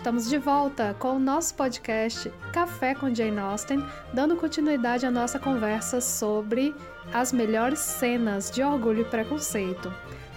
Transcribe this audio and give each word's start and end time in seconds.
Estamos 0.00 0.30
de 0.30 0.38
volta 0.38 0.96
com 0.98 1.16
o 1.16 1.18
nosso 1.18 1.54
podcast 1.54 2.32
Café 2.54 2.94
com 2.94 3.14
Jane 3.14 3.38
Austen, 3.38 3.84
dando 4.14 4.34
continuidade 4.34 5.04
à 5.04 5.10
nossa 5.10 5.38
conversa 5.38 6.00
sobre 6.00 6.74
as 7.12 7.34
melhores 7.34 7.80
cenas 7.80 8.50
de 8.50 8.62
Orgulho 8.62 9.02
e 9.02 9.04
Preconceito. 9.04 9.92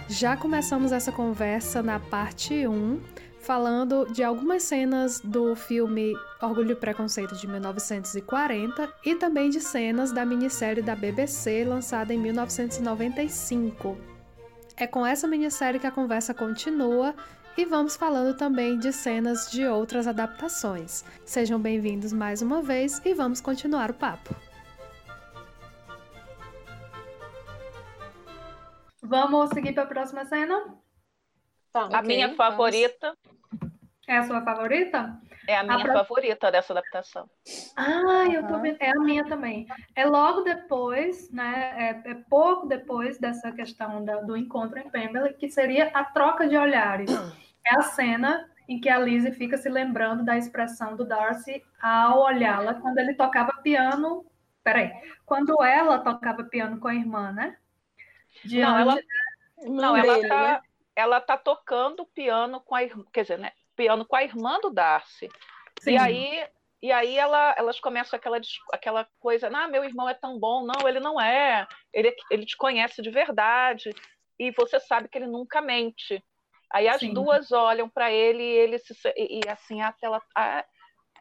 Já 0.06 0.36
começamos 0.36 0.92
essa 0.92 1.10
conversa 1.10 1.82
na 1.82 1.98
parte 1.98 2.68
1, 2.68 3.00
falando 3.40 4.04
de 4.12 4.22
algumas 4.22 4.64
cenas 4.64 5.18
do 5.20 5.56
filme 5.56 6.12
Orgulho 6.42 6.72
e 6.72 6.76
Preconceito 6.76 7.34
de 7.34 7.48
1940 7.48 8.92
e 9.02 9.14
também 9.14 9.48
de 9.48 9.62
cenas 9.62 10.12
da 10.12 10.26
minissérie 10.26 10.82
da 10.82 10.94
BBC 10.94 11.64
lançada 11.64 12.12
em 12.12 12.18
1995. 12.18 13.96
É 14.76 14.86
com 14.86 15.06
essa 15.06 15.26
minissérie 15.26 15.80
que 15.80 15.86
a 15.86 15.90
conversa 15.90 16.34
continua 16.34 17.14
e 17.56 17.64
vamos 17.64 17.96
falando 17.96 18.36
também 18.36 18.78
de 18.78 18.92
cenas 18.92 19.50
de 19.50 19.64
outras 19.66 20.06
adaptações. 20.06 21.04
Sejam 21.24 21.60
bem-vindos 21.60 22.12
mais 22.12 22.42
uma 22.42 22.60
vez 22.60 23.00
e 23.04 23.14
vamos 23.14 23.40
continuar 23.40 23.90
o 23.90 23.94
papo. 23.94 24.34
Vamos 29.02 29.50
seguir 29.50 29.72
para 29.72 29.84
a 29.84 29.86
próxima 29.86 30.24
cena? 30.24 30.74
Tá, 31.72 31.82
a 31.82 31.86
okay, 31.86 32.02
minha 32.02 32.34
favorita. 32.34 33.16
É 34.06 34.18
a 34.18 34.26
sua 34.26 34.42
favorita? 34.42 35.20
É 35.46 35.56
a 35.56 35.62
minha 35.62 35.90
a 35.90 35.92
favorita 35.92 36.50
dessa 36.50 36.72
adaptação. 36.72 37.28
Ah, 37.76 38.26
eu 38.32 38.46
tô 38.46 38.58
vendo. 38.58 38.76
É 38.80 38.90
a 38.90 39.00
minha 39.00 39.24
também. 39.26 39.66
É 39.94 40.04
logo 40.06 40.40
depois, 40.40 41.30
né? 41.30 41.74
É, 42.04 42.10
é 42.10 42.14
pouco 42.28 42.66
depois 42.66 43.18
dessa 43.18 43.52
questão 43.52 44.04
da, 44.04 44.16
do 44.22 44.36
encontro 44.36 44.78
em 44.78 44.88
Pemberley, 44.88 45.34
que 45.34 45.48
seria 45.48 45.90
a 45.92 46.04
troca 46.04 46.48
de 46.48 46.56
olhares. 46.56 47.10
É 47.66 47.78
a 47.78 47.82
cena 47.82 48.48
em 48.68 48.80
que 48.80 48.88
a 48.88 48.98
Lizzie 48.98 49.32
fica 49.32 49.56
se 49.56 49.68
lembrando 49.68 50.24
da 50.24 50.36
expressão 50.36 50.96
do 50.96 51.04
Darcy 51.04 51.62
ao 51.80 52.20
olhá-la 52.20 52.74
quando 52.74 52.98
ele 52.98 53.14
tocava 53.14 53.52
piano. 53.62 54.24
Peraí, 54.62 54.90
quando 55.26 55.62
ela 55.62 55.98
tocava 55.98 56.44
piano 56.44 56.78
com 56.80 56.88
a 56.88 56.94
irmã, 56.94 57.32
né? 57.32 57.56
Diante 58.44 58.70
não, 58.70 58.78
ela, 58.78 58.96
não, 59.66 59.96
ela 59.96 60.28
tá, 60.28 60.42
né? 60.42 60.60
ela 60.96 61.20
tá 61.20 61.36
tocando 61.36 62.06
piano 62.06 62.60
com 62.60 62.74
a 62.74 62.82
irmã, 62.82 63.04
quer 63.12 63.22
dizer, 63.22 63.38
né? 63.38 63.52
Piano 63.76 64.04
com 64.04 64.16
a 64.16 64.24
irmã 64.24 64.58
do 64.60 64.70
Darcy. 64.70 65.28
Sim. 65.80 65.92
E 65.92 65.98
aí, 65.98 66.46
e 66.82 66.92
aí 66.92 67.18
ela, 67.18 67.54
elas 67.56 67.80
começam 67.80 68.16
aquela, 68.16 68.40
aquela 68.72 69.08
coisa, 69.18 69.48
ah, 69.52 69.68
meu 69.68 69.84
irmão 69.84 70.08
é 70.08 70.14
tão 70.14 70.38
bom. 70.38 70.64
Não, 70.64 70.88
ele 70.88 71.00
não 71.00 71.20
é. 71.20 71.66
Ele, 71.92 72.14
ele 72.30 72.46
te 72.46 72.56
conhece 72.56 73.02
de 73.02 73.10
verdade. 73.10 73.90
E 74.38 74.50
você 74.52 74.78
sabe 74.80 75.08
que 75.08 75.18
ele 75.18 75.26
nunca 75.26 75.60
mente. 75.60 76.22
Aí 76.72 76.88
as 76.88 77.00
Sim. 77.00 77.14
duas 77.14 77.52
olham 77.52 77.88
para 77.88 78.10
ele 78.10 78.42
e 78.42 78.56
ele 78.56 78.78
se 78.78 78.94
e, 79.16 79.40
e 79.44 79.48
assim 79.48 79.80
a 79.80 79.92
tela 79.92 80.20
a, 80.34 80.64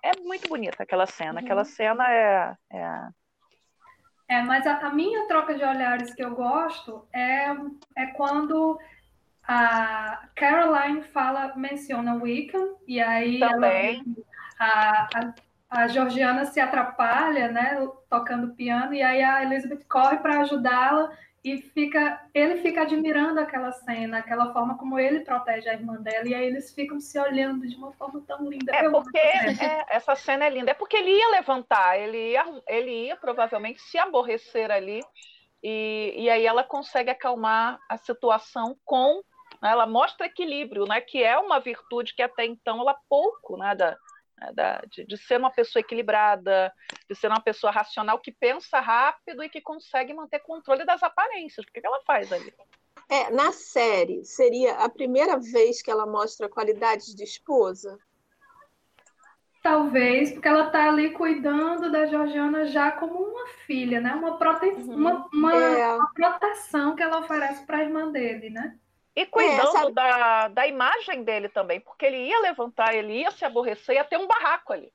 é 0.04 0.12
muito 0.20 0.50
bonita 0.50 0.84
aquela 0.84 1.06
cena. 1.06 1.40
Uhum. 1.40 1.46
Aquela 1.46 1.64
cena 1.64 2.12
é, 2.12 2.58
é... 2.72 3.08
É, 4.28 4.42
mas 4.42 4.66
a, 4.66 4.78
a, 4.80 4.90
minha 4.90 5.28
troca 5.28 5.54
de 5.54 5.64
olhares 5.64 6.14
que 6.14 6.24
eu 6.24 6.34
gosto 6.34 7.08
é, 7.14 7.48
é 7.96 8.08
quando 8.16 8.80
a 9.48 10.28
Caroline 10.36 11.02
fala, 11.04 11.54
menciona 11.56 12.16
Wickham, 12.16 12.78
e 12.88 13.02
aí 13.02 13.40
Também. 13.40 14.04
Ela, 14.60 14.72
a, 14.72 15.10
a, 15.16 15.34
a 15.84 15.88
Georgiana 15.88 16.46
se 16.46 16.59
atrapalha, 16.59 17.50
né, 17.50 17.88
tocando 18.09 18.56
piano, 18.56 18.94
e 18.94 19.02
aí 19.02 19.22
a 19.22 19.44
Elizabeth 19.44 19.84
corre 19.90 20.18
para 20.18 20.42
ajudá-la, 20.42 21.12
e 21.44 21.58
fica, 21.58 22.22
ele 22.34 22.62
fica 22.62 22.84
admirando 22.84 23.38
aquela 23.38 23.70
cena, 23.74 24.20
aquela 24.20 24.53
forma 24.53 24.78
como 24.78 24.98
ele 24.98 25.22
protege 25.22 25.68
a 25.68 25.74
irmã 25.74 25.96
dela, 25.96 26.26
e 26.26 26.34
aí 26.34 26.46
eles 26.46 26.74
ficam 26.74 27.02
se 27.02 27.20
olhando 27.20 27.68
de 27.68 27.76
uma 27.76 27.92
forma 27.92 28.24
tão 28.26 28.48
linda. 28.50 28.74
É 28.74 28.90
porque 28.90 29.18
é, 29.18 29.86
essa 29.90 30.16
cena 30.16 30.46
é 30.46 30.50
linda, 30.50 30.72
é 30.72 30.74
porque 30.74 30.96
ele 30.96 31.12
ia 31.12 31.32
levantar, 31.32 32.00
ele 32.00 32.32
ia, 32.32 32.46
ele 32.66 33.08
ia 33.08 33.18
provavelmente 33.18 33.82
se 33.82 33.98
aborrecer 33.98 34.72
ali, 34.72 35.02
e, 35.62 36.14
e 36.18 36.30
aí 36.30 36.46
ela 36.46 36.64
consegue 36.64 37.09
acalmar 37.09 37.78
a 37.90 37.98
situação 37.98 38.78
com. 38.86 39.22
Né, 39.63 39.72
ela 39.72 39.88
mostra 39.88 40.25
equilíbrio, 40.25 40.85
né, 40.85 41.00
que 41.00 41.24
é 41.24 41.40
uma 41.40 41.57
virtude 41.57 42.13
que 42.13 42.22
até 42.22 42.46
então 42.46 42.81
ela 42.81 42.94
pouco 43.09 43.56
né, 43.56 43.74
da, 43.74 43.97
da, 44.53 44.81
de, 44.91 45.06
de, 45.06 45.18
ser 45.18 45.40
uma 45.40 45.50
pessoa 45.50 45.79
equilibrada, 45.79 46.74
de 47.09 47.16
ser 47.16 47.28
uma 47.28 47.40
pessoa 47.40 47.72
racional 47.72 48.19
que 48.19 48.29
pensa 48.29 48.81
rápido 48.81 49.41
e 49.41 49.47
que 49.47 49.62
consegue 49.62 50.13
manter 50.13 50.40
controle 50.40 50.85
das 50.85 51.02
aparências. 51.02 51.66
O 51.66 51.72
que, 51.72 51.79
que 51.79 51.88
ela 51.88 52.02
faz 52.06 52.34
ali? 52.34 52.53
É, 53.09 53.31
na 53.31 53.53
série, 53.53 54.25
seria 54.25 54.75
a 54.75 54.90
primeira 54.90 55.40
vez 55.40 55.81
que 55.81 55.90
ela 55.90 56.06
mostra 56.06 56.50
qualidades 56.50 57.16
de 57.16 57.23
esposa? 57.23 57.97
Talvez, 59.62 60.34
porque 60.34 60.47
ela 60.50 60.68
está 60.68 60.90
ali 60.90 61.12
cuidando 61.12 61.90
da 61.90 62.06
Georgiana 62.06 62.66
já 62.66 62.91
como 62.91 63.13
uma 63.13 63.47
filha, 63.66 64.02
né? 64.02 64.13
Uma, 64.13 64.38
prote... 64.38 64.66
Uhum. 64.66 64.96
uma, 64.96 65.29
uma, 65.31 65.56
é. 65.56 65.96
uma 65.96 66.12
proteção 66.13 66.97
que 66.97 67.02
ela 67.02 67.22
oferece 67.22 67.66
para 67.66 67.78
a 67.78 67.84
irmã 67.84 68.12
dele, 68.12 68.50
né? 68.50 68.78
E 69.16 69.25
cuidando 69.28 69.90
é, 69.90 69.91
da, 69.91 70.47
da 70.47 70.68
imagem 70.68 71.24
dele 71.24 71.47
também, 71.47 71.79
porque 71.79 72.06
ele 72.06 72.18
ia 72.18 72.40
levantar, 72.40 72.96
ele 72.96 73.19
ia 73.19 73.31
se 73.31 73.46
aborrecer, 73.46 73.96
ia 73.96 74.03
ter 74.03 74.18
um 74.18 74.28
barraco 74.28 74.74
ali. 74.74 74.91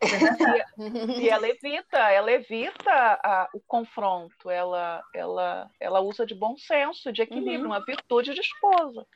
e, 0.00 1.20
e 1.24 1.28
ela 1.28 1.46
evita, 1.46 1.98
ela 1.98 2.32
evita 2.32 2.90
a, 2.90 3.48
o 3.52 3.60
confronto, 3.60 4.48
ela, 4.48 5.02
ela, 5.14 5.70
ela 5.78 6.00
usa 6.00 6.24
de 6.24 6.34
bom 6.34 6.56
senso, 6.56 7.12
de 7.12 7.22
equilíbrio, 7.22 7.60
uhum. 7.60 7.66
uma 7.66 7.84
virtude 7.84 8.32
de 8.32 8.40
esposa. 8.40 9.06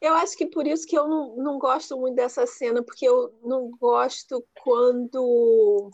Eu 0.00 0.14
acho 0.14 0.36
que 0.36 0.46
por 0.46 0.66
isso 0.66 0.86
que 0.88 0.98
eu 0.98 1.06
não, 1.06 1.36
não 1.36 1.58
gosto 1.58 1.96
muito 1.96 2.16
dessa 2.16 2.46
cena, 2.46 2.82
porque 2.82 3.06
eu 3.06 3.32
não 3.44 3.70
gosto 3.70 4.44
quando 4.62 5.90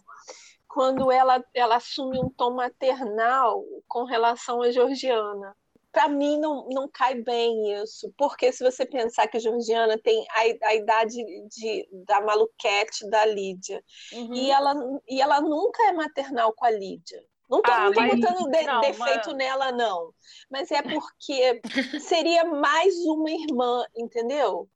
quando 0.67 1.11
ela, 1.11 1.45
ela 1.53 1.77
assume 1.77 2.17
um 2.21 2.31
tom 2.31 2.53
maternal 2.53 3.65
com 3.89 4.05
relação 4.05 4.63
a 4.63 4.71
Georgiana 4.71 5.57
para 5.93 6.09
mim 6.09 6.39
não, 6.39 6.69
não 6.69 6.89
cai 6.89 7.15
bem 7.15 7.83
isso, 7.83 8.13
porque 8.17 8.53
se 8.53 8.63
você 8.63 8.87
pensar 8.87 9.27
que 9.27 9.41
Georgiana 9.41 9.99
tem 9.99 10.25
a, 10.31 10.69
a 10.69 10.75
idade 10.75 11.17
de, 11.49 11.89
da 12.07 12.21
maluquete 12.21 13.09
da 13.11 13.25
Lídia, 13.27 13.83
uhum. 14.13 14.35
e, 14.35 14.51
ela, 14.51 14.75
e 15.09 15.21
ela 15.21 15.41
nunca 15.41 15.83
é 15.89 15.93
maternal 15.93 16.53
com 16.53 16.65
a 16.65 16.71
Lídia. 16.71 17.23
Não 17.49 17.59
estou 17.59 17.75
ah, 17.75 17.91
botando 17.91 18.49
de, 18.49 18.63
não, 18.63 18.81
defeito 18.81 19.31
mas... 19.31 19.37
nela, 19.37 19.73
não. 19.73 20.15
Mas 20.49 20.71
é 20.71 20.83
porque 20.83 21.61
seria 22.01 22.45
mais 22.45 22.95
uma 23.07 23.31
irmã, 23.31 23.85
entendeu? 23.97 24.69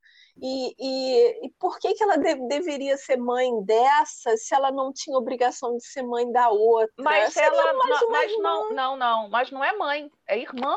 E, 0.42 0.74
e, 0.76 1.46
e, 1.46 1.50
por 1.60 1.78
que, 1.78 1.94
que 1.94 2.02
ela 2.02 2.16
de, 2.16 2.34
deveria 2.48 2.96
ser 2.96 3.16
mãe 3.16 3.62
dessa 3.62 4.36
se 4.36 4.52
ela 4.52 4.72
não 4.72 4.92
tinha 4.92 5.16
obrigação 5.16 5.76
de 5.76 5.86
ser 5.86 6.02
mãe 6.02 6.30
da 6.32 6.48
outra? 6.48 6.92
Mas 6.98 7.36
ela 7.36 7.72
não, 7.72 8.10
mas 8.10 8.38
não, 8.38 8.70
não, 8.72 8.96
não, 8.96 9.28
mas 9.30 9.50
não 9.52 9.62
é 9.62 9.76
mãe, 9.76 10.10
é 10.26 10.36
irmã. 10.36 10.76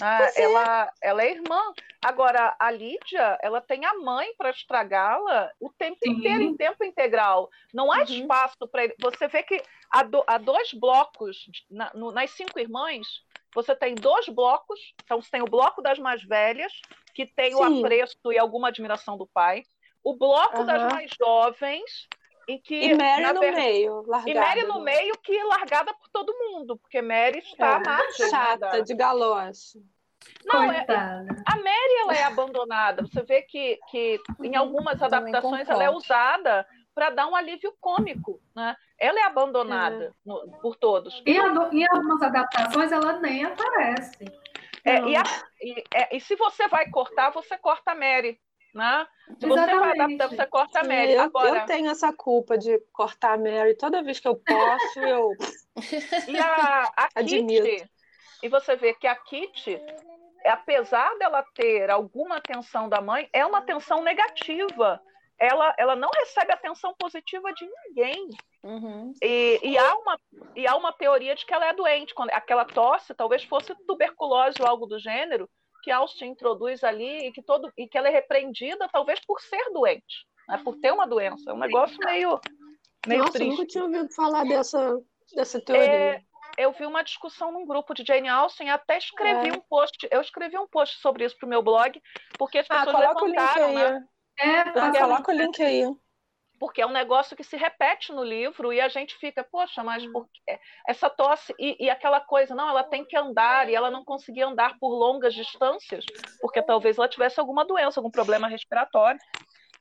Ah, 0.00 0.30
ela, 0.36 0.84
é. 1.02 1.08
ela 1.08 1.22
é 1.22 1.32
irmã. 1.32 1.60
Agora, 2.04 2.54
a 2.58 2.70
Lídia, 2.70 3.38
ela 3.40 3.60
tem 3.60 3.84
a 3.84 3.94
mãe 3.94 4.28
para 4.36 4.50
estragá-la 4.50 5.50
o 5.58 5.70
tempo 5.70 5.98
Sim. 6.02 6.10
inteiro, 6.10 6.42
em 6.42 6.56
tempo 6.56 6.84
integral. 6.84 7.48
Não 7.72 7.90
há 7.90 7.98
uhum. 7.98 8.02
espaço 8.04 8.68
para 8.70 8.84
ele. 8.84 8.94
Você 9.00 9.26
vê 9.28 9.42
que 9.42 9.62
há, 9.90 10.02
do, 10.02 10.22
há 10.26 10.38
dois 10.38 10.72
blocos, 10.72 11.46
na, 11.70 11.90
no, 11.94 12.12
nas 12.12 12.30
cinco 12.30 12.58
irmãs, 12.58 13.06
você 13.54 13.74
tem 13.74 13.94
dois 13.94 14.28
blocos. 14.28 14.78
Então, 15.02 15.20
você 15.20 15.30
tem 15.30 15.42
o 15.42 15.46
bloco 15.50 15.80
das 15.80 15.98
mais 15.98 16.22
velhas, 16.22 16.72
que 17.14 17.26
tem 17.26 17.52
Sim. 17.52 17.56
o 17.56 17.62
apreço 17.62 18.32
e 18.32 18.38
alguma 18.38 18.68
admiração 18.68 19.16
do 19.16 19.26
pai. 19.26 19.64
O 20.04 20.14
bloco 20.14 20.58
uhum. 20.58 20.66
das 20.66 20.92
mais 20.92 21.10
jovens, 21.18 22.06
em 22.48 22.60
que, 22.60 22.74
e 22.74 22.94
Mary 22.94 23.32
no 23.32 23.40
meio, 23.40 24.02
largada. 24.06 24.30
E 24.30 24.34
Mary 24.34 24.62
no 24.62 24.80
meio, 24.80 25.18
que 25.18 25.42
largada 25.42 25.92
por 25.94 26.08
todo 26.10 26.32
mundo, 26.32 26.76
porque 26.76 27.02
Mary 27.02 27.38
está 27.38 27.76
é, 27.76 27.88
margem, 27.88 28.30
chata, 28.30 28.82
de 28.82 28.94
galoche. 28.94 29.82
Não, 30.44 30.70
é, 30.70 30.86
a 30.88 31.56
Mary 31.56 31.94
ela 32.02 32.16
é 32.16 32.22
abandonada. 32.22 33.02
Você 33.02 33.22
vê 33.22 33.42
que, 33.42 33.78
que 33.90 34.20
em 34.40 34.50
uhum. 34.50 34.58
algumas 34.58 35.02
adaptações 35.02 35.68
ela 35.68 35.82
é 35.82 35.90
usada 35.90 36.66
para 36.94 37.10
dar 37.10 37.26
um 37.26 37.36
alívio 37.36 37.74
cômico, 37.80 38.40
né? 38.54 38.76
Ela 38.98 39.20
é 39.20 39.22
abandonada 39.24 40.04
é. 40.04 40.10
No, 40.24 40.50
por 40.62 40.76
todos. 40.76 41.22
E 41.26 41.32
em 41.32 41.86
algumas 41.86 42.22
adaptações 42.22 42.92
ela 42.92 43.18
nem 43.18 43.44
aparece. 43.44 44.24
É, 44.84 45.00
e, 45.00 45.16
a, 45.16 45.22
e, 45.60 45.84
é, 45.92 46.16
e, 46.16 46.20
se 46.20 46.36
você 46.36 46.68
vai 46.68 46.88
cortar, 46.88 47.30
você 47.30 47.58
corta 47.58 47.90
a 47.90 47.94
Mary. 47.94 48.40
Né? 48.72 49.06
Se 49.40 49.46
você 49.46 49.66
vai 49.74 49.98
adaptar, 49.98 50.28
você 50.28 50.46
corta 50.46 50.80
a 50.80 50.84
Mary. 50.84 51.12
Eu, 51.12 51.22
Agora... 51.22 51.60
eu 51.60 51.66
tenho 51.66 51.90
essa 51.90 52.12
culpa 52.12 52.56
de 52.56 52.78
cortar 52.92 53.32
a 53.32 53.38
Mary 53.38 53.76
toda 53.76 54.02
vez 54.02 54.20
que 54.20 54.28
eu 54.28 54.36
posso, 54.36 55.00
eu. 55.00 55.32
E 56.28 56.38
a, 56.38 56.92
a 56.96 57.08
Kitty, 57.24 57.90
e 58.42 58.48
você 58.48 58.76
vê 58.76 58.94
que 58.94 59.06
a 59.06 59.16
Kitty, 59.16 59.80
apesar 60.46 61.16
dela 61.18 61.44
ter 61.54 61.90
alguma 61.90 62.36
atenção 62.36 62.88
da 62.88 63.00
mãe, 63.00 63.28
é 63.32 63.44
uma 63.44 63.58
atenção 63.58 64.02
negativa. 64.02 65.00
Ela, 65.38 65.74
ela 65.76 65.94
não 65.94 66.08
recebe 66.14 66.52
atenção 66.52 66.94
positiva 66.98 67.52
de 67.52 67.66
ninguém. 67.66 68.28
Uhum. 68.62 69.12
E, 69.22 69.60
e, 69.62 69.78
há 69.78 69.94
uma, 69.96 70.20
e 70.54 70.66
há 70.66 70.74
uma 70.76 70.92
teoria 70.92 71.34
de 71.34 71.44
que 71.44 71.52
ela 71.52 71.66
é 71.66 71.72
doente. 71.74 72.14
Quando 72.14 72.30
aquela 72.30 72.64
tosse 72.64 73.14
talvez 73.14 73.44
fosse 73.44 73.74
tuberculose 73.86 74.56
ou 74.60 74.66
algo 74.66 74.86
do 74.86 74.98
gênero, 74.98 75.48
que 75.82 75.90
Austin 75.90 76.26
introduz 76.26 76.82
ali 76.82 77.28
e 77.28 77.32
que, 77.32 77.42
todo, 77.42 77.70
e 77.76 77.86
que 77.86 77.96
ela 77.96 78.08
é 78.08 78.10
repreendida 78.10 78.88
talvez 78.90 79.20
por 79.24 79.40
ser 79.40 79.70
doente. 79.72 80.26
né, 80.48 80.60
por 80.64 80.76
ter 80.78 80.92
uma 80.92 81.06
doença. 81.06 81.50
É 81.50 81.54
um 81.54 81.58
negócio 81.58 81.96
meio, 82.04 82.40
meio 83.06 83.20
Nossa, 83.20 83.34
triste. 83.34 83.50
nunca 83.50 83.66
tinha 83.66 83.84
ouvido 83.84 84.12
falar 84.14 84.44
dessa, 84.44 85.00
dessa 85.34 85.60
teoria. 85.60 85.84
É, 85.84 86.22
eu 86.58 86.72
vi 86.72 86.86
uma 86.86 87.02
discussão 87.02 87.52
num 87.52 87.66
grupo 87.66 87.94
de 87.94 88.04
Jane 88.06 88.28
Austen, 88.28 88.70
até 88.70 88.98
escrevi 88.98 89.48
É. 89.48 89.52
um 89.52 89.60
post, 89.60 90.08
eu 90.10 90.20
escrevi 90.20 90.58
um 90.58 90.66
post 90.66 90.98
sobre 91.00 91.24
isso 91.24 91.36
pro 91.38 91.48
meu 91.48 91.62
blog, 91.62 92.00
porque 92.38 92.58
as 92.58 92.66
Ah, 92.68 92.78
pessoas 92.78 92.96
coloca 92.96 93.24
o 93.24 93.26
link 93.26 93.36
levantaram, 93.36 93.66
aí. 93.68 93.74
né? 93.74 94.08
É, 94.38 94.60
Ah, 94.60 94.72
passa- 94.72 94.98
coloca 95.00 95.32
o 95.32 95.34
link 95.34 95.62
aí. 95.62 95.96
porque 96.58 96.80
é 96.80 96.86
um 96.86 96.90
negócio 96.92 97.36
que 97.36 97.44
se 97.44 97.56
repete 97.56 98.12
no 98.12 98.22
livro 98.24 98.72
e 98.72 98.80
a 98.80 98.88
gente 98.88 99.14
fica, 99.16 99.44
poxa, 99.44 99.84
mas 99.84 100.06
por 100.06 100.26
quê? 100.28 100.58
essa 100.88 101.10
tosse 101.10 101.54
e, 101.58 101.84
e 101.84 101.90
aquela 101.90 102.20
coisa, 102.20 102.54
não, 102.54 102.68
ela 102.68 102.82
tem 102.84 103.04
que 103.04 103.16
andar 103.16 103.68
e 103.68 103.74
ela 103.74 103.90
não 103.90 104.04
conseguia 104.04 104.46
andar 104.46 104.78
por 104.78 104.88
longas 104.88 105.34
distâncias, 105.34 106.04
porque 106.40 106.62
talvez 106.62 106.96
ela 106.96 107.08
tivesse 107.08 107.38
alguma 107.40 107.64
doença, 107.64 108.00
algum 108.00 108.10
problema 108.10 108.48
respiratório. 108.48 109.20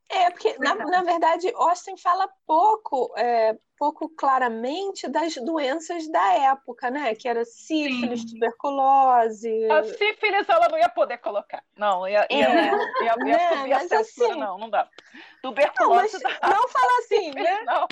É, 0.08 0.30
porque, 0.30 0.56
na, 0.60 0.76
na 0.76 1.02
verdade, 1.02 1.52
Austin 1.56 1.98
fala 1.98 2.30
pouco, 2.46 3.12
é, 3.18 3.58
pouco 3.78 4.08
claramente 4.10 5.08
das 5.08 5.36
doenças 5.36 6.08
da 6.12 6.34
época, 6.34 6.92
né? 6.92 7.16
Que 7.16 7.28
era 7.28 7.44
sífilis, 7.44 8.22
Sim. 8.22 8.28
tuberculose. 8.34 9.66
A 9.72 9.84
sífilis 9.84 10.48
ela 10.48 10.68
não 10.70 10.78
ia 10.78 10.90
poder 10.90 11.18
colocar, 11.18 11.64
não, 11.76 12.08
ia, 12.08 12.28
ia, 12.30 12.38
É, 12.38 12.66
ia, 12.66 12.72
ia 13.04 13.16
né, 13.18 13.50
subir 13.58 13.74
a 13.74 13.80
censura, 13.80 14.30
assim- 14.32 14.40
não, 14.40 14.58
não 14.60 14.70
dá. 14.70 14.88
Não, 15.14 15.22
Tuberculose 15.42 16.12
mas 16.14 16.22
dá. 16.22 16.50
não 16.50 16.68
fala 16.70 17.00
assim, 17.00 17.32
né? 17.34 17.64
Não. 17.64 17.88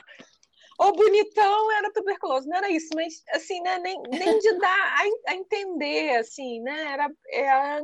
O 0.79 0.91
bonitão 0.91 1.71
era 1.71 1.91
tuberculose, 1.93 2.47
não 2.47 2.57
era 2.57 2.69
isso, 2.69 2.89
mas 2.95 3.23
assim, 3.31 3.61
né? 3.61 3.79
Nem, 3.79 3.99
nem 4.03 4.37
de 4.39 4.53
dar 4.59 4.95
a, 5.27 5.31
a 5.31 5.35
entender, 5.35 6.17
assim, 6.17 6.61
né? 6.61 6.93
Era, 6.93 7.09
era- 7.31 7.81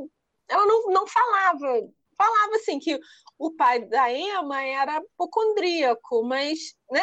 ela 0.48 0.66
não, 0.66 0.88
não 0.88 1.08
falava, 1.08 1.82
falava 2.19 2.56
assim 2.56 2.80
que 2.80 3.00
o 3.38 3.56
pai 3.56 3.80
da 3.86 4.12
Emma 4.12 4.62
era 4.62 4.98
hipocondríaco, 4.98 6.24
mas, 6.25 6.60
né? 6.92 7.01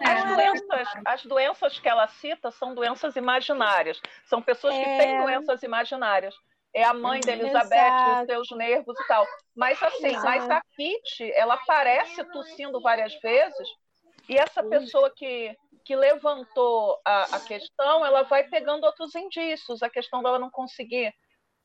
As 0.00 0.22
É, 0.22 0.34
doenças, 0.34 0.88
as 1.04 1.26
doenças 1.26 1.78
que 1.80 1.88
ela 1.88 2.06
cita 2.08 2.50
são 2.52 2.74
doenças 2.74 3.16
imaginárias. 3.16 4.00
São 4.24 4.40
pessoas 4.40 4.74
que 4.78 4.84
É. 4.84 4.96
têm 4.96 5.18
doenças 5.18 5.62
imaginárias. 5.62 6.34
É 6.74 6.84
a 6.84 6.94
mãe 6.94 7.22
da. 7.24 7.32
Elizabeth, 7.32 7.68
Exato. 7.68 8.20
os 8.20 8.26
seus 8.26 8.50
nervos 8.56 8.98
e 8.98 9.06
tal. 9.06 9.26
Mas 9.54 9.82
assim, 9.82 10.06
Exato. 10.06 10.24
mas 10.24 10.50
a 10.50 10.62
Kitty, 10.76 11.30
ela 11.34 11.54
aparece 11.54 12.24
tossindo 12.32 12.80
várias 12.80 13.14
vezes, 13.20 13.68
e 14.28 14.38
essa 14.38 14.62
pessoa 14.62 15.12
que, 15.14 15.54
que 15.84 15.94
levantou 15.94 16.98
a, 17.04 17.36
a 17.36 17.40
questão, 17.40 18.06
ela 18.06 18.22
vai 18.22 18.44
pegando 18.48 18.84
outros 18.84 19.14
indícios. 19.14 19.82
A 19.82 19.90
questão 19.90 20.22
dela 20.22 20.38
não 20.38 20.50
conseguir 20.50 21.12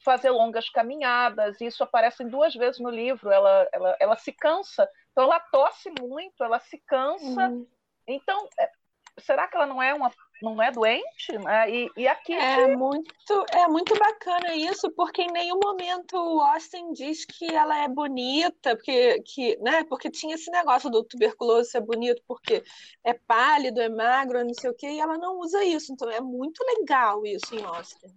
fazer 0.04 0.30
longas 0.30 0.70
caminhadas, 0.70 1.60
isso 1.62 1.84
aparece 1.84 2.24
duas 2.24 2.54
vezes 2.54 2.80
no 2.80 2.90
livro. 2.90 3.32
Ela, 3.32 3.68
ela, 3.72 3.98
ela 4.00 4.16
se 4.18 4.32
cansa, 4.32 4.90
então 5.12 5.24
ela 5.24 5.40
tosse 5.40 5.92
muito, 6.00 6.44
ela 6.44 6.60
se 6.60 6.78
cansa. 6.86 7.50
Uhum. 7.50 7.68
Então, 8.08 8.48
é, 8.60 8.72
será 9.20 9.48
que 9.48 9.56
ela 9.56 9.66
não 9.66 9.82
é 9.82 9.94
uma 9.94 10.12
não 10.42 10.62
é 10.62 10.72
doente? 10.72 11.38
né? 11.44 11.70
E, 11.70 11.92
e 11.98 12.08
aqui 12.08 12.34
É 12.34 12.76
muito, 12.76 13.46
é 13.52 13.68
muito 13.68 13.98
bacana 13.98 14.56
isso, 14.56 14.90
porque 14.92 15.24
em 15.24 15.32
nenhum 15.32 15.60
momento 15.64 16.16
o 16.16 16.42
Austin 16.42 16.94
diz 16.94 17.26
que 17.26 17.54
ela 17.54 17.78
é 17.84 17.88
bonita, 17.88 18.76
porque, 18.76 19.22
que, 19.22 19.58
né, 19.58 19.84
porque 19.86 20.10
tinha 20.10 20.36
esse 20.36 20.50
negócio 20.52 20.90
do 20.90 21.04
tuberculose 21.04 21.72
ser 21.72 21.82
bonito 21.82 22.22
porque 22.28 22.64
é 23.04 23.14
pálido, 23.14 23.82
é 23.82 23.90
magro, 23.90 24.44
não 24.44 24.54
sei 24.54 24.70
o 24.70 24.76
quê, 24.76 24.88
e 24.88 25.00
ela 25.00 25.18
não 25.18 25.40
usa 25.40 25.64
isso. 25.64 25.92
Então 25.92 26.10
é 26.10 26.22
muito 26.22 26.64
legal 26.64 27.26
isso 27.26 27.56
em 27.56 27.64
Austin, 27.64 28.14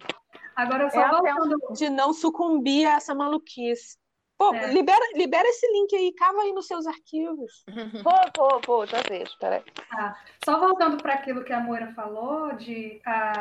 Agora, 0.57 0.91
só 0.91 1.01
É 1.01 1.11
voltando, 1.11 1.59
de 1.73 1.89
não 1.89 2.13
sucumbir 2.13 2.87
a 2.87 2.97
essa 2.97 3.15
maluquice. 3.15 3.99
Pô, 4.41 4.55
É. 4.55 4.69
libera, 4.69 5.05
libera 5.15 5.47
esse 5.47 5.71
link 5.71 5.95
aí, 5.95 6.15
cava 6.15 6.41
aí 6.41 6.53
nos 6.55 6.67
seus 6.67 6.87
arquivos. 6.87 7.63
vou, 8.03 8.15
vou, 8.35 8.61
vou, 8.67 8.87
já 8.87 9.03
vejo, 9.07 9.37
peraí. 9.39 9.63
só 10.43 10.59
voltando 10.59 10.97
para 10.97 11.13
aquilo 11.13 11.45
que 11.45 11.53
a 11.53 11.61
Moira 11.61 11.93
falou, 11.93 12.55
de 12.55 13.03
a, 13.05 13.33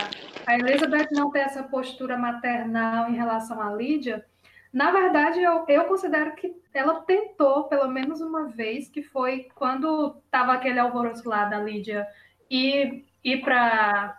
a 0.46 0.56
Elizabeth 0.56 1.08
não 1.12 1.32
ter 1.32 1.40
essa 1.40 1.64
postura 1.64 2.18
maternal 2.18 3.10
em 3.10 3.16
relação 3.16 3.62
à 3.62 3.74
Lídia, 3.74 4.26
na 4.74 4.92
verdade, 4.92 5.42
eu, 5.42 5.64
eu 5.70 5.86
considero 5.86 6.36
que 6.36 6.54
ela 6.74 7.00
tentou, 7.04 7.70
pelo 7.70 7.88
menos 7.88 8.20
uma 8.20 8.50
vez, 8.50 8.90
que 8.90 9.02
foi 9.02 9.48
quando 9.56 10.18
estava 10.26 10.52
aquele 10.52 10.80
alvoroço 10.80 11.30
lá 11.30 11.46
da 11.46 11.62
Lídia 11.62 12.06
ir, 12.50 13.06
ir 13.24 13.42
para 13.42 14.18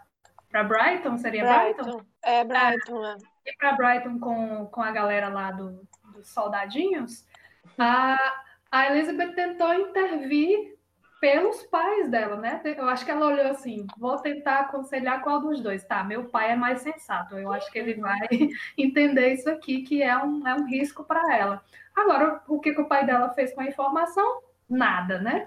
Brighton, 0.50 1.18
seria 1.18 1.44
Brighton? 1.44 2.00
É, 2.24 2.42
Brighton, 2.42 3.04
é. 3.04 3.16
ir 3.50 3.56
para 3.58 3.72
Brighton 3.72 4.18
com, 4.18 4.64
com 4.64 4.80
a 4.80 4.90
galera 4.90 5.28
lá 5.28 5.50
do, 5.52 5.86
dos 6.20 6.30
soldadinhos, 6.32 7.26
a, 7.78 8.16
a 8.70 8.86
Elizabeth 8.94 9.34
tentou 9.34 9.72
intervir 9.74 10.76
pelos 11.20 11.62
pais 11.64 12.10
dela, 12.10 12.36
né? 12.36 12.62
Eu 12.64 12.88
acho 12.88 13.04
que 13.04 13.10
ela 13.10 13.26
olhou 13.26 13.46
assim: 13.48 13.86
vou 13.98 14.18
tentar 14.18 14.60
aconselhar 14.60 15.22
qual 15.22 15.40
dos 15.40 15.60
dois. 15.62 15.84
Tá, 15.84 16.02
meu 16.04 16.30
pai 16.30 16.52
é 16.52 16.56
mais 16.56 16.80
sensato, 16.82 17.36
eu 17.38 17.52
acho 17.52 17.70
que 17.70 17.78
ele 17.78 17.94
vai 17.96 18.18
entender 18.78 19.34
isso 19.34 19.50
aqui, 19.50 19.82
que 19.82 20.02
é 20.02 20.16
um, 20.18 20.46
é 20.46 20.54
um 20.54 20.66
risco 20.66 21.04
para 21.04 21.34
ela. 21.36 21.62
Agora, 21.96 22.42
o 22.48 22.60
que, 22.60 22.74
que 22.74 22.80
o 22.80 22.88
pai 22.88 23.04
dela 23.06 23.30
fez 23.34 23.52
com 23.54 23.60
a 23.60 23.66
informação? 23.66 24.42
Nada, 24.68 25.20
né? 25.20 25.44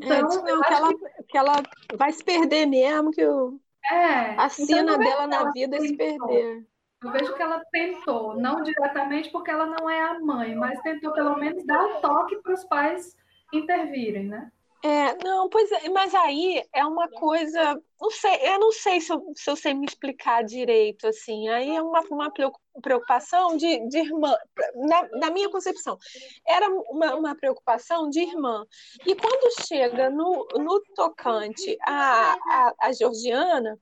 É, 0.00 0.22
Então, 0.22 0.46
eu 0.46 0.56
não, 0.56 0.64
que, 0.64 0.72
ela, 0.74 0.92
que 1.28 1.38
ela 1.38 1.62
vai 1.96 2.12
se 2.12 2.24
perder 2.24 2.66
mesmo, 2.66 3.10
que 3.12 3.24
o, 3.26 3.60
que 3.82 3.94
é. 3.94 4.30
a 4.36 4.48
Então, 4.58 4.82
sina 4.84 4.84
não 4.84 5.02
é 5.02 5.04
dela 5.04 5.26
que 5.28 5.28
na 5.28 5.44
vida 5.52 5.76
é 5.76 5.80
se 5.80 5.94
tentou. 5.96 6.26
perder. 6.28 6.66
Eu 7.02 7.12
vejo 7.12 7.34
que 7.34 7.42
ela 7.42 7.62
tentou, 7.70 8.34
não 8.36 8.62
diretamente 8.62 9.30
porque 9.30 9.50
ela 9.50 9.66
não 9.66 9.88
é 9.88 10.00
a 10.00 10.18
mãe, 10.18 10.54
mas 10.54 10.80
tentou 10.80 11.12
pelo 11.12 11.36
menos 11.36 11.64
dar 11.66 11.84
um 11.84 12.00
toque 12.00 12.36
para 12.42 12.54
os 12.54 12.64
pais 12.64 13.14
intervirem, 13.52 14.26
né? 14.26 14.50
É, 14.82 15.16
não, 15.24 15.48
pois 15.48 15.70
é, 15.72 15.88
mas 15.88 16.14
aí 16.14 16.62
é 16.72 16.84
uma 16.84 17.08
coisa, 17.08 17.82
não 18.00 18.10
sei, 18.10 18.36
eu 18.42 18.60
não 18.60 18.70
sei 18.70 19.00
se 19.00 19.12
eu, 19.12 19.32
se 19.34 19.50
eu 19.50 19.56
sei 19.56 19.74
me 19.74 19.84
explicar 19.84 20.44
direito, 20.44 21.08
assim, 21.08 21.48
aí 21.48 21.74
é 21.74 21.82
uma, 21.82 22.00
uma 22.02 22.32
preocupação 22.80 23.56
de, 23.56 23.88
de 23.88 23.98
irmã, 23.98 24.36
na, 24.76 25.08
na 25.18 25.30
minha 25.30 25.48
concepção, 25.50 25.98
era 26.46 26.68
uma, 26.68 27.16
uma 27.16 27.34
preocupação 27.34 28.08
de 28.10 28.20
irmã, 28.20 28.64
e 29.04 29.16
quando 29.16 29.66
chega 29.66 30.08
no, 30.08 30.46
no 30.54 30.80
tocante 30.94 31.76
a, 31.84 32.34
a, 32.34 32.74
a 32.82 32.92
Georgiana, 32.92 33.76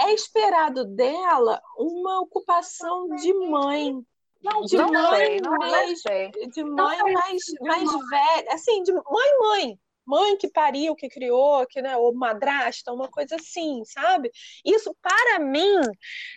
é 0.00 0.12
esperado 0.12 0.84
dela 0.84 1.60
uma 1.76 2.20
ocupação 2.20 3.08
de 3.16 3.32
mãe, 3.34 3.94
Não, 4.42 4.62
de 4.62 4.76
não 4.76 4.92
mãe 4.92 5.26
sei, 5.26 5.40
não, 5.40 5.52
não 5.52 5.58
mesmo, 5.58 5.96
sei. 5.96 6.30
de 6.30 6.64
mãe 6.64 6.98
sei, 6.98 7.12
mais, 7.12 7.42
de 7.42 7.60
mais 7.60 7.90
velha, 7.90 8.52
assim, 8.52 8.82
de 8.82 8.92
mãe, 8.92 9.38
mãe, 9.40 9.78
mãe 10.06 10.36
que 10.38 10.48
pariu, 10.48 10.96
que 10.96 11.08
criou, 11.08 11.66
que, 11.66 11.82
né, 11.82 11.96
ou 11.96 12.14
madrasta, 12.14 12.92
uma 12.92 13.08
coisa 13.10 13.36
assim, 13.36 13.84
sabe? 13.84 14.30
Isso, 14.64 14.96
para 15.02 15.38
mim, 15.38 15.80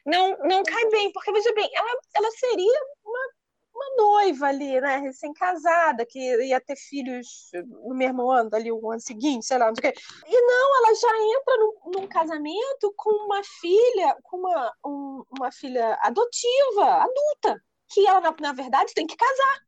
não, 0.05 0.37
não 0.39 0.61
cai 0.63 0.89
bem, 0.89 1.11
porque, 1.13 1.31
veja 1.31 1.53
bem, 1.53 1.69
ela, 1.73 1.91
ela 2.15 2.31
seria 2.31 2.79
uma, 3.81 3.95
noiva 3.97 4.47
ali, 4.47 4.79
né, 4.79 4.97
recém-casada, 4.97 6.05
que 6.05 6.19
ia 6.19 6.59
ter 6.61 6.75
filhos 6.75 7.49
no 7.87 7.95
mesmo 7.95 8.29
ano, 8.29 8.49
ali, 8.53 8.71
o 8.71 8.91
ano 8.91 8.99
seguinte, 8.99 9.45
sei 9.45 9.57
lá, 9.57 9.67
não 9.67 9.75
sei 9.75 9.89
o 9.89 9.93
quê. 9.93 9.99
E 10.27 10.41
não, 10.41 10.77
ela 10.77 10.95
já 10.95 11.09
entra 11.37 11.57
num, 11.57 11.91
num 12.01 12.07
casamento 12.07 12.93
com 12.95 13.09
uma 13.25 13.41
filha, 13.43 14.15
com 14.23 14.37
uma, 14.37 14.73
um- 14.85 15.23
uma 15.37 15.51
filha 15.51 15.97
adotiva, 16.01 16.85
adulta, 16.85 17.61
que 17.89 18.07
ela, 18.07 18.21
na, 18.21 18.35
na 18.39 18.53
verdade, 18.53 18.93
tem 18.93 19.07
que 19.07 19.15
casar. 19.15 19.59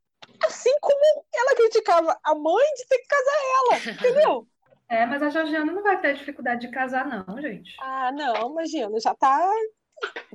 Assim 0.44 0.72
como 0.80 1.24
ela 1.34 1.54
criticava 1.54 2.18
a 2.22 2.34
mãe 2.34 2.64
de 2.76 2.86
ter 2.88 2.98
que 2.98 3.06
casar 3.06 3.34
ela, 3.58 3.92
entendeu? 3.92 4.48
É, 4.86 5.06
mas 5.06 5.22
a 5.22 5.30
Georgiana 5.30 5.72
não 5.72 5.82
vai 5.82 5.98
ter 5.98 6.14
dificuldade 6.14 6.66
de 6.66 6.72
casar, 6.72 7.06
não, 7.08 7.40
gente. 7.40 7.74
Ah, 7.80 8.12
não, 8.12 8.50
imagina, 8.50 9.00
já 9.00 9.14
tá 9.14 9.50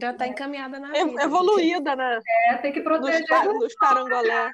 Já 0.01 0.13
tá 0.13 0.27
encaminhada 0.27 0.79
na 0.79 0.91
vida. 0.91 1.21
evoluída, 1.23 1.95
né? 1.95 2.19
É, 2.47 2.55
tem 2.57 2.71
que 2.71 2.81
proteger. 2.81 3.27
pa- 3.27 3.43
nos 3.45 3.75
parangolé. 3.75 4.51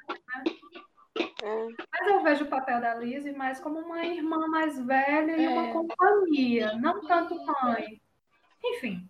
É. 1.43 1.67
Mas 1.91 2.07
eu 2.07 2.21
vejo 2.23 2.43
o 2.45 2.47
papel 2.49 2.81
da 2.81 2.95
Lizzie 2.95 3.31
mais 3.31 3.59
como 3.59 3.79
uma 3.79 4.03
irmã 4.03 4.47
mais 4.47 4.77
velha 4.79 5.37
e 5.37 5.47
uma 5.47 5.67
É. 5.67 5.71
companhia, 5.71 6.73
não 6.73 7.05
tanto 7.05 7.35
mãe. 7.63 8.01
Enfim, 8.63 9.07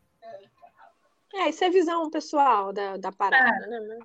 É, 1.34 1.50
isso 1.50 1.64
é 1.64 1.70
visão 1.70 2.10
pessoal 2.10 2.72
da, 2.72 2.98
da 2.98 3.12
parada, 3.12 3.68
né? 3.82 4.00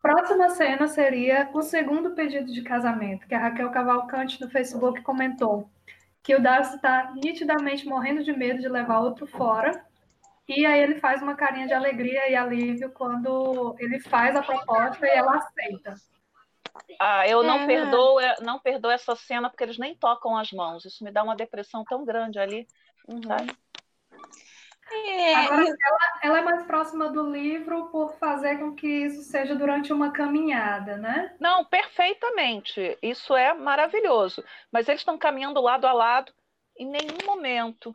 próxima 0.00 0.48
cena 0.50 0.86
seria 0.88 1.48
o 1.52 1.62
segundo 1.62 2.10
pedido 2.12 2.52
de 2.52 2.62
casamento, 2.62 3.26
que 3.26 3.34
a 3.34 3.38
Raquel 3.38 3.70
Cavalcante 3.70 4.40
no 4.40 4.48
Facebook 4.50 5.02
comentou 5.02 5.68
que 6.28 6.34
o 6.34 6.42
Darcy 6.42 6.76
está 6.76 7.10
nitidamente 7.14 7.86
morrendo 7.86 8.22
de 8.22 8.34
medo 8.34 8.60
de 8.60 8.68
levar 8.68 9.00
outro 9.00 9.26
fora. 9.26 9.82
E 10.46 10.66
aí 10.66 10.78
ele 10.78 10.96
faz 10.96 11.22
uma 11.22 11.34
carinha 11.34 11.66
de 11.66 11.72
alegria 11.72 12.28
e 12.30 12.36
alívio 12.36 12.90
quando 12.90 13.74
ele 13.78 13.98
faz 13.98 14.36
a 14.36 14.42
proposta 14.42 15.06
e 15.06 15.08
ela 15.08 15.36
aceita. 15.36 15.94
Ah, 17.00 17.26
eu 17.26 17.42
não 17.42 17.60
É. 17.60 17.66
perdoo, 17.66 18.20
é, 18.20 18.36
não 18.42 18.58
perdoo 18.58 18.90
essa 18.90 19.16
cena 19.16 19.48
porque 19.48 19.64
eles 19.64 19.78
nem 19.78 19.96
tocam 19.96 20.36
as 20.36 20.52
mãos. 20.52 20.84
Isso 20.84 21.02
me 21.02 21.10
dá 21.10 21.22
uma 21.22 21.34
depressão 21.34 21.82
tão 21.82 22.04
grande 22.04 22.38
ali. 22.38 22.68
Uhum. 23.08 23.22
Sabe? 23.22 23.56
É, 24.90 25.34
Agora, 25.34 25.62
ela, 25.62 25.98
ela, 26.22 26.38
é 26.38 26.42
mais 26.42 26.62
próxima 26.64 27.10
do 27.10 27.30
livro 27.30 27.86
por 27.86 28.14
fazer 28.18 28.58
com 28.58 28.74
que 28.74 28.86
isso 28.86 29.22
seja 29.22 29.54
durante 29.54 29.92
uma 29.92 30.12
caminhada, 30.12 30.96
né? 30.96 31.34
Não, 31.38 31.64
perfeitamente. 31.64 32.96
Isso 33.02 33.36
é 33.36 33.52
maravilhoso. 33.52 34.42
Mas 34.72 34.88
eles 34.88 35.00
estão 35.00 35.18
caminhando 35.18 35.60
lado 35.60 35.86
a 35.86 35.92
lado. 35.92 36.32
Em 36.78 36.86
nenhum 36.86 37.18
momento 37.26 37.94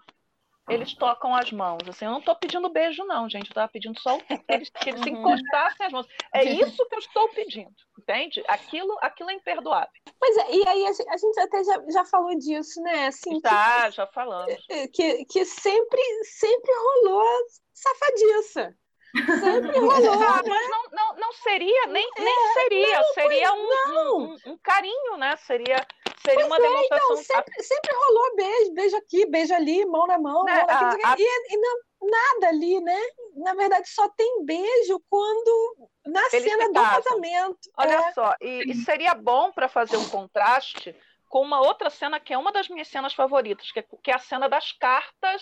eles 0.70 0.94
tocam 0.94 1.36
as 1.36 1.52
mãos. 1.52 1.82
Assim, 1.88 2.06
eu 2.06 2.12
não 2.12 2.20
estou 2.20 2.36
pedindo 2.36 2.70
beijo, 2.70 3.04
não, 3.04 3.28
gente. 3.30 3.48
Eu 3.48 3.52
estava 3.52 3.68
pedindo 3.68 4.00
só 4.00 4.18
que 4.18 4.42
eles, 4.48 4.70
que 4.70 4.90
eles 4.90 5.02
se 5.02 5.10
uhum. 5.10 5.20
encostassem 5.20 5.86
as 5.86 5.92
mãos. 5.92 6.08
É 6.34 6.44
isso 6.46 6.88
que 6.88 6.96
eu 6.96 7.00
estou 7.00 7.30
pedindo, 7.30 7.76
entende? 8.04 8.44
Aquilo, 8.48 8.98
aquilo 9.02 9.30
é 9.30 9.34
imperdoável. 9.34 9.90
Pois 10.20 10.38
é, 10.38 10.56
e 10.56 10.68
aí 10.68 10.86
a 10.86 11.18
gente 11.18 11.40
até 11.40 11.64
já, 11.64 11.84
já 11.90 12.06
falou 12.06 12.38
disso, 12.38 12.82
né? 12.82 13.08
Assim, 13.08 13.40
já, 13.42 13.86
que, 13.86 13.92
já 13.92 14.08
falamos. 14.08 14.54
Que, 14.94 15.26
que 15.26 15.46
sempre, 15.46 16.02
sempre 16.24 16.72
rolou 16.74 17.26
safadiça. 17.74 18.76
Sempre 19.40 19.80
rolou. 19.80 20.14
Ah, 20.14 20.42
mas 20.46 20.70
não, 20.70 20.84
não, 20.92 21.16
não 21.16 21.34
seria, 21.34 21.88
nem, 21.88 22.10
é, 22.18 22.22
nem 22.22 22.54
seria. 22.54 23.00
Não, 23.00 23.14
seria 23.14 23.54
um, 23.54 23.58
um, 23.58 24.24
um, 24.24 24.38
um, 24.48 24.58
carinho, 24.58 25.18
né? 25.18 25.36
Seria, 25.38 25.86
seria 26.26 26.46
pois 26.46 26.48
uma 26.48 26.56
é, 26.56 26.60
então, 26.60 26.72
demonstração. 26.72 27.14
Então, 27.14 27.24
sempre, 27.24 27.64
sempre 27.64 27.96
rolou 27.96 28.36
beijo, 28.36 28.74
beijo 28.74 28.98
aqui, 28.98 29.26
beijo 29.28 29.54
ali, 29.54 29.86
mão 29.86 30.08
na 30.08 30.18
mão, 30.18 30.44
né? 30.44 30.66
mão 30.68 30.98
a, 31.04 31.16
e, 31.18 31.54
e 31.54 31.58
não, 31.58 31.78
nada 32.04 32.50
ali, 32.50 32.80
né? 32.82 33.00
Na 33.36 33.54
verdade, 33.54 33.90
só 33.90 34.08
tem 34.10 34.46
beijo 34.46 35.02
quando 35.10 35.90
na 36.06 36.30
cena 36.30 36.68
do 36.68 36.74
casamento. 36.74 37.60
Olha 37.78 37.94
é. 37.94 38.12
só, 38.12 38.36
e, 38.42 38.72
e 38.72 38.76
seria 38.76 39.14
bom 39.14 39.52
para 39.52 39.68
fazer 39.68 39.98
um 39.98 40.10
contraste 40.10 40.96
com 41.30 41.42
uma 41.42 41.62
outra 41.62 41.90
cena 41.90 42.20
que 42.20 42.34
é 42.34 42.38
uma 42.38 42.52
das 42.52 42.70
minhas 42.70 42.88
cenas 42.88 43.14
favoritas, 43.14 43.72
que 43.72 43.80
é, 43.80 43.86
que 44.04 44.12
é 44.12 44.16
a 44.16 44.20
cena 44.20 44.48
das 44.48 44.72
cartas 44.74 45.42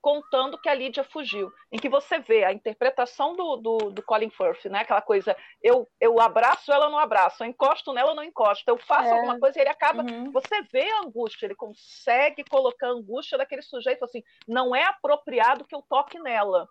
contando 0.00 0.58
que 0.58 0.68
a 0.68 0.74
Lídia 0.74 1.04
fugiu, 1.04 1.52
em 1.70 1.78
que 1.78 1.88
você 1.88 2.18
vê 2.18 2.44
a 2.44 2.52
interpretação 2.52 3.36
do, 3.36 3.56
do, 3.56 3.78
do, 3.90 4.02
Colin 4.02 4.30
Firth, 4.30 4.64
né? 4.66 4.80
Aquela 4.80 5.02
coisa, 5.02 5.36
eu, 5.62 5.86
eu 6.00 6.20
abraço 6.20 6.72
ela, 6.72 6.88
não 6.88 6.98
abraço, 6.98 7.42
eu 7.42 7.48
encosto 7.48 7.92
nela, 7.92 8.14
não 8.14 8.24
encosto, 8.24 8.64
eu 8.68 8.78
faço 8.78 9.08
é. 9.08 9.12
alguma 9.12 9.38
coisa 9.38 9.58
e 9.58 9.62
ele 9.62 9.70
acaba. 9.70 10.02
Uhum. 10.02 10.30
Você 10.32 10.62
vê 10.72 10.90
a 10.90 11.00
angústia, 11.00 11.46
ele 11.46 11.54
consegue 11.54 12.44
colocar 12.44 12.88
a 12.88 12.92
angústia 12.92 13.36
daquele 13.36 13.62
sujeito 13.62 14.04
assim, 14.04 14.22
não 14.48 14.74
é 14.74 14.84
apropriado 14.84 15.64
que 15.64 15.74
eu 15.74 15.82
toque 15.82 16.18
nela, 16.18 16.66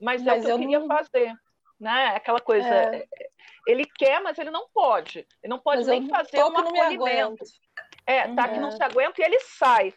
mas, 0.00 0.22
mas 0.22 0.26
é 0.26 0.38
o 0.38 0.40
que 0.40 0.46
eu, 0.46 0.50
eu 0.50 0.58
queria 0.58 0.80
não... 0.80 0.86
fazer. 0.86 1.34
Né? 1.78 2.06
Aquela 2.16 2.40
coisa, 2.40 2.66
é. 2.66 3.06
ele 3.66 3.84
quer, 3.84 4.20
mas 4.20 4.36
ele 4.38 4.50
não 4.50 4.68
pode. 4.74 5.20
Ele 5.42 5.50
não 5.50 5.60
pode 5.60 5.78
mas 5.78 5.86
nem 5.86 6.08
fazer 6.08 6.42
um 6.42 6.56
acolhimento. 6.56 7.44
É, 8.04 8.26
tá 8.34 8.48
que 8.48 8.58
não 8.58 8.72
se 8.72 8.82
aguenta 8.82 9.20
e 9.20 9.24
ele 9.24 9.38
sai. 9.40 9.94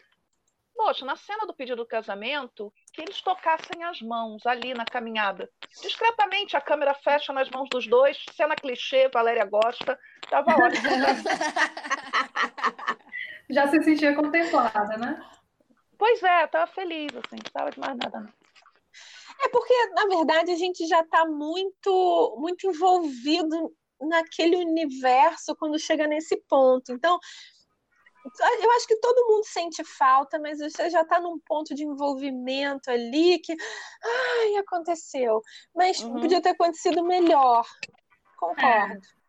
Poxa, 0.74 1.04
na 1.04 1.16
cena 1.16 1.46
do 1.46 1.54
pedido 1.54 1.76
do 1.76 1.86
casamento, 1.86 2.72
que 2.92 3.02
eles 3.02 3.20
tocassem 3.20 3.84
as 3.84 4.00
mãos 4.00 4.44
ali 4.46 4.74
na 4.74 4.84
caminhada. 4.84 5.48
Discretamente, 5.80 6.56
a 6.56 6.60
câmera 6.60 6.94
fecha 6.94 7.32
nas 7.32 7.48
mãos 7.50 7.68
dos 7.70 7.86
dois, 7.86 8.18
cena 8.34 8.56
clichê, 8.56 9.08
Valéria 9.08 9.44
gosta, 9.44 9.98
tava 10.28 10.52
ótimo. 10.52 10.88
Já 13.50 13.68
se 13.68 13.82
sentia 13.82 14.14
contemplada, 14.14 14.96
né? 14.96 15.22
Pois 15.98 16.22
é, 16.22 16.46
tava 16.46 16.70
feliz, 16.72 17.14
assim, 17.14 17.36
não 17.36 17.46
estava 17.46 17.70
de 17.70 17.78
mais 17.78 17.96
nada, 17.96 18.20
não. 18.20 18.32
É 19.44 19.48
porque, 19.48 19.74
na 19.90 20.06
verdade, 20.06 20.52
a 20.52 20.56
gente 20.56 20.86
já 20.86 21.00
está 21.00 21.26
muito, 21.26 22.36
muito 22.38 22.68
envolvido 22.68 23.72
naquele 24.00 24.56
universo 24.56 25.54
quando 25.56 25.78
chega 25.78 26.06
nesse 26.06 26.36
ponto. 26.48 26.92
Então, 26.92 27.18
eu 28.24 28.70
acho 28.72 28.86
que 28.86 28.96
todo 28.96 29.26
mundo 29.28 29.44
sente 29.44 29.82
falta, 29.84 30.38
mas 30.38 30.58
você 30.58 30.88
já 30.90 31.02
está 31.02 31.20
num 31.20 31.38
ponto 31.40 31.74
de 31.74 31.84
envolvimento 31.84 32.90
ali 32.90 33.38
que, 33.38 33.52
ai, 33.52 34.56
aconteceu. 34.56 35.40
Mas 35.74 36.00
uhum. 36.00 36.20
podia 36.20 36.40
ter 36.40 36.50
acontecido 36.50 37.04
melhor. 37.04 37.64
Concordo. 38.36 38.94
É. 38.94 39.22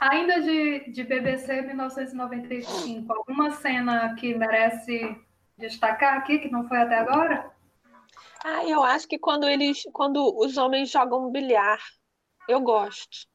Ainda 0.00 0.40
de, 0.40 0.90
de 0.90 1.04
BBC 1.04 1.60
1995, 1.62 3.12
alguma 3.12 3.50
cena 3.50 4.14
que 4.14 4.34
merece 4.34 5.14
destacar 5.58 6.16
aqui, 6.16 6.38
que 6.38 6.50
não 6.50 6.66
foi 6.66 6.78
até 6.78 6.96
agora? 6.96 7.52
Ah, 8.42 8.64
eu 8.64 8.82
acho 8.82 9.06
que 9.06 9.18
quando 9.18 9.46
eles, 9.46 9.82
quando 9.92 10.34
os 10.38 10.56
homens 10.56 10.90
jogam 10.90 11.30
bilhar, 11.30 11.78
eu 12.48 12.60
gosto. 12.60 13.28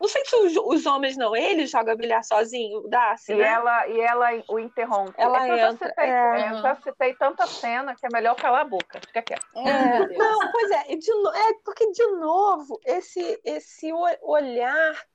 Não 0.00 0.08
sei 0.08 0.24
se 0.24 0.36
os, 0.36 0.56
os 0.56 0.86
homens 0.86 1.16
não, 1.16 1.34
ele 1.34 1.66
joga 1.66 1.96
bilhar 1.96 2.22
sozinho, 2.22 2.80
o 2.80 2.88
Darcy, 2.88 3.32
e 3.32 3.36
né? 3.36 3.44
ela 3.44 3.88
E 3.88 4.00
ela 4.00 4.28
o 4.48 4.58
interrompe. 4.58 5.14
Ela 5.16 5.46
é 5.46 5.68
entra. 5.68 5.88
Citei, 5.88 6.04
é. 6.04 6.50
Eu 6.50 6.62
já 6.62 6.76
citei 6.76 7.14
tanta 7.14 7.46
cena 7.46 7.94
que 7.94 8.06
é 8.06 8.08
melhor 8.12 8.34
calar 8.36 8.62
a 8.62 8.68
boca. 8.68 9.00
Fica 9.06 9.22
quieto. 9.22 9.46
É, 9.56 10.06
não, 10.16 10.52
pois 10.52 10.70
é, 10.70 10.84
de, 10.96 11.10
é, 11.10 11.52
porque 11.64 11.90
de 11.92 12.06
novo, 12.12 12.80
esse, 12.84 13.40
esse 13.44 13.90
olhar 14.22 15.06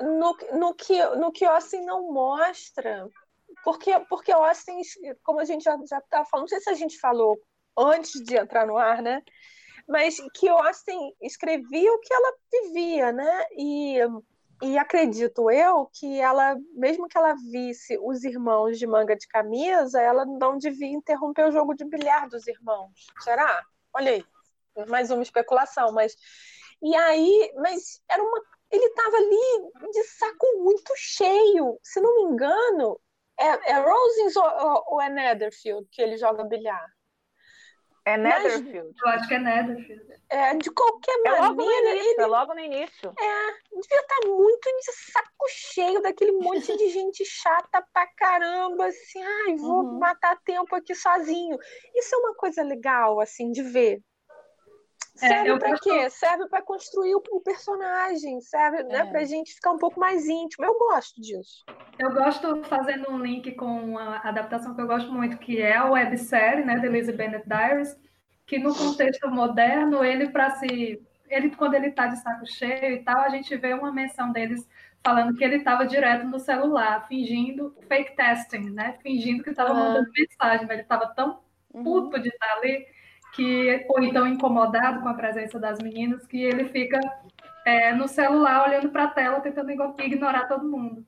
no, 0.00 0.36
no, 0.52 0.74
que, 0.74 1.04
no 1.16 1.32
que 1.32 1.44
Austin 1.44 1.82
não 1.82 2.12
mostra. 2.12 3.08
Porque, 3.64 3.92
porque 4.08 4.32
Austin, 4.32 4.80
como 5.22 5.40
a 5.40 5.44
gente 5.44 5.64
já 5.64 5.76
estava 5.76 6.24
falando, 6.24 6.44
não 6.44 6.48
sei 6.48 6.60
se 6.60 6.70
a 6.70 6.74
gente 6.74 6.98
falou 6.98 7.38
antes 7.76 8.12
de 8.22 8.36
entrar 8.36 8.66
no 8.66 8.76
ar, 8.76 9.02
né? 9.02 9.22
Mas 9.90 10.16
que 10.34 10.48
Austin 10.48 11.12
escrevia 11.20 11.92
o 11.92 11.98
que 11.98 12.14
ela 12.14 12.32
vivia, 12.52 13.12
né? 13.12 13.44
E, 13.56 13.96
e 14.62 14.78
acredito 14.78 15.50
eu 15.50 15.90
que 15.92 16.20
ela, 16.20 16.56
mesmo 16.74 17.08
que 17.08 17.18
ela 17.18 17.34
visse 17.50 17.98
os 18.00 18.22
irmãos 18.22 18.78
de 18.78 18.86
manga 18.86 19.16
de 19.16 19.26
camisa, 19.26 20.00
ela 20.00 20.24
não 20.24 20.56
devia 20.56 20.92
interromper 20.92 21.48
o 21.48 21.50
jogo 21.50 21.74
de 21.74 21.84
bilhar 21.84 22.28
dos 22.28 22.46
irmãos. 22.46 22.92
Será? 23.18 23.64
Olha 23.92 24.12
aí, 24.12 24.24
mais 24.88 25.10
uma 25.10 25.24
especulação, 25.24 25.90
mas 25.92 26.14
e 26.80 26.94
aí, 26.94 27.52
mas 27.56 28.00
era 28.08 28.22
uma 28.22 28.40
ele 28.70 28.84
estava 28.84 29.16
ali 29.16 29.90
de 29.90 30.04
saco 30.04 30.46
muito 30.58 30.92
cheio. 30.94 31.80
Se 31.82 32.00
não 32.00 32.14
me 32.14 32.32
engano, 32.32 33.00
é, 33.36 33.72
é 33.72 33.80
Rosens 33.80 34.36
ou, 34.36 34.84
ou 34.86 35.02
é 35.02 35.08
Netherfield 35.08 35.88
que 35.90 36.00
ele 36.00 36.16
joga 36.16 36.44
bilhar? 36.44 36.86
É 38.04 38.16
Netherfield. 38.16 38.94
eu 39.02 39.08
acho 39.08 39.28
que 39.28 39.34
é 39.34 39.38
Netherfield. 39.38 40.20
É, 40.30 40.54
de 40.54 40.70
qualquer 40.70 41.12
é 41.12 41.22
maneira. 41.22 41.48
Logo 41.48 41.62
início, 41.62 41.88
ele, 41.88 42.22
é 42.22 42.26
logo 42.26 42.54
no 42.54 42.60
início. 42.60 43.14
É, 43.18 43.52
devia 43.68 44.00
estar 44.00 44.26
muito 44.26 44.70
de 44.70 44.92
saco 44.92 45.48
cheio 45.48 46.00
daquele 46.00 46.32
monte 46.32 46.76
de 46.76 46.88
gente 46.88 47.24
chata 47.24 47.84
pra 47.92 48.06
caramba, 48.16 48.86
assim, 48.86 49.22
ai, 49.22 49.56
vou 49.56 49.84
uhum. 49.84 49.98
matar 49.98 50.38
tempo 50.44 50.74
aqui 50.74 50.94
sozinho. 50.94 51.58
Isso 51.94 52.14
é 52.14 52.18
uma 52.18 52.34
coisa 52.34 52.62
legal, 52.62 53.20
assim, 53.20 53.50
de 53.50 53.62
ver. 53.62 54.00
Serve 55.20 55.50
é, 55.50 55.58
para 55.58 55.78
quê? 55.78 56.10
Serve 56.10 56.48
para 56.48 56.62
construir 56.62 57.14
o, 57.14 57.40
personagem, 57.44 58.40
serve 58.40 58.82
né, 58.84 58.94
é. 58.94 59.04
né, 59.04 59.10
para 59.10 59.20
a 59.20 59.24
gente 59.24 59.52
ficar 59.52 59.72
um 59.72 59.78
pouco 59.78 60.00
mais 60.00 60.26
íntimo. 60.26 60.64
Eu 60.64 60.78
gosto 60.78 61.20
disso. 61.20 61.64
Eu 61.98 62.10
gosto 62.12 62.62
fazendo 62.64 63.10
um 63.10 63.18
link 63.18 63.52
com 63.52 63.66
uma 63.66 64.16
adaptação 64.18 64.74
que 64.74 64.80
eu 64.80 64.86
gosto 64.86 65.12
muito, 65.12 65.36
que 65.36 65.60
é 65.60 65.76
a 65.76 65.90
websérie 65.90 66.64
né, 66.64 66.78
de 66.78 66.86
Elizabeth 66.86 67.16
Bennet 67.16 67.46
Diaries, 67.46 67.96
que 68.46 68.58
no 68.58 68.74
contexto 68.74 69.28
moderno, 69.30 70.02
ele 70.02 70.30
para 70.30 70.50
se. 70.52 71.06
Ele, 71.28 71.54
quando 71.54 71.74
ele 71.74 71.88
está 71.88 72.06
de 72.08 72.16
saco 72.16 72.44
cheio 72.44 72.94
e 72.94 73.04
tal, 73.04 73.20
a 73.20 73.28
gente 73.28 73.54
vê 73.56 73.72
uma 73.72 73.92
menção 73.92 74.32
deles 74.32 74.66
falando 75.04 75.36
que 75.36 75.44
ele 75.44 75.56
estava 75.56 75.86
direto 75.86 76.26
no 76.26 76.40
celular, 76.40 77.06
fingindo 77.06 77.76
fake 77.86 78.16
testing, 78.16 78.70
né? 78.70 78.98
Fingindo 79.02 79.44
que 79.44 79.50
estava 79.50 79.72
uhum. 79.72 79.78
mandando 79.78 80.10
mensagem, 80.10 80.66
mas 80.66 80.70
ele 80.70 80.82
estava 80.82 81.06
tão 81.14 81.40
uhum. 81.72 81.84
puto 81.84 82.20
de 82.20 82.28
estar 82.28 82.52
ali 82.56 82.86
que 83.32 83.86
ou 83.88 84.02
então 84.02 84.26
incomodado 84.26 85.00
com 85.00 85.08
a 85.08 85.14
presença 85.14 85.58
das 85.58 85.78
meninas 85.78 86.26
que 86.26 86.42
ele 86.42 86.68
fica 86.68 86.98
é, 87.64 87.92
no 87.92 88.08
celular 88.08 88.66
olhando 88.68 88.90
para 88.90 89.04
a 89.04 89.10
tela 89.10 89.40
tentando 89.40 89.70
ignorar 89.70 90.48
todo 90.48 90.68
mundo. 90.68 91.04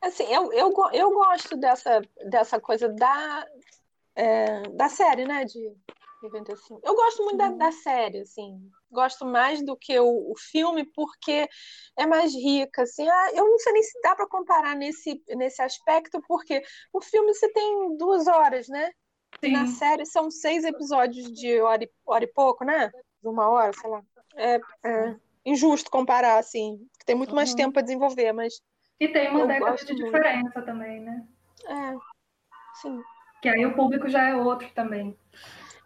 Assim, 0.00 0.24
eu, 0.24 0.52
eu, 0.52 0.72
eu 0.92 1.10
gosto 1.12 1.56
dessa, 1.56 2.02
dessa 2.28 2.60
coisa 2.60 2.88
da, 2.88 3.46
é, 4.16 4.62
da 4.70 4.88
série, 4.88 5.24
né? 5.24 5.44
De 5.44 5.72
95. 6.22 6.80
Eu 6.84 6.94
gosto 6.94 7.22
muito 7.24 7.36
da, 7.36 7.50
da 7.50 7.72
série, 7.72 8.20
assim. 8.20 8.68
Gosto 8.90 9.24
mais 9.24 9.64
do 9.64 9.76
que 9.76 9.98
o, 9.98 10.32
o, 10.32 10.34
filme, 10.36 10.84
porque 10.84 11.48
é 11.96 12.06
mais 12.06 12.34
rica, 12.34 12.82
assim. 12.82 13.08
Ah, 13.08 13.30
eu 13.34 13.48
não 13.48 13.58
sei 13.58 13.72
nem 13.72 13.82
se 13.82 14.00
dá 14.02 14.14
para 14.14 14.28
comparar 14.28 14.74
nesse, 14.74 15.22
nesse 15.28 15.62
aspecto, 15.62 16.20
porque 16.26 16.62
o 16.92 17.00
filme 17.00 17.34
você 17.34 17.48
tem 17.52 17.96
duas 17.96 18.26
horas, 18.26 18.68
né? 18.68 18.90
Sim. 19.40 19.52
Na 19.52 19.66
série 19.66 20.06
são 20.06 20.30
seis 20.30 20.64
episódios 20.64 21.32
de 21.32 21.60
hora 21.60 21.84
e, 21.84 21.90
hora 22.06 22.24
e 22.24 22.28
pouco, 22.28 22.64
né? 22.64 22.90
De 23.22 23.28
uma 23.28 23.48
hora, 23.48 23.72
sei 23.72 23.90
lá. 23.90 24.02
É, 24.36 24.60
é 24.84 25.16
injusto 25.44 25.90
comparar, 25.90 26.38
assim, 26.38 26.86
tem 27.04 27.16
muito 27.16 27.34
mais 27.34 27.50
uhum. 27.50 27.56
tempo 27.56 27.72
para 27.72 27.82
desenvolver, 27.82 28.32
mas. 28.32 28.62
E 29.00 29.08
tem 29.08 29.28
uma 29.30 29.46
década 29.46 29.76
de 29.76 29.92
muito. 29.92 30.04
diferença 30.04 30.62
também, 30.62 31.00
né? 31.00 31.26
É, 31.66 31.94
sim. 32.80 33.02
Que 33.40 33.48
aí 33.48 33.66
o 33.66 33.74
público 33.74 34.08
já 34.08 34.28
é 34.28 34.36
outro 34.36 34.70
também. 34.72 35.16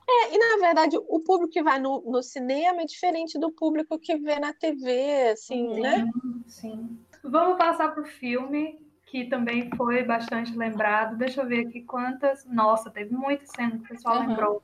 É, 0.08 0.34
e 0.34 0.38
na 0.38 0.64
verdade, 0.64 0.96
o 0.96 1.20
público 1.20 1.52
que 1.52 1.62
vai 1.62 1.80
no, 1.80 2.00
no 2.02 2.22
cinema 2.22 2.82
é 2.82 2.84
diferente 2.84 3.38
do 3.38 3.50
público 3.50 3.98
que 3.98 4.16
vê 4.16 4.38
na 4.38 4.52
TV, 4.52 5.30
assim, 5.30 5.74
sim, 5.74 5.80
né? 5.80 6.04
Sim. 6.46 6.98
Vamos 7.24 7.58
passar 7.58 7.92
para 7.92 8.02
o 8.02 8.06
filme 8.06 8.85
que 9.16 9.24
também 9.24 9.70
foi 9.74 10.02
bastante 10.02 10.54
lembrado. 10.54 11.16
Deixa 11.16 11.40
eu 11.40 11.46
ver 11.46 11.66
aqui 11.66 11.80
quantas. 11.80 12.44
Nossa, 12.44 12.90
teve 12.90 13.14
muitas 13.14 13.48
cenas 13.48 13.80
que 13.80 13.86
o 13.86 13.88
pessoal 13.88 14.20
uhum. 14.20 14.26
lembrou. 14.26 14.62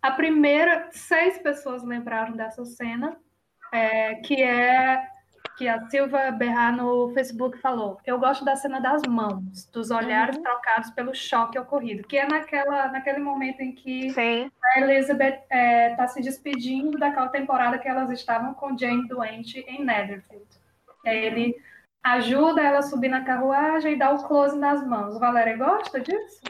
A 0.00 0.12
primeira, 0.12 0.88
seis 0.92 1.38
pessoas 1.38 1.82
lembraram 1.82 2.36
dessa 2.36 2.64
cena, 2.64 3.16
é, 3.72 4.14
que 4.16 4.40
é 4.40 5.08
que 5.56 5.66
a 5.68 5.88
Silva 5.88 6.30
Berrar 6.30 6.76
no 6.76 7.12
Facebook 7.14 7.58
falou. 7.58 7.98
Eu 8.06 8.18
gosto 8.18 8.44
da 8.44 8.54
cena 8.54 8.80
das 8.80 9.02
mãos, 9.02 9.66
dos 9.72 9.90
olhares 9.90 10.36
uhum. 10.36 10.42
trocados 10.42 10.90
pelo 10.90 11.12
choque 11.12 11.58
ocorrido, 11.58 12.06
que 12.06 12.16
é 12.16 12.28
naquela, 12.28 12.88
naquele 12.88 13.18
momento 13.18 13.60
em 13.60 13.72
que 13.72 14.10
Sim. 14.10 14.50
a 14.64 14.80
Elizabeth 14.80 15.40
está 15.42 15.56
é, 15.56 15.94
tá 15.96 16.06
se 16.06 16.22
despedindo 16.22 16.96
daquela 16.96 17.28
temporada 17.28 17.78
que 17.78 17.88
elas 17.88 18.10
estavam 18.10 18.54
com 18.54 18.78
Jane 18.78 19.08
doente 19.08 19.60
em 19.66 19.84
Netherfield. 19.84 20.46
Ele 21.04 21.56
ajuda 22.04 22.62
ela 22.62 22.78
a 22.78 22.82
subir 22.82 23.08
na 23.08 23.24
carruagem 23.24 23.94
e 23.94 23.98
dá 23.98 24.12
o 24.12 24.22
close 24.28 24.56
nas 24.56 24.86
mãos. 24.86 25.18
Valéria 25.18 25.56
gosta 25.56 25.98
disso? 26.00 26.42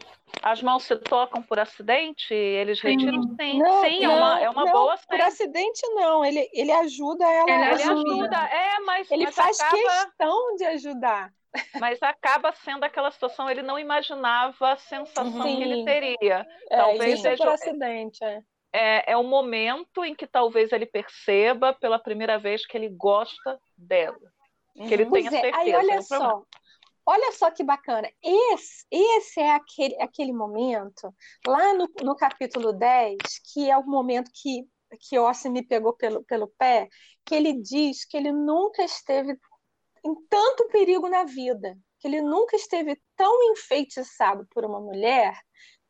As 0.42 0.61
mãos 0.61 0.82
se 0.82 0.96
tocam 0.96 1.40
por 1.40 1.58
acidente? 1.58 2.34
Eles 2.34 2.80
sim. 2.80 2.88
retiram? 2.88 3.23
Sim, 3.23 3.58
não, 3.61 3.82
sim 3.82 4.00
não, 4.00 4.12
é 4.12 4.16
uma, 4.16 4.40
é 4.40 4.50
uma 4.50 4.64
não, 4.64 4.73
boa 4.73 4.99
Por 5.08 5.20
acidente, 5.20 5.80
não. 5.94 6.25
Ele, 6.25 6.50
ele 6.52 6.73
ajuda 6.73 7.25
ela. 7.25 7.50
Ele, 7.50 7.64
ele 7.64 7.82
ajuda, 7.82 8.37
é, 8.37 8.80
mas. 8.80 9.11
Ele 9.11 9.25
mas 9.25 9.34
faz 9.34 9.61
acaba, 9.61 9.76
questão 9.78 10.56
de 10.56 10.64
ajudar. 10.64 11.32
Mas 11.80 12.02
acaba 12.02 12.52
sendo 12.52 12.84
aquela 12.84 13.12
situação, 13.12 13.49
ele 13.49 13.62
não 13.62 13.78
imaginava 13.78 14.73
a 14.73 14.76
sensação 14.76 15.42
sim. 15.42 15.56
que 15.56 15.62
ele 15.62 15.84
teria. 15.84 16.46
É, 16.68 16.76
talvez 16.76 17.25
é 17.25 17.37
por 17.37 17.49
acidente, 17.49 18.25
é. 18.25 18.42
É, 18.76 19.12
é 19.12 19.16
o 19.16 19.23
momento 19.23 20.04
em 20.04 20.16
que 20.16 20.26
talvez 20.26 20.73
ele 20.73 20.84
perceba 20.84 21.73
pela 21.73 21.96
primeira 21.96 22.38
vez 22.38 22.66
que 22.66 22.76
ele 22.76 22.88
gosta 22.88 23.56
dela. 23.78 24.33
Que 24.75 24.95
ele 24.95 25.07
pois 25.07 25.25
tenha 25.25 25.38
é, 25.38 25.40
certeza. 25.43 25.62
Aí 25.62 25.75
olha 25.75 25.95
é 25.95 25.99
um 25.99 26.02
só, 26.02 26.45
Olha 27.07 27.33
só 27.33 27.50
que 27.50 27.62
bacana. 27.62 28.11
Esse, 28.23 28.87
esse 28.90 29.40
é 29.40 29.50
aquele, 29.50 30.00
aquele 30.00 30.33
momento, 30.33 31.14
lá 31.47 31.75
no, 31.75 31.87
no 32.02 32.16
capítulo 32.16 32.73
10, 32.73 33.19
que 33.52 33.71
é 33.71 33.76
o 33.76 33.85
momento 33.85 34.31
que, 34.33 34.66
que 35.00 35.19
Ossi 35.19 35.50
me 35.50 35.62
pegou 35.62 35.93
pelo, 35.95 36.25
pelo 36.25 36.49
pé, 36.59 36.88
que 37.25 37.35
ele 37.35 37.61
diz 37.61 38.07
que 38.07 38.16
ele 38.16 38.33
nunca 38.33 38.83
esteve 38.83 39.38
em 40.04 40.14
tanto 40.28 40.69
perigo 40.69 41.09
na 41.09 41.25
vida, 41.25 41.76
que 42.00 42.09
ele 42.09 42.23
nunca 42.23 42.57
esteve 42.57 42.99
tão 43.16 43.52
enfeitiçado 43.52 44.47
por 44.50 44.64
uma 44.64 44.81
mulher 44.81 45.38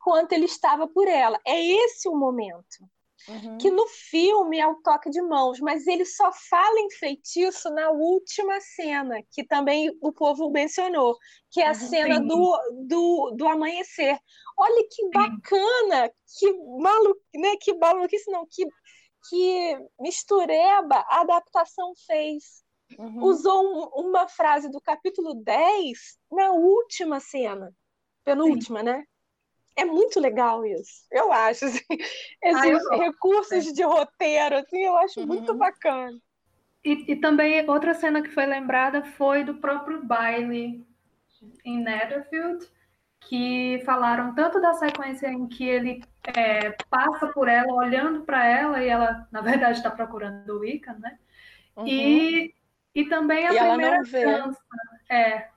quanto 0.01 0.33
ele 0.33 0.47
estava 0.47 0.89
por 0.89 1.07
ela. 1.07 1.41
É 1.47 1.65
esse 1.65 2.09
o 2.09 2.17
momento. 2.17 2.89
Uhum. 3.27 3.57
Que 3.59 3.71
no 3.71 3.87
filme 3.87 4.59
é 4.59 4.67
o 4.67 4.77
toque 4.83 5.09
de 5.09 5.23
mãos, 5.23 5.59
mas 5.59 5.87
ele 5.87 6.05
só 6.05 6.31
fala 6.33 6.79
em 6.81 6.91
feitiço 6.91 7.71
na 7.71 7.91
última 7.91 8.61
cena, 8.61 9.17
que 9.31 9.45
também 9.45 9.91
o 10.03 10.13
povo 10.13 10.51
mencionou, 10.51 11.17
que 11.51 11.61
é 11.61 11.67
a 11.67 11.71
uhum, 11.71 11.75
cena 11.75 12.21
do, 12.21 12.59
do, 12.87 13.35
do 13.37 13.49
amanhecer. 13.49 14.19
Olha 14.59 14.87
que 14.91 15.09
bacana, 15.09 16.11
que 16.39 16.53
maluco, 16.53 17.21
né? 17.35 17.57
Que 17.61 17.75
maluquice, 17.75 18.31
não, 18.31 18.47
que, 18.51 18.67
que 19.31 19.79
mistureba 19.99 20.97
a 21.09 21.21
adaptação 21.23 21.93
fez. 22.07 22.63
Uhum. 22.99 23.25
Usou 23.25 23.65
um, 23.65 24.07
uma 24.07 24.29
frase 24.29 24.71
do 24.71 24.81
capítulo 24.81 25.35
10 25.35 25.99
na 26.31 26.53
última 26.53 27.21
cena, 27.21 27.73
penúltima, 28.23 28.81
Sim. 28.81 28.85
né? 28.85 29.05
É 29.77 29.85
muito 29.85 30.21
legal 30.21 30.65
isso. 30.65 31.07
Eu 31.11 31.33
acho, 31.33 31.65
assim, 31.67 31.85
esses 32.43 32.87
ah, 32.91 32.97
recursos 32.97 33.73
de 33.73 33.83
roteiro, 33.83 34.57
assim, 34.57 34.85
eu 34.85 34.97
acho 34.99 35.21
uhum. 35.21 35.27
muito 35.27 35.55
bacana. 35.55 36.19
E, 36.85 37.13
e, 37.13 37.17
também 37.17 37.69
outra 37.69 37.95
cena 37.95 38.21
que 38.21 38.29
foi 38.29 38.45
lembrada 38.45 39.03
foi 39.03 39.43
do 39.43 39.55
próprio 39.55 40.05
baile 40.05 40.87
em 41.65 41.83
Netherfield, 41.83 42.67
que 43.21 43.83
falaram 43.87 44.35
tanto 44.35 44.61
da 44.61 44.75
sequência 44.75 45.29
em 45.29 45.47
que 45.47 45.67
ele 45.67 46.03
é, 46.37 46.77
passa 46.91 47.29
por 47.29 47.49
ela, 47.49 47.73
olhando 47.73 48.23
para 48.23 48.47
ela, 48.47 48.83
e 48.83 48.89
ela, 48.89 49.27
na 49.33 49.41
verdade, 49.41 49.79
está 49.79 49.91
procurando 49.91 50.49
o 50.51 50.61
Wicca, 50.61 50.93
né? 50.95 51.19
Uhum. 51.75 51.87
E, 51.87 52.55
e 52.95 53.05
também 53.07 53.47
a 53.47 53.55
e 53.55 53.59
primeira 53.59 54.03
dança. 54.03 54.61
É, 55.09 55.49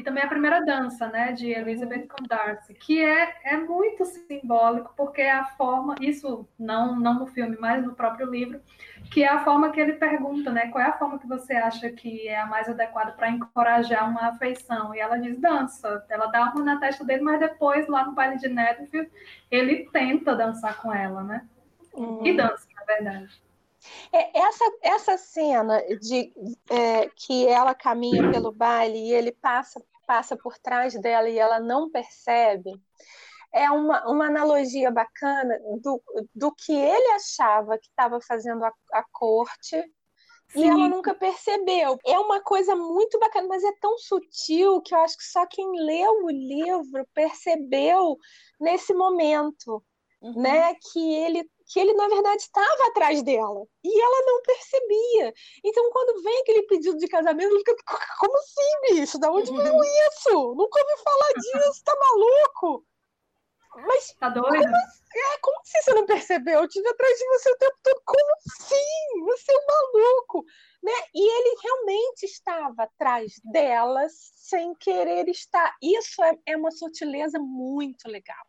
e 0.00 0.02
também 0.02 0.24
a 0.24 0.28
primeira 0.28 0.64
dança, 0.64 1.08
né, 1.08 1.32
de 1.32 1.50
Elizabeth 1.50 2.08
com 2.08 2.24
Darcy, 2.26 2.72
que 2.72 3.04
é, 3.04 3.36
é 3.44 3.56
muito 3.58 4.04
simbólico, 4.06 4.94
porque 4.96 5.20
é 5.20 5.30
a 5.30 5.44
forma, 5.44 5.94
isso 6.00 6.48
não, 6.58 6.98
não 6.98 7.18
no 7.18 7.26
filme, 7.26 7.56
mas 7.60 7.84
no 7.84 7.94
próprio 7.94 8.30
livro, 8.30 8.62
que 9.10 9.22
é 9.22 9.28
a 9.28 9.44
forma 9.44 9.70
que 9.70 9.78
ele 9.78 9.92
pergunta, 9.92 10.50
né, 10.50 10.68
qual 10.68 10.82
é 10.82 10.88
a 10.88 10.98
forma 10.98 11.18
que 11.18 11.26
você 11.26 11.52
acha 11.52 11.90
que 11.90 12.26
é 12.26 12.40
a 12.40 12.46
mais 12.46 12.66
adequada 12.66 13.12
para 13.12 13.28
encorajar 13.28 14.08
uma 14.08 14.28
afeição? 14.28 14.94
E 14.94 15.00
ela 15.00 15.18
diz 15.18 15.38
dança. 15.38 16.04
Ela 16.08 16.26
dá 16.26 16.44
uma 16.44 16.64
na 16.64 16.80
testa 16.80 17.04
dele, 17.04 17.22
mas 17.22 17.38
depois, 17.38 17.86
lá 17.86 18.06
no 18.06 18.12
baile 18.12 18.38
de 18.38 18.48
Netherfield, 18.48 19.10
ele 19.50 19.88
tenta 19.92 20.34
dançar 20.34 20.80
com 20.80 20.92
ela, 20.94 21.22
né? 21.22 21.46
Uhum. 21.92 22.24
E 22.24 22.34
dança, 22.34 22.66
na 22.74 22.84
verdade. 22.84 23.42
É, 24.12 24.38
essa, 24.38 24.64
essa 24.82 25.16
cena 25.16 25.80
de 26.00 26.32
é, 26.68 27.08
que 27.16 27.46
ela 27.48 27.74
caminha 27.74 28.30
pelo 28.30 28.52
baile 28.52 28.98
e 28.98 29.12
ele 29.12 29.32
passa, 29.32 29.82
passa 30.10 30.36
por 30.36 30.58
trás 30.58 31.00
dela 31.00 31.28
e 31.28 31.38
ela 31.38 31.60
não 31.60 31.88
percebe 31.88 32.72
é 33.52 33.70
uma, 33.70 34.04
uma 34.10 34.26
analogia 34.26 34.90
bacana 34.90 35.56
do, 35.80 36.02
do 36.34 36.52
que 36.52 36.72
ele 36.72 37.12
achava 37.12 37.78
que 37.78 37.86
estava 37.86 38.20
fazendo 38.20 38.64
a, 38.64 38.72
a 38.92 39.04
corte 39.12 39.80
Sim. 40.48 40.64
e 40.64 40.68
ela 40.68 40.88
nunca 40.88 41.14
percebeu. 41.14 41.96
É 42.04 42.18
uma 42.18 42.40
coisa 42.40 42.74
muito 42.74 43.18
bacana, 43.18 43.48
mas 43.48 43.62
é 43.62 43.72
tão 43.80 43.96
sutil 43.98 44.80
que 44.80 44.94
eu 44.94 44.98
acho 44.98 45.16
que 45.16 45.24
só 45.24 45.46
quem 45.46 45.66
leu 45.84 46.24
o 46.24 46.30
livro 46.30 47.06
percebeu 47.14 48.16
nesse 48.60 48.92
momento, 48.94 49.82
uhum. 50.20 50.42
né? 50.42 50.74
Que 50.92 51.14
ele 51.14 51.48
que 51.70 51.78
ele, 51.78 51.92
na 51.94 52.08
verdade, 52.08 52.42
estava 52.42 52.88
atrás 52.88 53.22
dela. 53.22 53.64
E 53.84 54.00
ela 54.02 54.26
não 54.26 54.42
percebia. 54.42 55.32
Então, 55.64 55.88
quando 55.92 56.20
vem 56.20 56.40
aquele 56.40 56.62
pedido 56.64 56.98
de 56.98 57.06
casamento, 57.06 57.48
ele 57.48 57.58
fica, 57.58 57.76
como 58.18 58.36
assim, 58.38 58.94
bicho? 58.94 59.18
Da 59.20 59.30
onde 59.30 59.52
veio 59.52 59.74
uhum. 59.74 59.84
isso? 59.84 60.54
Nunca 60.56 60.80
ouvi 60.80 61.02
falar 61.02 61.32
disso, 61.34 61.84
tá 61.84 61.96
maluco? 61.96 62.84
Mas. 63.86 64.12
Tá 64.18 64.28
doido? 64.30 64.50
Como, 64.50 64.76
assim? 64.76 65.02
é, 65.14 65.38
como 65.38 65.60
assim 65.60 65.82
você 65.82 65.94
não 65.94 66.06
percebeu? 66.06 66.58
Eu 66.58 66.64
estive 66.64 66.88
atrás 66.88 67.18
de 67.18 67.24
você 67.28 67.50
o 67.52 67.58
tempo 67.58 67.78
todo. 67.84 68.02
Como 68.04 68.34
assim? 68.48 69.24
Você 69.26 69.52
é 69.52 69.56
um 69.56 69.66
maluco. 69.68 70.44
Né? 70.82 70.92
E 71.14 71.22
ele 71.22 71.56
realmente 71.62 72.24
estava 72.24 72.82
atrás 72.82 73.34
dela 73.44 74.06
sem 74.08 74.74
querer 74.74 75.28
estar. 75.28 75.76
Isso 75.80 76.20
é, 76.24 76.36
é 76.46 76.56
uma 76.56 76.72
sutileza 76.72 77.38
muito 77.38 78.08
legal 78.08 78.44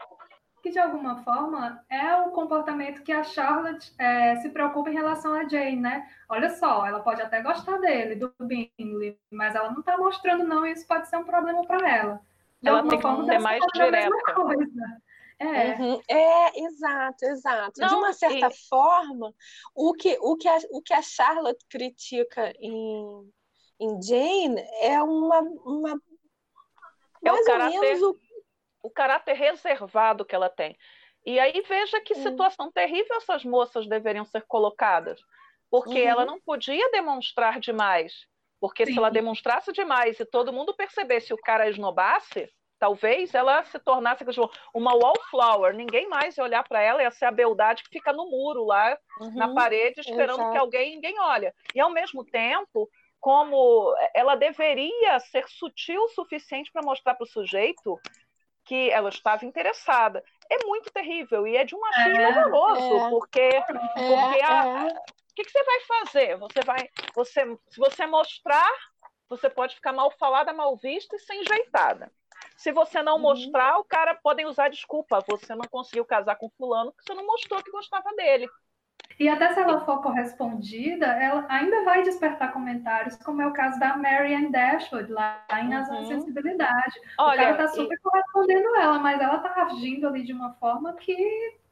que 0.62 0.69
de 0.69 0.80
alguma 0.80 1.24
forma 1.24 1.84
é 1.89 2.15
o 2.17 2.32
comportamento 2.32 3.04
que 3.04 3.12
a 3.12 3.24
Charlotte 3.24 3.93
é, 3.97 4.36
se 4.38 4.50
preocupa 4.50 4.89
em 4.89 4.93
relação 4.93 5.34
a 5.34 5.47
Jane, 5.47 5.78
né? 5.78 6.08
Olha 6.30 6.50
só, 6.50 6.86
ela 6.86 7.00
pode 7.00 7.21
até 7.21 7.41
gostar 7.41 7.78
dele, 7.80 8.15
do 8.15 8.34
Bingley, 8.39 9.17
mas 9.30 9.56
ela 9.56 9.71
não 9.71 9.80
está 9.80 9.97
mostrando 9.97 10.43
não, 10.43 10.65
e 10.65 10.71
isso 10.71 10.88
pode 10.88 11.10
ser 11.10 11.17
um 11.17 11.24
problema 11.24 11.65
para 11.65 11.89
ela. 11.89 12.21
De 12.62 12.69
ela 12.69 12.88
tem 12.88 13.00
que 13.00 13.26
ser 13.26 13.39
mais 13.39 13.63
direta. 13.74 14.10
É. 15.39 15.76
Uhum. 15.76 16.00
é, 16.08 16.63
exato, 16.65 17.26
exato. 17.26 17.82
Não, 17.82 17.88
de 17.88 17.95
uma 17.95 18.13
certa 18.13 18.47
e... 18.47 18.67
forma, 18.69 19.34
o 19.74 19.91
que, 19.93 20.15
o, 20.21 20.38
que 20.38 20.47
a, 20.47 20.58
o 20.69 20.84
que 20.84 20.93
a 20.93 21.02
Charlotte 21.02 21.65
critica 21.67 22.54
em, 22.60 23.28
em 23.80 24.02
Jane 24.04 24.62
é 24.82 25.02
uma, 25.02 25.39
uma 25.65 26.00
é 27.24 27.32
mais 27.32 27.41
o 27.41 27.45
caráter... 27.45 27.76
ou 27.76 27.82
menos 27.82 28.02
o 28.04 28.15
o 28.84 28.89
caráter 28.89 29.34
reservado 29.34 30.26
que 30.26 30.36
ela 30.36 30.50
tem. 30.50 30.78
E 31.26 31.39
aí 31.39 31.62
veja 31.67 32.02
que 32.02 32.15
situação 32.15 32.72
terrível 32.72 33.15
essas 33.17 33.46
moças 33.46 33.88
deveriam 33.88 34.26
ser 34.26 34.41
colocadas, 34.48 35.20
porque 35.70 36.02
uhum. 36.02 36.08
ela 36.08 36.26
não 36.26 36.41
podia 36.41 36.89
demonstrar 36.91 37.60
demais, 37.60 38.26
porque 38.60 38.86
Sim. 38.86 38.94
se 38.94 38.98
ela 38.98 39.12
demonstrasse 39.12 39.72
demais 39.72 40.20
e 40.20 40.26
todo 40.26 40.54
mundo 40.54 40.74
percebesse 40.74 41.34
o 41.34 41.38
cara 41.38 41.70
esnobasse, 41.70 42.50
talvez 42.82 43.36
ela 43.36 43.63
se 43.65 43.78
tornasse 43.78 44.26
uma 44.74 44.96
wallflower, 44.96 45.76
ninguém 45.76 46.10
mais 46.10 46.36
ia 46.36 46.44
olhar 46.44 46.67
para 46.67 46.82
ela, 46.82 47.04
ia 47.04 47.12
ser 47.12 47.26
a 47.26 47.32
beldade 47.32 47.84
que 47.84 47.89
fica 47.89 48.12
no 48.12 48.28
muro 48.28 48.65
lá, 48.65 48.98
uhum. 49.20 49.36
na 49.36 49.54
parede, 49.54 50.02
esperando 50.02 50.39
Exato. 50.39 50.52
que 50.52 50.58
alguém, 50.58 50.96
ninguém 50.96 51.20
olha. 51.20 51.54
E 51.76 51.80
ao 51.80 51.91
mesmo 51.91 52.26
tempo, 52.26 52.89
como 53.20 53.96
ela 54.15 54.34
deveria 54.34 55.20
ser 55.20 55.48
sutil 55.48 56.02
o 56.02 56.10
suficiente 56.10 56.72
para 56.72 56.82
mostrar 56.82 57.13
para 57.13 57.24
o 57.24 57.30
sujeito 57.30 58.00
que 58.65 58.89
ela 58.89 59.10
estava 59.10 59.45
interessada. 59.45 60.24
É 60.50 60.65
muito 60.65 60.91
terrível 60.91 61.47
e 61.47 61.56
é 61.56 61.63
de 61.63 61.76
um 61.76 61.86
achismo 61.86 62.21
é, 62.21 62.28
horroroso, 62.30 62.97
é, 62.97 63.10
porque, 63.10 63.39
é, 63.39 63.62
porque 63.62 64.41
a, 64.43 64.65
é. 64.65 64.88
o 64.88 65.36
que, 65.36 65.43
que, 65.43 65.52
você 65.52 65.63
vai 65.63 65.80
fazer? 65.82 66.38
Você 66.38 66.62
vai, 66.65 66.89
você, 67.15 67.58
se 67.69 67.78
você 67.78 68.06
mostrar, 68.06 68.71
você 69.30 69.50
pode 69.50 69.76
ficar 69.76 69.93
mal 69.93 70.12
falada, 70.12 70.54
mal 70.54 70.76
vista 70.78 71.15
e 71.15 71.19
sem 71.19 71.43
jeitada. 71.43 72.12
Se 72.58 72.71
você 72.71 73.02
não 73.02 73.15
uhum. 73.15 73.21
mostrar, 73.21 73.80
o 73.80 73.84
cara 73.84 74.13
podem 74.15 74.45
usar 74.45 74.69
desculpa. 74.69 75.24
Você 75.28 75.56
não 75.56 75.65
conseguiu 75.69 76.06
casar 76.06 76.36
com 76.36 76.50
fulano 76.50 76.91
porque 76.91 77.12
você 77.12 77.17
não 77.17 77.26
mostrou 77.26 77.63
que 77.63 77.71
gostava 77.71 78.13
dele. 78.15 78.47
E 79.21 79.29
até 79.29 79.53
se 79.53 79.60
ela 79.60 79.86
for 79.86 80.01
correspondida, 80.01 81.05
ela 81.05 81.45
ainda 81.47 81.84
vai 81.84 82.01
despertar 82.01 82.51
comentários, 82.51 83.15
como 83.17 83.39
é 83.39 83.45
o 83.45 83.53
caso 83.53 83.79
da 83.79 83.95
Marianne 83.95 84.51
Dashwood, 84.51 85.12
lá 85.12 85.45
em 85.62 85.71
Razão 85.71 85.97
uhum. 85.97 86.01
e 86.01 86.07
Sensibilidade. 86.07 86.99
Olha, 87.19 87.39
o 87.39 87.43
cara 87.43 87.57
tá 87.57 87.67
super 87.67 87.95
e... 87.95 87.99
correspondendo 87.99 88.75
ela, 88.77 88.97
mas 88.97 89.21
ela 89.21 89.38
tá 89.38 89.53
agindo 89.62 90.07
ali 90.07 90.23
de 90.23 90.34
uma 90.34 90.53
forma 90.53 90.93
que 90.93 91.15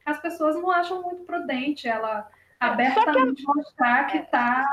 as 0.06 0.20
pessoas 0.20 0.54
não 0.54 0.70
acham 0.70 1.02
muito 1.02 1.24
prudente 1.24 1.88
ela 1.88 2.30
abertamente 2.60 3.42
a... 3.44 3.52
mostrar 3.52 4.06
que 4.06 4.18
está 4.18 4.64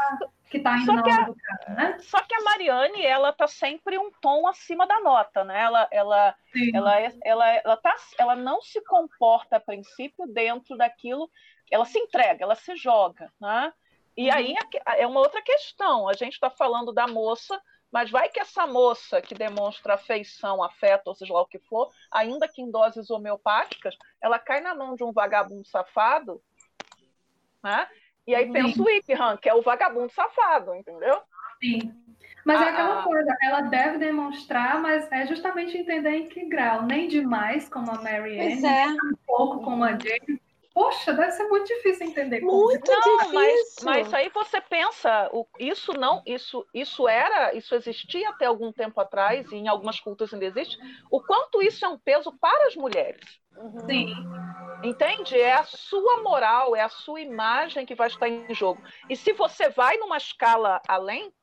que 0.50 0.60
tá 0.60 0.78
indo 0.78 0.94
na 0.94 1.02
onda 1.02 1.26
do 1.26 1.36
cara, 1.36 1.74
né? 1.74 1.98
Só 2.00 2.22
que 2.22 2.36
a 2.36 2.44
Mariane, 2.44 3.04
ela 3.04 3.34
tá 3.34 3.48
sempre 3.48 3.98
um 3.98 4.12
tom 4.22 4.48
acima 4.48 4.86
da 4.86 5.00
nota, 5.00 5.44
né? 5.44 5.62
Ela, 5.62 5.88
ela, 5.92 6.36
ela, 6.74 7.02
é, 7.02 7.12
ela, 7.26 7.50
ela, 7.56 7.78
tá, 7.78 7.96
ela 8.18 8.36
não 8.36 8.62
se 8.62 8.80
comporta 8.86 9.58
a 9.58 9.60
princípio 9.60 10.26
dentro 10.28 10.78
daquilo, 10.78 11.30
ela 11.72 11.86
se 11.86 11.98
entrega, 12.00 12.44
ela 12.44 12.56
se 12.56 12.76
joga, 12.76 13.32
né? 13.40 13.74
E 14.16 14.30
uhum. 14.30 14.36
aí 14.36 14.56
é, 14.98 15.06
uma 15.06 15.20
outra 15.20 15.42
questão. 15.42 16.08
A 16.08 16.14
gente 16.14 16.34
está 16.34 16.50
falando 16.50 16.92
da 16.92 17.08
moça, 17.08 17.62
mas 17.92 18.10
vai 18.10 18.30
que 18.30 18.40
essa 18.40 18.66
moça 18.66 19.22
que 19.22 19.36
demonstra 19.36 19.94
afeição, 19.94 20.64
afeto, 20.64 21.08
ou 21.08 21.16
seja 21.16 21.34
lá 21.34 21.42
o 21.42 21.48
que 21.48 21.60
for, 21.60 21.92
ainda 22.12 22.48
que 22.48 22.62
em 22.62 22.72
doses 22.72 23.10
homeopáticas, 23.10 23.96
ela 24.22 24.40
cai 24.40 24.62
na 24.62 24.74
mão 24.74 24.96
de 24.96 25.04
um 25.04 25.12
vagabundo 25.12 25.68
safado 25.68 26.42
né? 27.64 27.88
E 28.26 28.36
aí 28.36 28.52
pensa 28.52 28.82
o 28.82 28.90
Ipihan, 28.90 29.38
que 29.38 29.50
é 29.50 29.54
o 29.54 29.62
vagabundo 29.62 30.12
safado, 30.12 30.76
entendeu? 30.76 31.22
Sim. 31.62 31.94
Mas 32.46 32.62
é 32.62 32.64
ah, 32.64 32.68
é 32.68 32.72
aquela 32.72 33.04
coisa, 33.04 33.38
ela 33.42 33.62
deve 33.62 33.98
demonstrar, 33.98 34.82
mas 34.82 35.10
é 35.12 35.26
justamente 35.26 35.78
entender 35.78 36.12
em 36.12 36.28
que 36.28 36.46
grau. 36.46 36.84
Nem 36.84 37.08
demais, 37.08 37.68
como 37.68 37.92
a 37.92 38.02
Mary 38.02 38.40
Ann, 38.40 38.66
é. 38.66 38.88
um 38.88 39.16
pouco 39.26 39.64
como 39.64 39.84
a 39.84 39.92
Jane. 39.92 40.42
Poxa, 40.78 41.12
deve 41.12 41.32
ser 41.32 41.46
muito 41.46 41.66
difícil 41.66 42.06
entender. 42.06 42.40
Muito 42.40 42.92
não, 42.92 43.18
difícil. 43.18 43.34
Mas, 43.34 43.76
mas 43.82 44.14
aí 44.14 44.30
você 44.30 44.62
pensa, 44.62 45.28
isso 45.58 45.92
não, 45.94 46.22
isso, 46.24 46.68
isso 46.72 47.08
era, 47.08 47.52
isso 47.56 47.74
existia 47.74 48.30
até 48.30 48.46
algum 48.46 48.72
tempo 48.72 49.02
atrás, 49.02 49.52
e 49.52 49.56
em 49.56 49.68
algumas 49.68 50.00
culturas 50.00 50.32
ainda 50.32 50.46
existe, 50.46 50.78
o 51.10 51.20
quanto 51.20 51.64
isso 51.64 51.84
é 51.84 51.88
um 51.88 51.98
peso 51.98 52.32
para 52.40 52.68
as 52.68 52.76
mulheres. 52.76 53.26
Uhum. 53.56 53.88
Sim. 53.88 54.14
Entende? 54.84 55.36
É 55.42 55.56
a 55.56 55.64
sua 55.64 56.22
moral, 56.22 56.76
é 56.76 56.82
a 56.82 56.90
sua 56.90 57.22
imagem 57.22 57.84
que 57.84 57.96
vai 57.96 58.10
estar 58.10 58.30
em 58.30 58.54
jogo. 58.54 58.80
E 59.10 59.16
se 59.16 59.34
você 59.34 59.70
vai 59.70 59.98
numa 59.98 60.18
escala 60.18 60.80
além, 60.88 61.34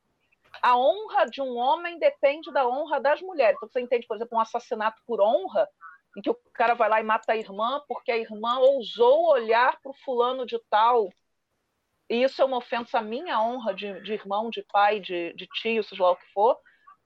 a 0.63 0.79
honra 0.79 1.25
de 1.25 1.43
um 1.43 1.57
homem 1.57 1.99
depende 1.99 2.53
da 2.53 2.69
honra 2.69 3.01
das 3.01 3.21
mulheres. 3.21 3.57
Então, 3.57 3.69
você 3.69 3.81
entende, 3.81 4.07
por 4.07 4.17
exemplo, 4.17 4.39
um 4.39 4.41
assassinato 4.41 5.03
por 5.05 5.21
honra, 5.21 5.69
em 6.17 6.23
que 6.23 6.31
o 6.31 6.35
cara 6.53 6.75
vai 6.75 6.89
lá 6.89 7.01
e 7.01 7.05
mata 7.05 7.33
a 7.33 7.37
irmã 7.37 7.83
porque 7.89 8.11
a 8.11 8.17
irmã 8.17 8.59
ousou 8.59 9.31
olhar 9.31 9.81
para 9.81 9.91
o 9.91 9.97
fulano 10.05 10.47
de 10.47 10.59
tal. 10.71 11.09
E 12.09 12.23
isso 12.23 12.41
é 12.41 12.45
uma 12.45 12.59
ofensa 12.59 12.99
à 12.99 13.03
minha 13.03 13.41
honra 13.41 13.75
de, 13.75 14.01
de 14.03 14.13
irmão, 14.13 14.51
de 14.51 14.63
pai, 14.71 15.01
de, 15.01 15.33
de 15.35 15.47
tio, 15.47 15.83
seja 15.83 16.03
lá 16.03 16.13
o 16.13 16.17
que 16.17 16.33
for. 16.33 16.57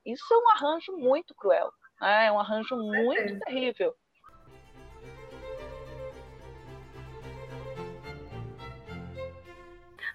Isso 0.04 0.24
é 0.32 0.36
um 0.36 0.50
arranjo 0.50 0.96
muito 0.96 1.34
cruel. 1.34 1.70
Né? 2.00 2.26
É 2.26 2.32
um 2.32 2.38
arranjo 2.38 2.76
muito 2.76 3.38
terrível. 3.40 3.94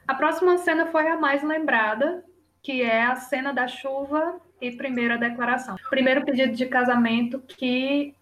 A 0.06 0.16
próxima 0.16 0.58
cena 0.58 0.88
foi 0.88 1.08
a 1.08 1.18
mais 1.18 1.42
lembrada, 1.44 2.26
que 2.62 2.82
é 2.82 3.04
a 3.04 3.16
cena 3.16 3.54
da 3.54 3.68
chuva 3.68 4.40
e 4.60 4.72
primeira 4.72 5.18
declaração. 5.18 5.78
Primeiro 5.90 6.26
pedido 6.26 6.54
de 6.54 6.66
casamento 6.66 7.40
que 7.40 8.14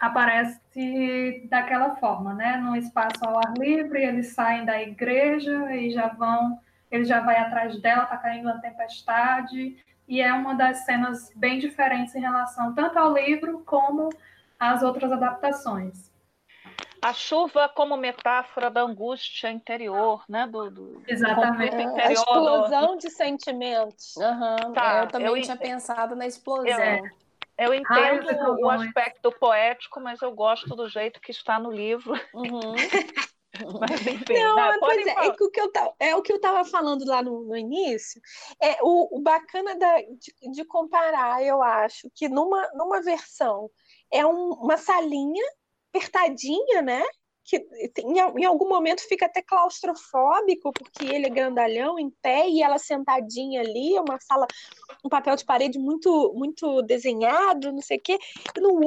aparece 0.00 1.46
daquela 1.50 1.94
forma, 1.96 2.32
né? 2.32 2.56
Num 2.56 2.74
espaço 2.74 3.22
ao 3.22 3.36
ar 3.36 3.52
livre, 3.58 4.02
eles 4.02 4.32
saem 4.32 4.64
da 4.64 4.80
igreja 4.80 5.70
e 5.76 5.90
já 5.90 6.08
vão, 6.08 6.58
ele 6.90 7.04
já 7.04 7.20
vai 7.20 7.36
atrás 7.36 7.78
dela, 7.82 8.06
tá 8.06 8.16
caindo 8.16 8.48
uma 8.48 8.60
tempestade, 8.60 9.76
e 10.08 10.20
é 10.20 10.32
uma 10.32 10.54
das 10.54 10.78
cenas 10.86 11.30
bem 11.36 11.58
diferentes 11.58 12.14
em 12.14 12.20
relação 12.20 12.74
tanto 12.74 12.98
ao 12.98 13.12
livro 13.12 13.62
como 13.66 14.08
às 14.58 14.82
outras 14.82 15.12
adaptações. 15.12 16.10
A 17.02 17.14
chuva 17.14 17.68
como 17.68 17.96
metáfora 17.96 18.68
da 18.70 18.82
angústia 18.82 19.50
interior, 19.50 20.22
né? 20.28 20.46
Do, 20.46 20.70
do 20.70 21.02
Exatamente. 21.06 21.74
Do 21.74 21.80
interior, 21.80 22.08
a 22.08 22.12
explosão 22.12 22.86
do... 22.88 22.98
de 22.98 23.10
sentimentos. 23.10 24.16
Uhum. 24.16 24.72
Tá, 24.74 25.02
eu 25.02 25.08
também 25.08 25.28
eu 25.28 25.42
tinha 25.42 25.56
pensado 25.56 26.14
na 26.14 26.26
explosão. 26.26 26.78
Eu, 26.78 27.19
eu 27.60 27.74
entendo 27.74 28.28
Ai, 28.28 28.62
o 28.62 28.70
aspecto 28.70 29.30
poético, 29.32 30.00
mas 30.00 30.20
eu 30.22 30.32
gosto 30.32 30.74
do 30.74 30.88
jeito 30.88 31.20
que 31.20 31.30
está 31.30 31.58
no 31.58 31.70
livro. 31.70 32.14
Uhum. 32.34 32.74
Mas, 33.80 34.06
enfim, 34.06 34.34
não, 34.34 34.56
né? 34.56 34.76
pois 34.78 35.06
é, 35.06 35.10
é, 35.10 35.28
o 35.28 35.50
que 35.50 35.60
eu 35.60 35.72
tava, 35.72 35.94
é 35.98 36.16
o 36.16 36.22
que 36.22 36.32
eu 36.32 36.36
estava 36.36 36.64
falando 36.64 37.04
lá 37.04 37.20
no, 37.20 37.44
no, 37.44 37.56
início. 37.56 38.20
É 38.62 38.78
o, 38.80 39.18
o 39.18 39.20
bacana 39.20 39.76
da, 39.76 40.00
de, 40.00 40.52
de, 40.52 40.64
comparar, 40.64 41.42
eu 41.42 41.60
acho, 41.60 42.08
que 42.14 42.28
numa, 42.28 42.70
numa 42.74 43.02
versão 43.02 43.68
é 44.10 44.24
um, 44.24 44.50
uma 44.52 44.76
salinha 44.76 45.44
apertadinha, 45.92 46.80
né? 46.80 47.02
Que 47.44 47.56
em, 47.98 48.18
em, 48.18 48.44
algum 48.44 48.68
momento 48.68 49.00
fica 49.00 49.26
até 49.26 49.42
claustrofóbico, 49.42 50.72
porque 50.72 51.04
ele 51.04 51.26
é 51.26 51.30
grandalhão, 51.30 51.98
em 51.98 52.10
pé, 52.10 52.48
e 52.48 52.62
ela 52.62 52.78
sentadinha 52.78 53.60
ali, 53.60 53.98
uma 53.98 54.20
sala, 54.20 54.46
um 55.04 55.08
papel 55.08 55.34
de 55.36 55.44
parede 55.44 55.78
muito 55.78 56.32
muito 56.34 56.82
desenhado, 56.82 57.72
não 57.72 57.82
sei 57.82 57.96
o 57.96 58.00
quê. 58.00 58.18
E 58.56 58.60
no 58.60 58.78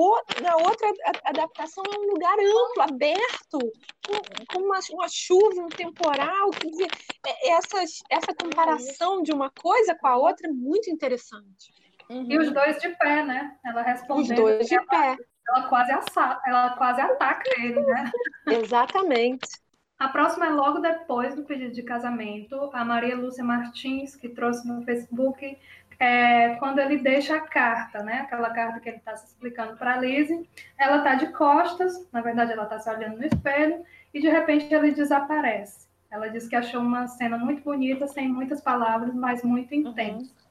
na 0.41 0.55
outra 0.57 0.93
adaptação 1.25 1.83
é 1.85 1.99
um 1.99 2.11
lugar 2.11 2.37
amplo, 2.39 2.83
aberto, 2.83 3.59
com, 4.05 4.53
com 4.53 4.65
uma, 4.65 4.79
uma, 4.91 5.07
chuva, 5.09 5.61
um 5.61 5.69
temporal. 5.69 6.51
Quer 6.51 6.69
dizer, 6.69 6.87
é, 7.25 7.49
essa, 7.51 7.83
essa 8.09 8.33
comparação 8.33 9.23
de 9.23 9.31
uma 9.31 9.49
coisa 9.49 9.95
com 9.95 10.07
a 10.07 10.17
outra 10.17 10.47
é 10.47 10.51
muito 10.51 10.89
interessante. 10.89 11.73
Uhum. 12.09 12.25
E 12.29 12.37
os 12.37 12.51
dois 12.51 12.77
de 12.79 12.89
pé, 12.97 13.23
né? 13.23 13.57
Ela 13.65 13.81
respondendo. 13.81 14.21
Os 14.21 14.35
dois 14.35 14.67
de 14.67 14.85
pé 14.85 15.17
ela 15.49 15.67
quase, 15.67 15.91
assa, 15.91 16.41
ela 16.45 16.69
quase 16.71 17.01
ataca 17.01 17.49
ele, 17.57 17.79
né? 17.81 18.11
Exatamente. 18.47 19.63
A 19.99 20.09
próxima 20.09 20.47
é 20.47 20.49
logo 20.49 20.79
depois 20.79 21.35
do 21.35 21.43
pedido 21.43 21.73
de 21.73 21.83
casamento. 21.83 22.69
A 22.73 22.83
Maria 22.83 23.15
Lúcia 23.15 23.43
Martins, 23.43 24.15
que 24.15 24.27
trouxe 24.27 24.67
no 24.67 24.83
Facebook, 24.83 25.57
é, 25.99 26.55
quando 26.55 26.79
ele 26.79 26.97
deixa 26.97 27.37
a 27.37 27.41
carta, 27.41 28.03
né? 28.03 28.21
Aquela 28.21 28.49
carta 28.49 28.79
que 28.79 28.89
ele 28.89 28.97
está 28.97 29.15
se 29.15 29.27
explicando 29.27 29.77
para 29.77 29.93
a 29.93 29.97
Lizzie. 29.97 30.49
Ela 30.77 30.97
está 30.97 31.15
de 31.15 31.31
costas, 31.31 32.07
na 32.11 32.21
verdade, 32.21 32.51
ela 32.51 32.63
está 32.63 32.79
se 32.79 32.89
olhando 32.89 33.17
no 33.17 33.25
espelho, 33.25 33.85
e 34.13 34.19
de 34.19 34.27
repente 34.27 34.73
ele 34.73 34.91
desaparece. 34.91 35.87
Ela 36.11 36.27
diz 36.27 36.47
que 36.47 36.55
achou 36.55 36.81
uma 36.81 37.07
cena 37.07 37.37
muito 37.37 37.63
bonita, 37.63 38.07
sem 38.07 38.27
muitas 38.27 38.61
palavras, 38.61 39.13
mas 39.15 39.43
muito 39.43 39.73
intensa. 39.73 40.19
Uhum. 40.19 40.42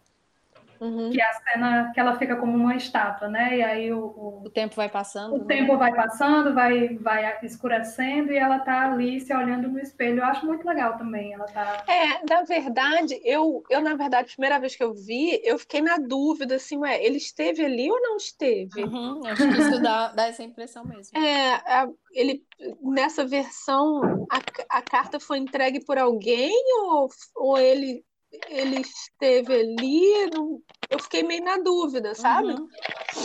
Uhum. 0.82 1.10
Que 1.10 1.20
é 1.20 1.24
a 1.24 1.32
cena 1.32 1.92
que 1.94 2.00
ela 2.00 2.18
fica 2.18 2.34
como 2.34 2.56
uma 2.56 2.74
estátua, 2.74 3.28
né? 3.28 3.56
E 3.56 3.62
aí 3.62 3.92
o, 3.92 4.00
o, 4.00 4.42
o 4.44 4.50
tempo 4.50 4.74
vai 4.74 4.88
passando. 4.88 5.36
O 5.36 5.38
né? 5.38 5.44
tempo 5.46 5.78
vai 5.78 5.94
passando, 5.94 6.52
vai, 6.52 6.96
vai 6.96 7.38
escurecendo 7.44 8.32
e 8.32 8.36
ela 8.36 8.58
tá 8.58 8.90
ali 8.90 9.20
se 9.20 9.32
olhando 9.32 9.68
no 9.68 9.78
espelho. 9.78 10.18
Eu 10.18 10.24
acho 10.24 10.44
muito 10.44 10.66
legal 10.66 10.98
também. 10.98 11.34
Ela 11.34 11.44
tá. 11.44 11.84
É, 11.86 12.24
na 12.28 12.42
verdade, 12.42 13.20
eu, 13.24 13.62
eu 13.70 13.80
na 13.80 13.94
verdade, 13.94 14.24
a 14.24 14.32
primeira 14.32 14.58
vez 14.58 14.74
que 14.74 14.82
eu 14.82 14.92
vi, 14.92 15.40
eu 15.44 15.56
fiquei 15.56 15.80
na 15.80 15.98
dúvida 15.98 16.56
assim, 16.56 16.76
ué, 16.78 17.00
ele 17.00 17.18
esteve 17.18 17.64
ali 17.64 17.88
ou 17.88 18.00
não 18.00 18.16
esteve? 18.16 18.82
Uhum, 18.82 19.20
acho 19.24 19.48
que 19.48 19.60
isso 19.60 19.80
dá, 19.80 20.08
dá 20.08 20.26
essa 20.26 20.42
impressão 20.42 20.84
mesmo. 20.84 21.16
É, 21.16 21.54
a, 21.54 21.88
ele 22.12 22.42
nessa 22.82 23.24
versão 23.24 24.26
a, 24.28 24.78
a 24.78 24.82
carta 24.82 25.20
foi 25.20 25.38
entregue 25.38 25.84
por 25.84 25.96
alguém 25.96 26.52
ou, 26.82 27.08
ou 27.36 27.58
ele 27.58 28.04
ele 28.48 28.80
esteve 28.80 29.54
ali, 29.54 30.30
não... 30.32 30.60
eu 30.90 30.98
fiquei 30.98 31.22
meio 31.22 31.44
na 31.44 31.58
dúvida, 31.58 32.14
sabe? 32.14 32.52
Uhum. 32.52 32.68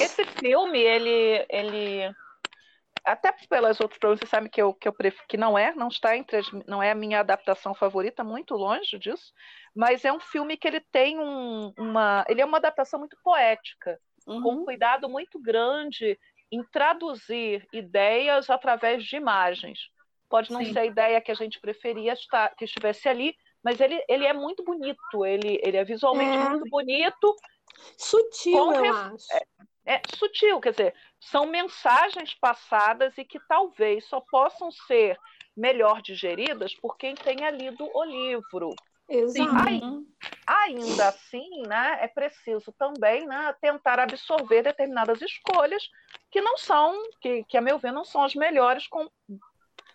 Esse 0.01 0.25
filme, 0.25 0.79
ele, 0.79 1.45
ele 1.49 2.13
até 3.07 3.33
pelas 3.49 3.79
outras 3.79 3.97
provas, 3.97 4.19
você 4.19 4.25
sabe 4.25 4.49
que 4.49 4.61
eu, 4.61 4.73
que 4.73 4.87
eu 4.87 4.93
prefiro, 4.93 5.23
que 5.29 5.37
não 5.37 5.57
é, 5.57 5.73
não 5.73 5.87
está 5.87 6.17
entre 6.17 6.37
as, 6.37 6.51
não 6.67 6.83
é 6.83 6.91
a 6.91 6.95
minha 6.95 7.21
adaptação 7.21 7.73
favorita, 7.73 8.23
muito 8.23 8.53
longe 8.55 8.99
disso, 8.99 9.33
mas 9.73 10.03
é 10.03 10.11
um 10.11 10.19
filme 10.19 10.57
que 10.57 10.67
ele 10.67 10.81
tem 10.91 11.17
um, 11.17 11.73
uma, 11.77 12.25
ele 12.27 12.41
é 12.41 12.45
uma 12.45 12.57
adaptação 12.57 12.99
muito 12.99 13.17
poética, 13.23 13.97
uhum. 14.27 14.41
com 14.41 14.51
um 14.55 14.65
cuidado 14.65 15.07
muito 15.07 15.41
grande 15.41 16.19
em 16.51 16.61
traduzir 16.65 17.65
ideias 17.71 18.49
através 18.49 19.03
de 19.05 19.15
imagens. 19.15 19.79
Pode 20.29 20.51
não 20.51 20.63
Sim. 20.63 20.73
ser 20.73 20.79
a 20.79 20.85
ideia 20.85 21.21
que 21.21 21.31
a 21.31 21.35
gente 21.35 21.61
preferia 21.61 22.11
estar, 22.11 22.53
que 22.55 22.65
estivesse 22.65 23.07
ali, 23.07 23.33
mas 23.63 23.79
ele, 23.79 24.03
ele 24.07 24.25
é 24.25 24.33
muito 24.33 24.63
bonito, 24.63 25.25
ele, 25.25 25.59
ele 25.63 25.77
é 25.77 25.83
visualmente 25.83 26.37
é. 26.37 26.49
muito 26.49 26.69
bonito. 26.69 27.35
Sutil, 27.97 28.73
eu 28.73 28.93
acho. 28.93 29.25
É, 29.33 29.95
é, 29.95 30.01
sutil, 30.15 30.59
quer 30.59 30.71
dizer, 30.71 30.95
são 31.19 31.45
mensagens 31.45 32.33
passadas 32.33 33.17
e 33.17 33.25
que 33.25 33.39
talvez 33.47 34.05
só 34.05 34.19
possam 34.19 34.71
ser 34.71 35.17
melhor 35.55 36.01
digeridas 36.01 36.75
por 36.75 36.97
quem 36.97 37.15
tenha 37.15 37.49
lido 37.49 37.89
o 37.93 38.03
livro. 38.03 38.75
Exato. 39.09 40.05
ainda 40.45 41.07
assim, 41.07 41.61
né, 41.65 41.99
é 42.01 42.09
preciso 42.09 42.73
também 42.73 43.25
né, 43.25 43.55
tentar 43.61 43.99
absorver 43.99 44.63
determinadas 44.63 45.21
escolhas 45.21 45.89
que 46.29 46.41
não 46.41 46.57
são, 46.57 46.93
que, 47.21 47.45
que 47.45 47.57
a 47.57 47.61
meu 47.61 47.79
ver 47.79 47.93
não 47.93 48.03
são 48.03 48.21
as 48.21 48.35
melhores 48.35 48.85
com, 48.87 49.09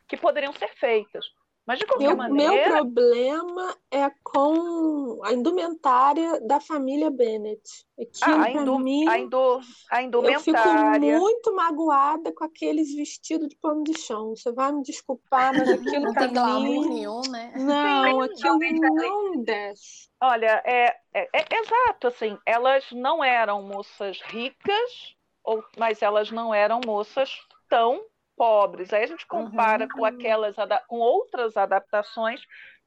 que 0.09 0.17
poderiam 0.17 0.55
ser 0.55 0.69
feitas. 0.77 1.27
Mas 1.65 1.79
de 1.79 1.87
qualquer 1.87 2.09
meu, 2.09 2.17
maneira. 2.17 2.53
Meu 2.53 2.73
problema 2.73 3.77
é 3.91 4.11
com 4.25 5.21
a 5.25 5.33
indumentária 5.33 6.41
da 6.41 6.61
família 6.61 7.09
Bennett. 7.09 7.87
Aquilo, 7.99 8.37
ah, 8.37 8.43
a, 8.43 8.51
indu, 8.51 8.79
mim, 8.81 9.09
a, 9.09 9.19
indu, 9.19 9.61
a 9.91 10.03
indumentária. 10.03 11.13
Eu 11.13 11.19
fico 11.19 11.21
muito 11.21 11.55
magoada 11.55 12.35
com 12.35 12.45
aqueles 12.45 12.93
vestidos 12.95 13.49
de 13.49 13.57
pano 13.57 13.85
de 13.85 13.97
chão. 13.97 14.35
Você 14.35 14.51
vai 14.51 14.73
me 14.73 14.83
desculpar, 14.83 15.57
mas 15.57 15.69
aquilo 15.71 16.07
não 16.07 16.13
pra 16.13 16.25
tem 16.25 16.33
glamour 16.33 16.63
mim... 16.63 16.89
nenhum, 16.89 17.21
né? 17.31 17.53
Não, 17.57 18.21
aquilo 18.23 18.59
não 18.81 19.43
desce. 19.45 20.11
Olha, 20.21 20.63
é, 20.65 20.97
é, 21.15 21.29
é, 21.33 21.47
exato, 21.61 22.09
assim, 22.09 22.37
elas 22.47 22.85
não 22.93 23.23
eram 23.23 23.63
moças 23.63 24.21
ricas, 24.23 25.17
ou, 25.45 25.63
mas 25.77 26.03
elas 26.03 26.31
não 26.31 26.55
eram 26.55 26.81
moças 26.85 27.31
tão 27.69 28.05
pobres. 28.43 28.93
Aí 28.93 29.05
a 29.05 29.07
gente 29.07 29.25
compara 29.25 29.85
uhum. 29.85 29.91
com 29.91 30.05
aquelas 30.05 30.57
com 30.89 30.97
outras 30.97 31.57
adaptações 31.57 32.41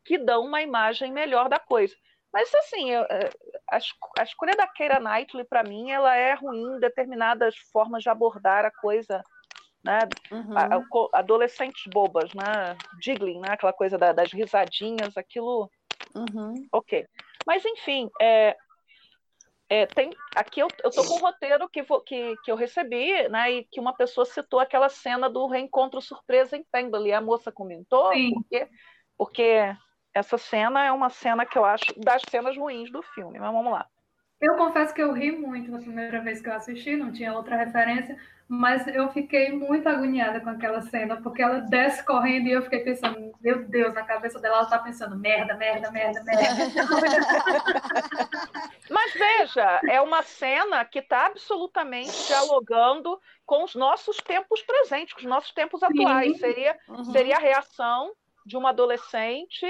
que 0.03 0.17
dão 0.17 0.43
uma 0.43 0.61
imagem 0.61 1.13
melhor 1.13 1.47
da 1.47 1.57
coisa. 1.57 1.95
Mas 2.33 2.53
assim, 2.53 2.91
eu, 2.91 3.03
é, 3.03 3.29
a, 3.71 3.79
a 4.19 4.23
escolha 4.23 4.53
da 4.57 4.67
Keira 4.67 4.99
Knightley 4.99 5.45
para 5.45 5.63
mim 5.63 5.91
ela 5.91 6.13
é 6.13 6.33
ruim 6.33 6.75
em 6.75 6.79
determinadas 6.81 7.55
formas 7.71 8.03
de 8.03 8.09
abordar 8.09 8.65
a 8.65 8.71
coisa, 8.81 9.23
né? 9.81 9.99
Uhum. 10.29 10.57
A, 10.57 10.75
a, 10.75 11.19
adolescentes 11.19 11.83
bobas, 11.87 12.33
né? 12.33 12.75
Diggling, 12.99 13.39
né? 13.39 13.51
Aquela 13.51 13.71
coisa 13.71 13.97
da, 13.97 14.11
das 14.11 14.33
risadinhas, 14.33 15.15
aquilo. 15.15 15.71
Uhum. 16.13 16.67
Ok. 16.73 17.07
Mas 17.47 17.63
enfim, 17.63 18.09
é, 18.21 18.57
é, 19.67 19.85
tem, 19.87 20.11
aqui 20.35 20.59
eu, 20.59 20.67
eu 20.83 20.91
tô 20.91 21.03
com 21.07 21.15
um 21.15 21.19
roteiro 21.19 21.67
que, 21.69 21.83
que, 22.05 22.35
que 22.43 22.51
eu 22.51 22.55
recebi, 22.55 23.27
né, 23.29 23.51
e 23.51 23.63
que 23.63 23.79
uma 23.79 23.93
pessoa 23.93 24.25
citou 24.25 24.59
aquela 24.59 24.89
cena 24.89 25.29
do 25.29 25.47
reencontro 25.47 25.99
surpresa 26.01 26.55
em 26.55 26.63
Pemberley. 26.71 27.13
A 27.13 27.21
moça 27.21 27.51
comentou, 27.51 28.13
Sim. 28.13 28.33
porque, 28.33 28.69
porque 29.17 29.75
essa 30.13 30.37
cena 30.37 30.85
é 30.85 30.91
uma 30.91 31.09
cena 31.09 31.45
que 31.45 31.57
eu 31.57 31.65
acho 31.65 31.93
das 31.99 32.21
cenas 32.23 32.55
ruins 32.55 32.91
do 32.91 33.01
filme. 33.01 33.39
Mas 33.39 33.51
vamos 33.51 33.71
lá. 33.71 33.87
Eu 34.39 34.55
confesso 34.57 34.93
que 34.93 35.01
eu 35.01 35.13
ri 35.13 35.31
muito 35.31 35.71
na 35.71 35.79
primeira 35.79 36.21
vez 36.21 36.41
que 36.41 36.49
eu 36.49 36.53
assisti, 36.53 36.95
não 36.95 37.11
tinha 37.11 37.33
outra 37.33 37.55
referência, 37.55 38.17
mas 38.47 38.85
eu 38.87 39.11
fiquei 39.11 39.51
muito 39.51 39.87
agoniada 39.89 40.39
com 40.39 40.49
aquela 40.49 40.81
cena, 40.81 41.19
porque 41.21 41.41
ela 41.41 41.61
desce 41.61 42.05
correndo 42.05 42.47
e 42.47 42.51
eu 42.51 42.61
fiquei 42.61 42.81
pensando, 42.81 43.33
meu 43.41 43.67
Deus, 43.67 43.93
na 43.93 44.03
cabeça 44.03 44.39
dela 44.39 44.57
ela 44.57 44.69
tá 44.69 44.77
pensando, 44.77 45.17
merda, 45.17 45.55
merda, 45.55 45.89
merda, 45.89 46.23
merda. 46.23 46.45
mas 48.89 49.13
veja, 49.13 49.81
é 49.89 49.99
uma 49.99 50.21
cena 50.21 50.85
que 50.85 50.99
está 50.99 51.25
absolutamente 51.25 52.27
dialogando 52.27 53.19
com 53.45 53.63
os 53.63 53.73
nossos 53.73 54.17
tempos 54.17 54.61
presentes, 54.61 55.13
com 55.13 55.21
os 55.21 55.25
nossos 55.25 55.51
tempos 55.51 55.81
atuais. 55.81 56.37
Seria, 56.37 56.77
uhum. 56.87 57.03
seria 57.05 57.37
a 57.37 57.41
reação 57.41 58.13
de 58.45 58.57
uma 58.57 58.69
adolescente 58.69 59.65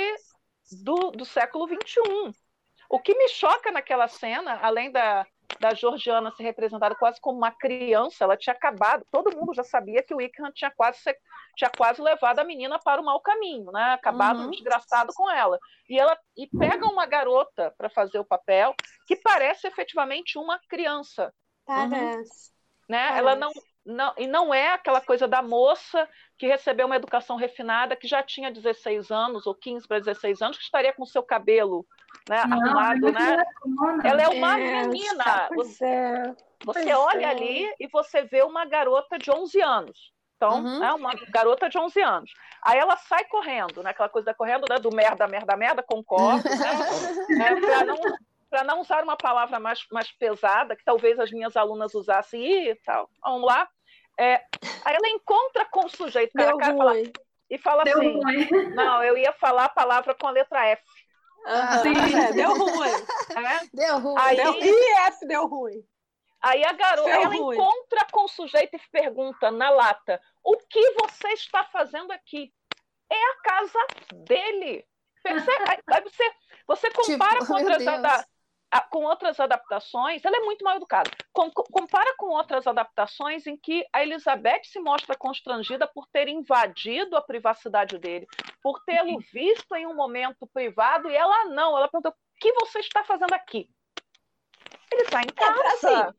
do, 0.83 1.11
do 1.11 1.23
século 1.23 1.65
XXI. 1.67 2.44
O 2.89 2.99
que 2.99 3.15
me 3.15 3.27
choca 3.29 3.71
naquela 3.71 4.07
cena, 4.07 4.59
além 4.61 4.91
da, 4.91 5.25
da 5.59 5.73
Georgiana 5.73 6.31
ser 6.31 6.43
representada 6.43 6.95
quase 6.95 7.19
como 7.19 7.37
uma 7.37 7.51
criança, 7.51 8.23
ela 8.23 8.37
tinha 8.37 8.53
acabado, 8.53 9.05
todo 9.11 9.35
mundo 9.35 9.53
já 9.53 9.63
sabia 9.63 10.03
que 10.03 10.13
o 10.13 10.17
Wickham 10.17 10.51
tinha 10.51 10.71
quase, 10.71 10.99
tinha 11.55 11.69
quase 11.69 12.01
levado 12.01 12.39
a 12.39 12.43
menina 12.43 12.79
para 12.79 13.01
o 13.01 13.05
mau 13.05 13.19
caminho, 13.19 13.71
né? 13.71 13.93
acabado 13.93 14.41
uhum. 14.41 14.51
desgraçado 14.51 15.13
com 15.13 15.29
ela. 15.29 15.59
E 15.89 15.97
ela 15.99 16.17
e 16.35 16.47
pega 16.47 16.85
uma 16.85 17.05
garota 17.05 17.73
para 17.77 17.89
fazer 17.89 18.19
o 18.19 18.25
papel 18.25 18.75
que 19.07 19.15
parece 19.15 19.67
efetivamente 19.67 20.37
uma 20.37 20.59
criança. 20.67 21.33
Parece. 21.65 22.51
Né? 22.87 22.99
Parece. 22.99 23.19
Ela 23.19 23.35
não, 23.35 23.51
não, 23.85 24.13
e 24.17 24.25
não 24.25 24.53
é 24.53 24.73
aquela 24.73 24.99
coisa 24.99 25.27
da 25.27 25.41
moça 25.41 26.09
que 26.37 26.47
recebeu 26.47 26.87
uma 26.87 26.95
educação 26.95 27.35
refinada, 27.35 27.95
que 27.95 28.07
já 28.07 28.23
tinha 28.23 28.51
16 28.51 29.11
anos, 29.11 29.45
ou 29.45 29.53
15 29.53 29.87
para 29.87 29.99
16 29.99 30.41
anos, 30.41 30.57
que 30.57 30.63
estaria 30.63 30.91
com 30.91 31.05
seu 31.05 31.21
cabelo 31.21 31.85
né, 32.27 32.43
não, 32.45 32.57
arrumado, 32.57 33.11
né? 33.11 33.45
Ela 34.03 34.21
é 34.23 34.27
uma 34.29 34.59
é, 34.59 34.87
menina. 34.87 35.49
Você, 35.55 35.85
é, 35.85 36.35
você 36.63 36.93
olha 36.93 37.27
é. 37.27 37.29
ali 37.29 37.73
e 37.79 37.87
você 37.87 38.23
vê 38.23 38.41
uma 38.41 38.65
garota 38.65 39.19
de 39.19 39.29
11 39.29 39.61
anos. 39.61 40.13
Então, 40.35 40.63
uhum. 40.63 40.83
é 40.83 40.93
uma 40.93 41.11
garota 41.29 41.69
de 41.69 41.77
11 41.77 42.01
anos. 42.01 42.31
Aí 42.63 42.77
ela 42.77 42.97
sai 42.97 43.23
correndo, 43.25 43.81
né? 43.83 43.91
Aquela 43.91 44.09
coisa 44.09 44.25
da 44.25 44.33
correndo, 44.33 44.65
né? 44.69 44.77
do 44.79 44.93
merda, 44.93 45.27
merda, 45.27 45.55
merda, 45.55 45.83
concordo, 45.83 46.43
né? 46.49 46.55
é, 47.47 47.61
para 47.61 47.85
não, 47.85 47.97
para 48.49 48.63
não 48.63 48.81
usar 48.81 49.03
uma 49.03 49.15
palavra 49.15 49.59
mais, 49.59 49.85
mais 49.91 50.11
pesada, 50.11 50.75
que 50.75 50.83
talvez 50.83 51.19
as 51.19 51.31
minhas 51.31 51.55
alunas 51.55 51.93
usassem, 51.93 52.69
e 52.69 52.75
tal, 52.75 53.09
vamos 53.23 53.45
lá. 53.45 53.67
É, 54.17 54.35
aí 54.85 54.95
ela 54.95 55.09
encontra 55.09 55.65
com 55.65 55.85
o 55.85 55.89
sujeito, 55.89 56.31
cara, 56.33 56.57
cara 56.57 56.75
fala, 56.75 56.93
e 57.49 57.57
fala 57.57 57.83
Deu 57.83 57.99
assim: 57.99 58.21
ruim. 58.21 58.73
Não, 58.73 59.03
eu 59.03 59.17
ia 59.17 59.33
falar 59.33 59.65
a 59.65 59.69
palavra 59.69 60.15
com 60.15 60.27
a 60.27 60.31
letra 60.31 60.65
F. 60.67 60.83
Uhum. 61.45 61.81
Sim, 61.83 61.93
é, 62.17 62.33
deu 62.33 62.57
ruim. 62.57 62.89
É? 62.89 63.69
Deu 63.73 63.99
ruim. 63.99 64.15
Aí, 64.17 64.37
deu, 64.37 64.53
e 64.55 64.93
F 65.07 65.27
deu 65.27 65.47
ruim. 65.47 65.83
Aí 66.41 66.63
a 66.63 66.73
garota 66.73 67.09
ela 67.09 67.27
ruim. 67.27 67.55
encontra 67.55 68.05
com 68.11 68.25
o 68.25 68.29
sujeito 68.29 68.75
e 68.75 68.91
pergunta 68.91 69.51
na 69.51 69.69
lata: 69.69 70.21
O 70.43 70.57
que 70.57 70.91
você 70.91 71.29
está 71.29 71.63
fazendo 71.65 72.11
aqui? 72.11 72.53
É 73.11 73.15
a 73.15 73.35
casa 73.41 73.79
dele. 74.13 74.85
Aí 75.25 76.01
você, 76.03 76.31
você 76.67 76.91
compara 76.91 77.39
tipo, 77.39 77.47
com 77.47 77.53
outras 77.53 77.83
com 78.91 79.03
outras 79.03 79.39
adaptações, 79.39 80.23
ela 80.25 80.37
é 80.37 80.41
muito 80.41 80.63
mal 80.63 80.75
educada. 80.75 81.09
Com, 81.31 81.49
compara 81.51 82.13
com 82.17 82.27
outras 82.27 82.67
adaptações 82.67 83.47
em 83.47 83.55
que 83.55 83.85
a 83.93 84.03
Elizabeth 84.03 84.63
se 84.65 84.79
mostra 84.79 85.15
constrangida 85.15 85.87
por 85.87 86.07
ter 86.07 86.27
invadido 86.27 87.15
a 87.15 87.21
privacidade 87.21 87.97
dele, 87.97 88.27
por 88.61 88.83
tê-lo 88.83 89.19
visto 89.31 89.75
em 89.75 89.85
um 89.85 89.95
momento 89.95 90.47
privado 90.47 91.09
e 91.09 91.15
ela 91.15 91.45
não. 91.45 91.77
Ela 91.77 91.87
perguntou: 91.87 92.11
o 92.11 92.39
que 92.39 92.51
você 92.53 92.79
está 92.79 93.03
fazendo 93.03 93.33
aqui? 93.33 93.69
Ele 94.91 95.01
está 95.03 95.21
em 95.21 95.27
é, 95.27 95.31
casa. 95.31 95.63
É, 95.63 95.67
assim, 95.67 96.17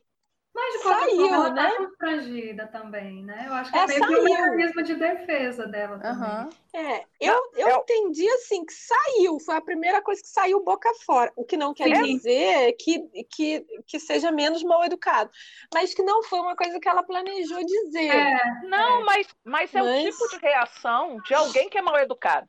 mas 0.57 0.73
de 0.73 0.83
qualquer 0.83 1.05
saiu, 1.05 1.16
forma, 1.16 1.37
ela 1.37 1.51
né? 1.51 1.71
tá 1.71 1.77
constrangida 1.77 2.66
também, 2.69 3.23
né? 3.23 3.45
Eu 3.47 3.53
acho 3.53 3.71
que 3.71 3.77
é, 3.77 3.83
é 3.83 3.87
meio 3.87 4.07
que 4.07 4.16
um 4.16 4.25
mecanismo 4.25 4.83
de 4.83 4.95
defesa 4.95 5.66
dela 5.66 5.99
também. 5.99 6.29
Uhum. 6.29 6.49
É, 6.73 7.05
eu, 7.21 7.35
eu, 7.55 7.69
eu 7.69 7.77
entendi 7.81 8.27
assim 8.31 8.64
que 8.64 8.73
saiu, 8.73 9.38
foi 9.38 9.57
a 9.57 9.61
primeira 9.61 10.01
coisa 10.01 10.23
que 10.23 10.29
saiu 10.29 10.64
boca 10.64 10.90
fora. 11.05 11.31
O 11.37 11.45
que 11.45 11.59
não 11.59 11.75
quer 11.75 11.95
Sim. 11.95 12.16
dizer 12.16 12.73
que, 12.81 13.01
que, 13.31 13.66
que 13.87 14.01
seja 14.01 14.33
menos 14.33 14.62
mal 14.62 14.83
educado. 14.83 15.31
Mas 15.75 15.92
que 15.92 16.03
não 16.03 16.23
foi 16.23 16.40
uma 16.40 16.57
coisa 16.57 16.81
que 16.81 16.88
ela 16.88 17.03
planejou 17.03 17.62
dizer. 17.62 18.09
É, 18.09 18.40
não, 18.64 19.03
é. 19.03 19.05
Mas, 19.05 19.29
mas 19.45 19.75
é 19.75 19.83
mas... 19.83 20.05
o 20.05 20.11
tipo 20.11 20.29
de 20.31 20.38
reação 20.38 21.19
de 21.27 21.35
alguém 21.35 21.69
que 21.69 21.77
é 21.77 21.83
mal 21.83 21.99
educado. 21.99 22.47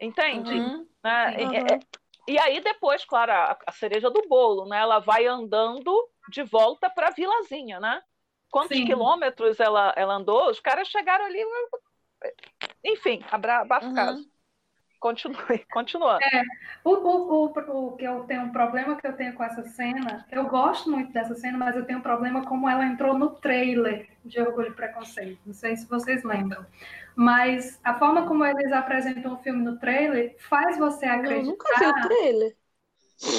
Entende? 0.00 0.54
Uhum. 0.54 0.86
Né? 1.04 1.36
Uhum. 1.38 1.80
E 2.28 2.38
aí 2.38 2.60
depois, 2.60 3.04
claro, 3.04 3.30
a, 3.30 3.58
a, 3.66 3.72
cereja 3.72 4.10
do 4.10 4.22
bolo, 4.28 4.66
né? 4.66 4.78
Ela 4.78 4.98
vai 4.98 5.26
andando 5.26 5.92
de 6.28 6.42
volta 6.42 6.90
para 6.90 7.08
a 7.08 7.12
vilazinha, 7.12 7.80
né? 7.80 8.02
Quantos 8.50 8.76
Sim. 8.76 8.86
quilômetros 8.86 9.60
ela, 9.60 9.92
ela 9.96 10.14
andou? 10.14 10.50
Os 10.50 10.60
caras 10.60 10.88
chegaram 10.88 11.24
ali, 11.24 11.42
enfim, 12.84 13.22
abaixo 13.30 13.88
uhum. 13.88 14.24
Continue, 14.98 15.36
continuando. 15.72 16.24
É, 16.24 16.42
o, 16.82 16.90
o, 16.90 17.44
o, 17.44 17.88
o, 17.88 17.96
que 17.96 18.04
eu 18.04 18.24
tenho 18.24 18.42
um 18.42 18.52
problema 18.52 18.96
que 18.96 19.06
eu 19.06 19.12
tenho 19.12 19.34
com 19.34 19.44
essa 19.44 19.62
cena, 19.62 20.26
eu 20.32 20.46
gosto 20.48 20.90
muito 20.90 21.12
dessa 21.12 21.34
cena, 21.34 21.58
mas 21.58 21.76
eu 21.76 21.84
tenho 21.84 21.98
um 21.98 22.02
problema 22.02 22.44
como 22.44 22.68
ela 22.68 22.84
entrou 22.84 23.16
no 23.16 23.30
trailer 23.30 24.08
de 24.24 24.40
Orgulho 24.40 24.68
e 24.68 24.74
Preconceito. 24.74 25.38
Não 25.44 25.54
sei 25.54 25.76
se 25.76 25.86
vocês 25.86 26.24
lembram. 26.24 26.64
Mas 27.14 27.78
a 27.84 27.94
forma 27.94 28.26
como 28.26 28.44
eles 28.44 28.72
apresentam 28.72 29.34
o 29.34 29.38
filme 29.38 29.62
no 29.62 29.78
trailer 29.78 30.34
faz 30.38 30.78
você 30.78 31.06
acreditar. 31.06 31.40
Eu 31.40 31.44
nunca 31.44 31.78
vi 31.78 31.86
o 31.86 32.08
trailer. 32.08 32.56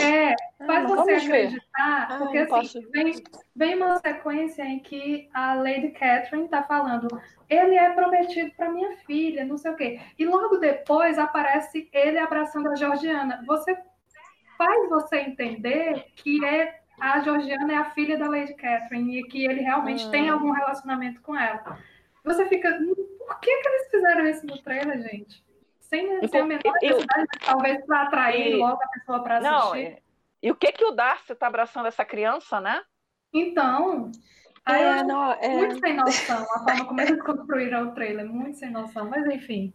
É, 0.01 0.35
faz 0.65 0.85
ah, 0.85 0.95
você 0.95 1.11
acreditar, 1.13 2.07
ver. 2.07 2.17
porque 2.17 2.37
ah, 2.39 2.59
assim, 2.59 2.81
vem, 2.91 3.13
vem, 3.55 3.75
uma 3.75 3.99
sequência 3.99 4.63
em 4.63 4.79
que 4.79 5.29
a 5.31 5.53
Lady 5.53 5.89
Catherine 5.89 6.45
está 6.45 6.63
falando, 6.63 7.07
ele 7.47 7.75
é 7.75 7.91
prometido 7.91 8.51
para 8.57 8.71
minha 8.71 8.97
filha, 8.97 9.45
não 9.45 9.55
sei 9.55 9.71
o 9.71 9.75
quê. 9.75 9.99
E 10.17 10.25
logo 10.25 10.57
depois 10.57 11.19
aparece 11.19 11.87
ele 11.93 12.17
abraçando 12.17 12.69
a 12.69 12.75
Georgiana. 12.75 13.43
Você 13.45 13.77
faz 14.57 14.89
você 14.89 15.17
entender 15.17 16.05
que 16.15 16.43
é 16.43 16.79
a 16.99 17.19
Georgiana 17.19 17.73
é 17.73 17.77
a 17.77 17.91
filha 17.91 18.17
da 18.17 18.27
Lady 18.27 18.55
Catherine 18.55 19.19
e 19.19 19.23
que 19.27 19.45
ele 19.45 19.61
realmente 19.61 20.09
tem 20.09 20.29
ah. 20.29 20.33
algum 20.33 20.49
relacionamento 20.51 21.21
com 21.21 21.37
ela. 21.39 21.77
Você 22.23 22.47
fica, 22.47 22.69
hum, 22.81 22.95
por 23.19 23.39
que, 23.39 23.55
que 23.61 23.69
eles 23.69 23.91
fizeram 23.91 24.25
isso 24.25 24.47
no 24.47 24.57
trailer, 24.63 24.99
gente? 25.03 25.45
Sem, 25.89 26.19
e, 26.21 26.27
sem 26.27 26.41
a 26.41 26.45
menor 26.45 26.73
necessidade, 26.81 27.27
talvez 27.45 27.85
para 27.85 28.01
atrair 28.03 28.55
e, 28.55 28.55
logo 28.57 28.81
a 28.83 28.87
pessoa 28.87 29.23
para 29.23 29.37
assistir. 29.37 29.53
Não, 29.53 29.75
e, 29.75 30.03
e 30.43 30.51
o 30.51 30.55
que 30.55 30.71
que 30.73 30.83
o 30.83 30.91
Darcy 30.91 31.31
está 31.31 31.47
abraçando 31.47 31.87
essa 31.87 32.03
criança, 32.03 32.59
né? 32.59 32.81
Então, 33.33 34.11
aí 34.65 34.83
é, 34.83 35.03
não, 35.03 35.31
é... 35.31 35.47
muito 35.47 35.79
sem 35.79 35.95
noção, 35.95 36.43
a 36.43 36.59
forma 36.63 36.85
como 36.85 36.99
eles 36.99 37.19
construíram 37.23 37.87
o 37.87 37.91
trailer, 37.93 38.25
muito 38.25 38.57
sem 38.57 38.69
noção, 38.69 39.09
mas 39.09 39.25
enfim. 39.27 39.71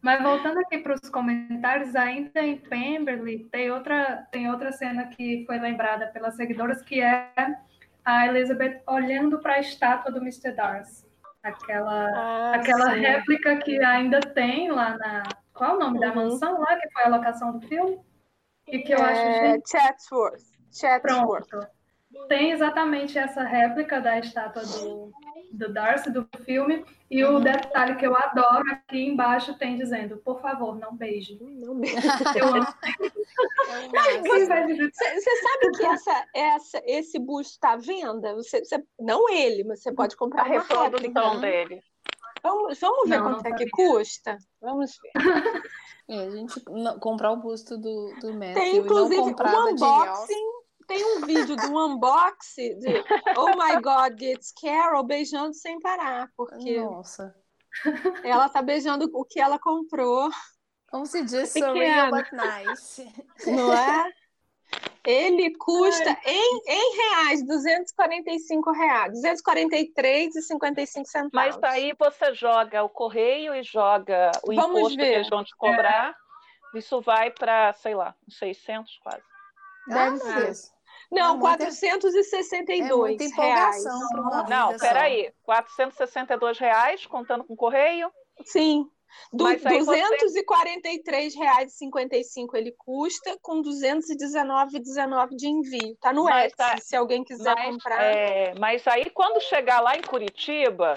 Mas 0.00 0.20
voltando 0.20 0.58
aqui 0.58 0.78
para 0.78 0.94
os 0.94 1.10
comentários, 1.10 1.94
ainda 1.94 2.40
em 2.40 2.56
Pemberley, 2.56 3.44
tem 3.50 3.70
outra, 3.70 4.26
tem 4.32 4.50
outra 4.50 4.72
cena 4.72 5.06
que 5.08 5.44
foi 5.46 5.58
lembrada 5.58 6.08
pelas 6.08 6.34
seguidoras, 6.34 6.82
que 6.82 7.00
é 7.00 7.30
a 8.04 8.26
Elizabeth 8.26 8.82
olhando 8.86 9.38
para 9.40 9.54
a 9.54 9.60
estátua 9.60 10.10
do 10.12 10.18
Mr. 10.18 10.52
Darcy. 10.52 11.06
Aquela, 11.42 12.08
Ah, 12.14 12.52
aquela 12.54 12.92
sim. 12.94 13.00
réplica 13.00 13.56
que 13.56 13.82
ainda 13.82 14.20
tem 14.20 14.70
lá 14.70 14.96
na. 14.96 15.22
Qual 15.52 15.72
é 15.72 15.74
o 15.74 15.78
nome 15.78 15.98
da 16.00 16.08
Uhum. 16.08 16.14
mansão 16.14 16.58
lá, 16.60 16.76
que 16.76 16.88
foi 16.92 17.02
a 17.04 17.08
locação 17.08 17.52
do 17.58 17.66
filme? 17.66 18.00
E 18.68 18.78
que 18.78 18.92
eu 18.94 19.02
acho 19.02 19.20
É, 19.26 19.58
Chatsworth. 19.66 20.42
Chatsworth. 20.72 21.48
Pronto. 21.48 21.66
Tem 22.28 22.52
exatamente 22.52 23.18
essa 23.18 23.42
réplica 23.42 24.00
da 24.00 24.18
estátua 24.18 24.62
do, 24.62 25.10
do 25.52 25.72
Darcy 25.72 26.10
do 26.10 26.26
filme. 26.44 26.84
E 27.10 27.22
o 27.24 27.38
detalhe 27.40 27.96
que 27.96 28.06
eu 28.06 28.16
adoro 28.16 28.64
aqui 28.72 29.04
embaixo 29.04 29.54
tem 29.58 29.76
dizendo, 29.76 30.16
por 30.18 30.40
favor, 30.40 30.78
não 30.78 30.96
beije. 30.96 31.38
Não 31.40 31.74
me- 31.74 31.90
Eu 32.36 32.46
amo. 32.48 32.66
Você 34.22 35.36
sabe 35.42 35.70
que 35.76 35.84
essa, 35.84 36.24
essa, 36.34 36.82
esse 36.84 37.18
busto 37.18 37.52
está 37.52 37.72
à 37.72 37.76
venda? 37.76 38.34
Você, 38.34 38.64
você- 38.64 38.82
não 38.98 39.28
ele, 39.28 39.64
mas 39.64 39.82
você 39.82 39.92
pode 39.92 40.14
A 40.14 40.18
comprar 40.18 40.44
uma 40.44 40.54
réplica. 40.54 40.82
reprodução 40.84 41.40
dele. 41.40 41.82
Vamos, 42.42 42.78
vamos 42.80 43.08
ver 43.08 43.18
Não, 43.18 43.24
quanto 43.24 43.44
não 43.44 43.50
é 43.54 43.58
que 43.58 43.70
custa? 43.70 44.36
Vamos 44.60 44.98
ver. 45.00 45.62
É, 46.08 46.18
a 46.26 46.30
gente 46.30 46.60
não- 46.68 46.98
comprar 46.98 47.30
o 47.30 47.36
busto 47.36 47.76
do, 47.78 48.14
do 48.20 48.32
Matthew 48.34 48.54
Tem 48.54 48.70
e 48.74 48.78
não 48.78 48.84
inclusive 48.84 49.20
comprar 49.22 49.54
um 49.54 49.68
unboxing. 49.68 50.51
Tem 50.86 51.04
um 51.16 51.26
vídeo 51.26 51.56
do 51.56 51.76
unboxing 51.76 52.78
de 52.78 53.04
Oh 53.36 53.50
my 53.56 53.80
God, 53.80 54.20
it's 54.20 54.52
Carol 54.60 55.02
beijando 55.04 55.54
sem 55.54 55.80
parar, 55.80 56.28
porque 56.36 56.80
Nossa. 56.80 57.34
ela 58.24 58.48
tá 58.48 58.60
beijando 58.62 59.10
o 59.14 59.24
que 59.24 59.40
ela 59.40 59.58
comprou, 59.58 60.30
Como 60.90 61.06
se 61.06 61.22
diz, 61.24 61.52
Pequeno. 61.52 61.72
surreal 61.72 62.10
but 62.10 62.26
nice. 62.32 63.12
não 63.46 63.72
é? 63.72 64.12
Ele 65.04 65.56
custa 65.56 66.16
em, 66.24 66.60
em 66.66 66.96
reais, 66.96 67.44
245 67.44 68.70
reais, 68.72 69.12
243,55 69.20 71.04
centavos. 71.06 71.30
Mas 71.32 71.56
daí 71.56 71.92
você 71.98 72.32
joga 72.34 72.82
o 72.84 72.88
correio 72.88 73.52
e 73.54 73.62
joga 73.64 74.30
o 74.44 74.54
Vamos 74.54 74.78
imposto 74.78 74.96
ver. 74.96 75.02
que 75.08 75.14
eles 75.16 75.28
vão 75.28 75.42
te 75.44 75.56
cobrar. 75.56 76.14
Isso 76.74 77.00
vai 77.00 77.30
para, 77.30 77.72
sei 77.74 77.94
lá, 77.94 78.14
uns 78.26 78.38
600 78.38 78.96
quase. 79.02 79.22
Deve 79.86 80.16
Ah, 80.16 80.18
ser. 80.18 80.44
Deus. 80.46 80.72
Não, 81.10 81.34
É 81.34 81.36
muita- 81.36 81.40
462 81.66 82.90
É 82.90 82.94
muita 82.94 83.24
reais. 83.42 83.76
empolgação 83.84 84.08
para 84.08 84.20
uma 84.20 84.42
Não, 84.44 84.76
peraí. 84.78 85.32
462 85.42 86.58
reais, 86.58 87.04
contando 87.06 87.44
com 87.44 87.54
correio. 87.56 88.10
Sim. 88.46 88.88
Du 89.30 89.44
Mas 89.44 89.64
aí 89.66 89.78
você- 89.84 90.00
243 90.00 91.34
reais 91.34 91.74
e 91.74 91.76
55 91.76 92.56
ele 92.56 92.72
custa, 92.78 93.36
com 93.42 93.60
219,19 93.60 95.36
de 95.36 95.48
envio. 95.48 95.94
Tá 96.00 96.14
no 96.14 96.24
Mas 96.24 96.46
Etsy, 96.46 96.56
tá- 96.56 96.78
se 96.78 96.96
alguém 96.96 97.22
quiser 97.22 97.54
Mas, 97.54 97.74
comprar. 97.74 98.02
é, 98.02 98.54
mas 98.58 98.86
aí, 98.88 99.10
quando 99.10 99.38
chegar 99.42 99.80
lá 99.80 99.96
em 99.98 100.02
Curitiba, 100.02 100.94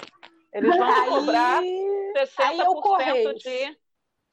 eles 0.54 0.78
vão 0.78 0.88
te 1.10 1.10
cobrar 1.10 1.60
Aí, 1.60 2.12
60% 2.14 3.02
aí 3.02 3.24
é 3.26 3.28
o 3.30 3.34
de 3.34 3.40
Fica 3.40 3.76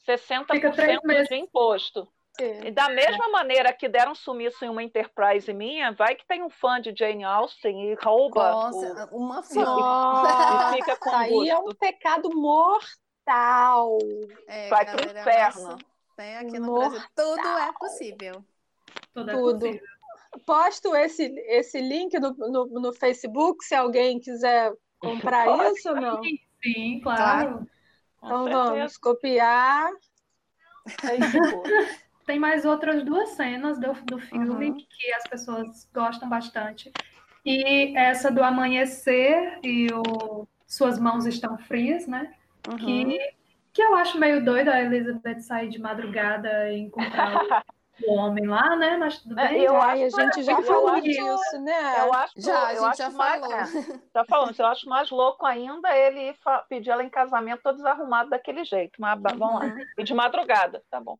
60% 0.04 0.74
três 0.76 0.98
meses. 1.02 1.28
de 1.28 1.34
imposto. 1.36 2.08
E 2.40 2.70
da 2.70 2.88
mesma 2.88 3.28
maneira 3.28 3.72
que 3.72 3.88
deram 3.88 4.14
sumiço 4.14 4.64
em 4.64 4.68
uma 4.68 4.82
Enterprise 4.82 5.52
minha, 5.52 5.92
vai 5.92 6.14
que 6.14 6.26
tem 6.26 6.42
um 6.42 6.48
fã 6.48 6.80
de 6.80 6.94
Jane 6.96 7.24
Austen 7.24 7.90
e 7.90 7.94
rouba 7.94 8.50
Nossa, 8.50 9.08
uma 9.12 9.40
o, 9.40 9.42
fã. 9.42 9.62
Nossa, 9.64 10.70
e 10.70 10.80
fica 10.80 10.96
com 10.96 11.14
aí 11.14 11.48
é 11.50 11.58
um 11.58 11.64
gosto. 11.64 11.78
pecado 11.78 12.30
mortal. 12.34 13.98
É, 14.48 14.68
Vai 14.70 14.86
pro 14.86 14.96
galera, 15.06 15.20
inferno. 15.20 15.76
mas, 16.16 16.26
né, 16.26 16.38
aqui 16.38 16.58
no 16.58 16.66
Mortal. 16.66 16.90
Brasil 16.90 17.08
tudo 17.14 17.48
é 17.48 17.72
possível. 17.78 18.44
tudo. 19.12 19.30
é 19.30 19.36
possível. 19.36 19.80
Posto 20.46 20.96
esse, 20.96 21.24
esse 21.46 21.80
link 21.80 22.18
no, 22.18 22.30
no, 22.32 22.66
no 22.66 22.92
Facebook, 22.94 23.62
se 23.62 23.74
alguém 23.74 24.18
quiser 24.18 24.72
comprar 24.98 25.44
Pode. 25.44 25.78
isso 25.78 25.90
ou 25.90 25.96
não. 25.96 26.22
Sim, 26.62 27.00
claro. 27.02 27.68
Com 28.18 28.26
Então 28.26 28.44
vamos 28.48 28.96
copiar. 28.96 29.90
Facebook. 31.00 31.70
Tem 32.26 32.38
mais 32.38 32.64
outras 32.64 33.02
duas 33.02 33.30
cenas 33.30 33.78
do, 33.78 33.92
do 34.04 34.18
filme 34.18 34.70
Uhum. 34.70 34.76
que 34.76 35.12
as 35.14 35.24
pessoas 35.24 35.88
gostam 35.92 36.28
bastante. 36.28 36.92
E 37.44 37.96
essa 37.96 38.30
do 38.30 38.42
amanhecer 38.42 39.58
e 39.62 39.88
o 39.92 40.46
Suas 40.66 40.98
Mãos 40.98 41.26
Estão 41.26 41.58
Frias, 41.58 42.06
né? 42.06 42.32
Uhum. 42.68 42.76
Que, 42.76 43.18
que 43.72 43.82
eu 43.82 43.94
acho 43.96 44.18
meio 44.18 44.44
doido 44.44 44.68
a 44.68 44.80
Elizabeth 44.80 45.40
sair 45.40 45.68
de 45.68 45.80
madrugada 45.80 46.70
e 46.70 46.78
encontrar 46.78 47.64
o 48.06 48.12
homem 48.14 48.46
lá, 48.46 48.76
né? 48.76 48.96
Mas 48.96 49.18
tudo 49.18 49.38
É, 49.40 49.48
bem. 49.48 49.62
eu 49.62 49.76
Ai, 49.80 50.04
a 50.04 50.06
acho 50.06 50.16
gente 50.20 50.42
já 50.44 50.52
eu 50.52 50.62
falou 50.62 50.88
acho- 50.90 51.02
disso, 51.02 51.60
né? 51.62 52.00
Eu 52.06 52.12
acho, 52.14 52.32
Já, 52.36 52.66
a 52.68 52.74
gente 52.74 52.84
acho 52.84 52.98
já 52.98 53.10
mais, 53.10 53.40
falou. 53.40 53.56
é, 53.58 53.64
tá 54.12 54.24
falando, 54.24 54.54
eu 54.56 54.66
acho 54.66 54.88
mais 54.88 55.10
louco 55.10 55.44
ainda 55.44 55.94
ele 55.96 56.34
pedir 56.68 56.90
ela 56.90 57.02
em 57.02 57.10
casamento 57.10 57.62
todo 57.64 57.74
desarrumado 57.76 58.30
daquele 58.30 58.64
jeito. 58.64 59.00
Mas 59.00 59.20
vamos 59.20 59.60
lá. 59.60 59.74
E 59.98 60.04
de 60.04 60.14
madrugada, 60.14 60.80
tá 60.88 61.00
bom. 61.00 61.18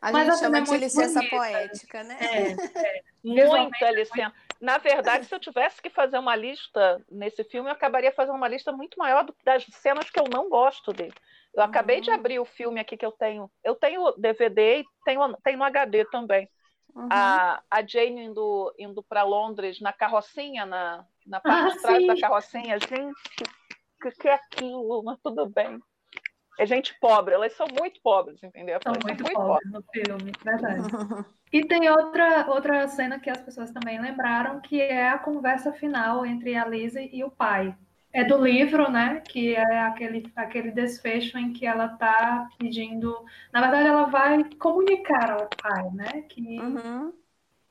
A 0.00 0.12
Mas 0.12 0.26
gente 0.26 0.34
a 0.34 0.38
chama 0.38 0.58
é 0.58 0.60
de 0.60 0.68
muito 0.70 0.82
licença 0.82 1.14
bonita. 1.14 1.36
poética, 1.36 2.02
né? 2.04 2.16
É, 2.20 2.54
Muita 3.24 3.42
Visualmente, 3.42 3.84
licença. 3.94 4.32
Na 4.60 4.78
verdade, 4.78 5.26
se 5.26 5.34
eu 5.34 5.40
tivesse 5.40 5.80
que 5.82 5.90
fazer 5.90 6.18
uma 6.18 6.34
lista 6.36 7.04
nesse 7.10 7.42
filme, 7.44 7.68
eu 7.68 7.72
acabaria 7.72 8.12
fazendo 8.12 8.36
uma 8.36 8.48
lista 8.48 8.72
muito 8.72 8.96
maior 8.98 9.24
do 9.24 9.32
que 9.32 9.44
das 9.44 9.64
cenas 9.72 10.08
que 10.10 10.18
eu 10.18 10.24
não 10.32 10.48
gosto 10.48 10.92
dele. 10.92 11.14
Eu 11.54 11.62
acabei 11.62 12.00
de 12.00 12.10
Uhum. 12.10 12.16
abrir 12.16 12.38
o 12.38 12.44
filme 12.44 12.78
aqui 12.80 12.96
que 12.96 13.04
eu 13.06 13.12
tenho. 13.12 13.50
Eu 13.64 13.74
tenho 13.74 14.12
DVD 14.16 14.80
e 14.80 14.84
tenho, 15.04 15.36
tenho 15.42 15.58
no 15.58 15.64
HD 15.64 16.04
também. 16.06 16.48
Uhum. 16.94 17.08
A, 17.10 17.62
a 17.70 17.82
Jane 17.86 18.24
indo, 18.24 18.72
indo 18.78 19.02
para 19.02 19.22
Londres 19.22 19.80
na 19.80 19.92
carrocinha, 19.92 20.64
na, 20.64 21.04
na 21.26 21.40
parte 21.40 21.72
Ah, 21.72 21.74
de 21.74 21.82
trás 21.82 21.98
sim. 21.98 22.06
da 22.06 22.20
carrocinha. 22.20 22.78
Gente, 22.78 23.42
o 23.42 24.00
que, 24.02 24.10
que 24.12 24.28
é 24.28 24.34
aquilo? 24.34 25.02
Mas 25.04 25.18
tudo 25.22 25.46
bem. 25.48 25.80
É 26.58 26.66
gente 26.66 26.98
pobre, 27.00 27.34
elas 27.34 27.52
são 27.54 27.66
muito 27.68 28.00
pobres, 28.02 28.42
entendeu? 28.42 28.78
são 28.82 28.92
Elas 28.92 29.04
muito 29.04 29.32
pobres 29.32 29.72
no 29.72 29.82
filme, 29.92 30.32
verdade. 30.44 30.82
E 31.50 31.64
tem 31.66 31.88
outra, 31.88 32.46
outra 32.50 32.86
cena 32.88 33.18
que 33.18 33.30
as 33.30 33.40
pessoas 33.40 33.70
também 33.70 33.98
lembraram, 33.98 34.60
que 34.60 34.82
é 34.82 35.08
a 35.08 35.18
conversa 35.18 35.72
final 35.72 36.26
entre 36.26 36.54
a 36.54 36.66
Lizzie 36.66 37.08
e 37.10 37.24
o 37.24 37.30
pai. 37.30 37.74
É 38.12 38.22
do 38.24 38.36
livro, 38.42 38.90
né? 38.90 39.20
Que 39.20 39.54
é 39.54 39.80
aquele, 39.80 40.30
aquele 40.36 40.70
desfecho 40.70 41.38
em 41.38 41.52
que 41.52 41.66
ela 41.66 41.86
está 41.86 42.48
pedindo. 42.58 43.24
Na 43.50 43.62
verdade, 43.62 43.88
ela 43.88 44.04
vai 44.06 44.44
comunicar 44.58 45.30
ao 45.30 45.48
pai, 45.48 45.90
né? 45.92 46.22
Que, 46.28 46.58
Uhum. 46.60 47.12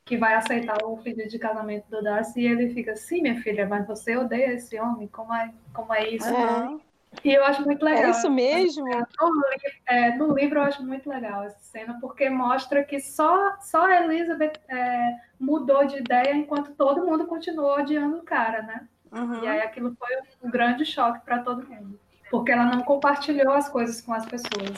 que 0.05 0.17
vai 0.17 0.33
aceitar 0.35 0.83
o 0.83 0.97
pedido 0.97 1.29
de 1.29 1.37
casamento 1.37 1.87
do 1.89 2.01
Darcy. 2.01 2.41
E 2.41 2.47
ele 2.47 2.73
fica 2.73 2.93
assim, 2.93 3.21
minha 3.21 3.41
filha, 3.41 3.67
mas 3.67 3.85
você 3.85 4.15
odeia 4.17 4.53
esse 4.53 4.79
homem? 4.79 5.07
Como 5.07 5.33
é, 5.33 5.53
como 5.73 5.93
é 5.93 6.09
isso? 6.09 6.33
Uhum. 6.33 6.81
E 7.23 7.33
eu 7.33 7.43
acho 7.43 7.63
muito 7.63 7.83
legal. 7.83 8.05
É 8.05 8.09
isso 8.11 8.29
mesmo? 8.29 8.85
No, 8.85 9.43
é, 9.85 10.15
no 10.15 10.33
livro 10.33 10.59
eu 10.59 10.63
acho 10.63 10.83
muito 10.83 11.09
legal 11.09 11.43
essa 11.43 11.59
cena, 11.59 11.97
porque 11.99 12.29
mostra 12.29 12.83
que 12.83 12.99
só, 12.99 13.57
só 13.61 13.85
a 13.85 14.03
Elizabeth 14.03 14.53
é, 14.69 15.15
mudou 15.39 15.85
de 15.85 15.97
ideia 15.97 16.35
enquanto 16.35 16.75
todo 16.75 17.05
mundo 17.05 17.27
continuou 17.27 17.77
odiando 17.77 18.17
o 18.17 18.23
cara, 18.23 18.61
né? 18.61 18.87
Uhum. 19.11 19.43
E 19.43 19.47
aí 19.47 19.61
aquilo 19.61 19.95
foi 19.95 20.17
um 20.43 20.49
grande 20.49 20.85
choque 20.85 21.23
para 21.25 21.39
todo 21.39 21.67
mundo. 21.67 21.99
Porque 22.29 22.51
ela 22.51 22.65
não 22.65 22.81
compartilhou 22.81 23.53
as 23.53 23.69
coisas 23.69 24.01
com 24.01 24.13
as 24.13 24.25
pessoas. 24.25 24.77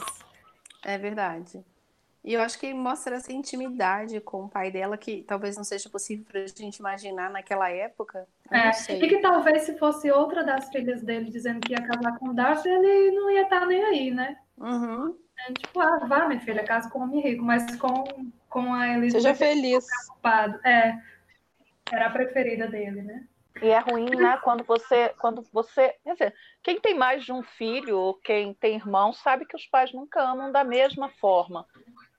É 0.84 0.96
verdade. 0.96 1.64
E 2.22 2.34
eu 2.34 2.42
acho 2.42 2.58
que 2.58 2.74
mostra 2.74 3.16
essa 3.16 3.32
intimidade 3.32 4.20
com 4.20 4.44
o 4.44 4.48
pai 4.48 4.70
dela, 4.70 4.98
que 4.98 5.22
talvez 5.22 5.56
não 5.56 5.64
seja 5.64 5.88
possível 5.88 6.24
para 6.30 6.42
a 6.42 6.46
gente 6.46 6.76
imaginar 6.76 7.30
naquela 7.30 7.70
época. 7.70 8.26
É. 8.50 8.70
E 8.92 9.08
que 9.08 9.18
talvez 9.18 9.62
se 9.62 9.78
fosse 9.78 10.10
outra 10.10 10.44
das 10.44 10.68
filhas 10.68 11.02
dele 11.02 11.30
dizendo 11.30 11.60
que 11.60 11.72
ia 11.72 11.82
casar 11.82 12.18
com 12.18 12.28
o 12.28 12.34
Darcy, 12.34 12.68
ele 12.68 13.12
não 13.12 13.30
ia 13.30 13.42
estar 13.42 13.66
nem 13.66 13.82
aí, 13.84 14.10
né? 14.10 14.36
Uhum. 14.58 15.16
É, 15.38 15.52
tipo, 15.54 15.80
ah, 15.80 16.04
vá, 16.06 16.28
minha 16.28 16.40
filha, 16.40 16.62
casa 16.62 16.90
com 16.90 16.98
um 16.98 17.02
homem 17.04 17.22
rico, 17.22 17.42
mas 17.42 17.74
com, 17.76 18.04
com 18.50 18.74
a 18.74 18.88
Elizabeth 18.88 19.22
Seja 19.22 19.34
feliz. 19.34 19.86
ocupado. 20.10 20.60
É, 20.66 20.98
era 21.90 22.06
a 22.06 22.10
preferida 22.10 22.66
dele, 22.66 23.00
né? 23.00 23.24
E 23.62 23.68
é 23.68 23.78
ruim, 23.78 24.10
né? 24.16 24.38
Quando 24.42 24.64
você, 24.64 25.10
quando 25.18 25.42
você, 25.52 25.94
quer 26.04 26.12
dizer, 26.12 26.34
quem 26.62 26.80
tem 26.80 26.94
mais 26.94 27.24
de 27.24 27.32
um 27.32 27.42
filho 27.42 27.98
ou 27.98 28.14
quem 28.14 28.54
tem 28.54 28.76
irmão 28.76 29.12
sabe 29.12 29.44
que 29.44 29.56
os 29.56 29.66
pais 29.66 29.92
nunca 29.92 30.22
amam 30.22 30.52
da 30.52 30.64
mesma 30.64 31.08
forma, 31.08 31.66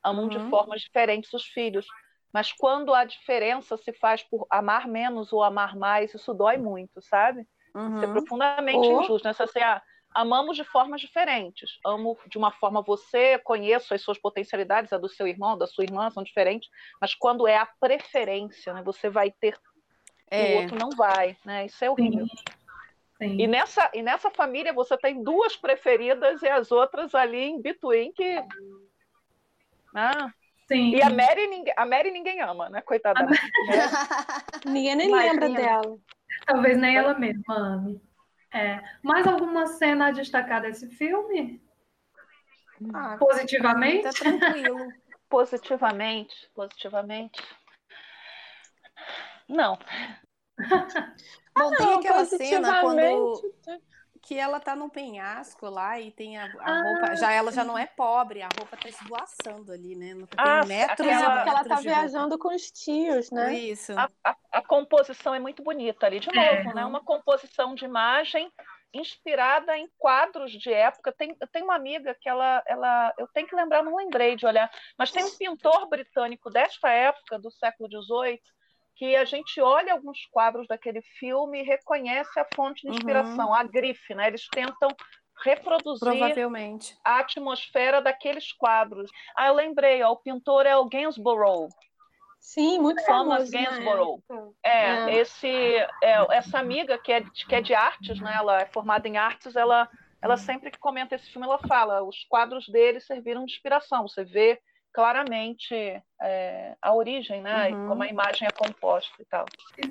amam 0.03 0.27
de 0.27 0.37
Uhum. 0.37 0.49
formas 0.49 0.81
diferentes 0.81 1.31
os 1.33 1.45
filhos. 1.45 1.85
Mas 2.33 2.51
quando 2.53 2.93
a 2.93 3.03
diferença 3.03 3.75
se 3.77 3.91
faz 3.93 4.23
por 4.23 4.47
amar 4.49 4.87
menos 4.87 5.33
ou 5.33 5.43
amar 5.43 5.75
mais, 5.75 6.13
isso 6.13 6.33
dói 6.33 6.57
muito, 6.57 7.01
sabe? 7.01 7.41
Isso 7.41 7.47
é 8.05 8.07
Uhum. 8.07 8.13
profundamente 8.13 8.91
Ou- 8.91 9.01
injusto, 9.01 9.27
né? 9.27 9.33
Você, 9.33 9.43
assim, 9.43 9.59
ah, 9.59 9.81
amamos 10.13 10.55
de 10.55 10.63
formas 10.63 11.01
diferentes. 11.01 11.69
Amo 11.85 12.17
de 12.27 12.37
uma 12.37 12.51
forma 12.51 12.81
você, 12.81 13.37
conheço 13.39 13.93
as 13.93 14.01
suas 14.01 14.17
potencialidades, 14.17 14.93
a 14.93 14.97
do 14.97 15.09
seu 15.09 15.27
irmão, 15.27 15.57
da 15.57 15.67
sua 15.67 15.83
irmã, 15.83 16.09
são 16.09 16.23
diferentes, 16.23 16.69
mas 17.01 17.13
quando 17.15 17.47
é 17.47 17.57
a 17.57 17.65
preferência, 17.79 18.73
né? 18.73 18.81
Você 18.83 19.09
vai 19.09 19.31
ter 19.31 19.57
e 20.31 20.41
o 20.41 20.45
É. 20.45 20.55
outro 20.55 20.77
não 20.77 20.89
vai, 20.91 21.35
né? 21.45 21.65
Isso 21.65 21.83
é 21.83 21.89
horrível. 21.89 22.25
Sim. 23.17 23.39
E 23.39 23.45
nessa, 23.47 23.91
e 23.93 24.01
nessa 24.01 24.31
família 24.31 24.73
você 24.73 24.97
tem 24.97 25.21
duas 25.21 25.55
preferidas 25.55 26.41
e 26.41 26.47
as 26.47 26.71
outras 26.71 27.13
ali 27.13 27.37
em 27.43 27.61
between 27.61 28.11
que. 28.13 28.41
Ah, 29.95 30.31
Sim. 30.67 30.95
e 30.95 31.01
a 31.01 31.09
Mary, 31.09 31.47
ninguém, 31.47 31.73
a 31.75 31.85
Mary 31.85 32.11
ninguém 32.11 32.41
ama, 32.41 32.69
né? 32.69 32.81
Coitada. 32.81 33.19
da 33.19 33.25
Mary. 33.25 33.39
Ninguém 34.65 34.95
nem 34.95 35.07
Imagina. 35.07 35.31
lembra 35.33 35.49
dela. 35.49 35.97
Talvez 36.45 36.77
nem 36.77 36.95
ela 36.95 37.13
mesma 37.17 37.55
ame. 37.57 38.01
É. 38.53 38.81
Mais 39.03 39.25
alguma 39.27 39.65
cena 39.67 40.07
a 40.07 40.11
destacar 40.11 40.61
desse 40.61 40.87
filme? 40.89 41.61
Ah, 42.93 43.17
Positivamente? 43.17 44.03
Tá 44.03 44.11
tranquilo. 44.11 44.91
Positivamente, 45.29 46.35
positivamente. 46.53 47.41
Não. 49.47 49.77
Bom, 51.57 51.69
ah, 51.73 51.75
tem 51.75 51.85
não, 51.85 51.99
aquela 51.99 52.25
cena 52.25 52.81
quando 52.81 53.41
que 54.21 54.37
ela 54.37 54.59
tá 54.59 54.75
num 54.75 54.89
penhasco 54.89 55.67
lá 55.67 55.99
e 55.99 56.11
tem 56.11 56.37
a, 56.37 56.45
a 56.45 56.71
ah, 56.71 56.83
roupa. 56.83 57.15
Já 57.15 57.31
ela 57.31 57.51
já 57.51 57.63
não 57.63 57.77
é 57.77 57.87
pobre, 57.87 58.41
a 58.41 58.49
roupa 58.57 58.77
tá 58.77 58.87
esvoaçando 58.87 59.71
ali, 59.71 59.95
né? 59.95 60.13
Não 60.13 60.27
tem 60.27 60.39
ah, 60.39 60.63
metros 60.65 61.07
aquela... 61.07 61.35
porque 61.35 61.49
ela 61.49 61.63
tá 61.63 61.75
viajando 61.81 62.37
com 62.37 62.55
os 62.55 62.71
tios, 62.71 63.31
né? 63.31 63.53
Isso. 63.53 63.93
A, 63.97 64.09
a, 64.23 64.35
a, 64.51 64.61
composição 64.61 65.33
é 65.33 65.39
muito 65.39 65.63
bonita 65.63 66.05
ali, 66.05 66.19
de 66.19 66.27
novo, 66.27 66.69
é. 66.69 66.73
né? 66.73 66.85
Uma 66.85 67.03
composição 67.03 67.73
de 67.73 67.85
imagem 67.85 68.51
inspirada 68.93 69.75
em 69.77 69.89
quadros 69.97 70.51
de 70.51 70.71
época. 70.71 71.11
Tem, 71.11 71.35
eu 71.39 71.47
tenho 71.47 71.65
uma 71.65 71.75
amiga 71.75 72.15
que 72.19 72.29
ela, 72.29 72.61
ela, 72.67 73.13
eu 73.17 73.27
tenho 73.33 73.47
que 73.47 73.55
lembrar, 73.55 73.83
não 73.83 73.95
lembrei 73.95 74.35
de 74.35 74.45
olhar, 74.45 74.69
mas 74.97 75.11
tem 75.11 75.23
um 75.23 75.37
pintor 75.37 75.89
britânico 75.89 76.49
desta 76.49 76.89
época, 76.89 77.39
do 77.39 77.49
século 77.51 77.89
XVIII, 77.89 78.39
que 78.95 79.15
a 79.15 79.25
gente 79.25 79.59
olha 79.59 79.93
alguns 79.93 80.25
quadros 80.31 80.67
daquele 80.67 81.01
filme 81.19 81.61
e 81.61 81.65
reconhece 81.65 82.39
a 82.39 82.47
fonte 82.55 82.81
de 82.81 82.89
uhum. 82.89 82.93
inspiração, 82.95 83.47
uhum. 83.47 83.53
a 83.53 83.63
grife, 83.63 84.13
né? 84.13 84.27
Eles 84.27 84.47
tentam 84.51 84.89
reproduzir 85.43 86.37
a 87.03 87.19
atmosfera 87.19 88.01
daqueles 88.01 88.51
quadros. 88.53 89.09
Ah, 89.35 89.47
eu 89.47 89.53
lembrei, 89.53 90.03
ó, 90.03 90.11
o 90.11 90.17
pintor 90.17 90.65
é 90.65 90.75
o 90.75 90.87
Gainsborough. 90.87 91.67
Sim, 92.39 92.79
muito 92.79 93.03
Thomas 93.05 93.49
famoso. 93.49 93.51
Gainsborough. 93.51 94.23
É, 94.63 94.71
é, 94.71 95.15
esse, 95.15 95.47
é, 96.03 96.35
essa 96.35 96.59
amiga 96.59 96.97
que 96.97 97.11
é, 97.11 97.21
que 97.21 97.55
é 97.55 97.61
de 97.61 97.73
artes, 97.73 98.19
né? 98.19 98.33
Ela 98.35 98.61
é 98.61 98.65
formada 98.65 99.07
em 99.07 99.17
artes, 99.17 99.55
ela, 99.55 99.89
ela 100.21 100.37
sempre 100.37 100.71
que 100.71 100.79
comenta 100.79 101.15
esse 101.15 101.29
filme, 101.29 101.47
ela 101.47 101.59
fala, 101.59 102.03
os 102.03 102.23
quadros 102.25 102.67
dele 102.67 102.99
serviram 102.99 103.45
de 103.45 103.53
inspiração. 103.53 104.07
Você 104.07 104.23
vê 104.23 104.59
claramente 104.93 105.73
é, 106.21 106.75
a 106.81 106.93
origem, 106.93 107.41
né? 107.41 107.69
Uhum. 107.69 107.87
como 107.87 108.03
a 108.03 108.07
imagem 108.07 108.47
é 108.47 108.51
composta 108.51 109.13
e 109.19 109.25
tal. 109.25 109.45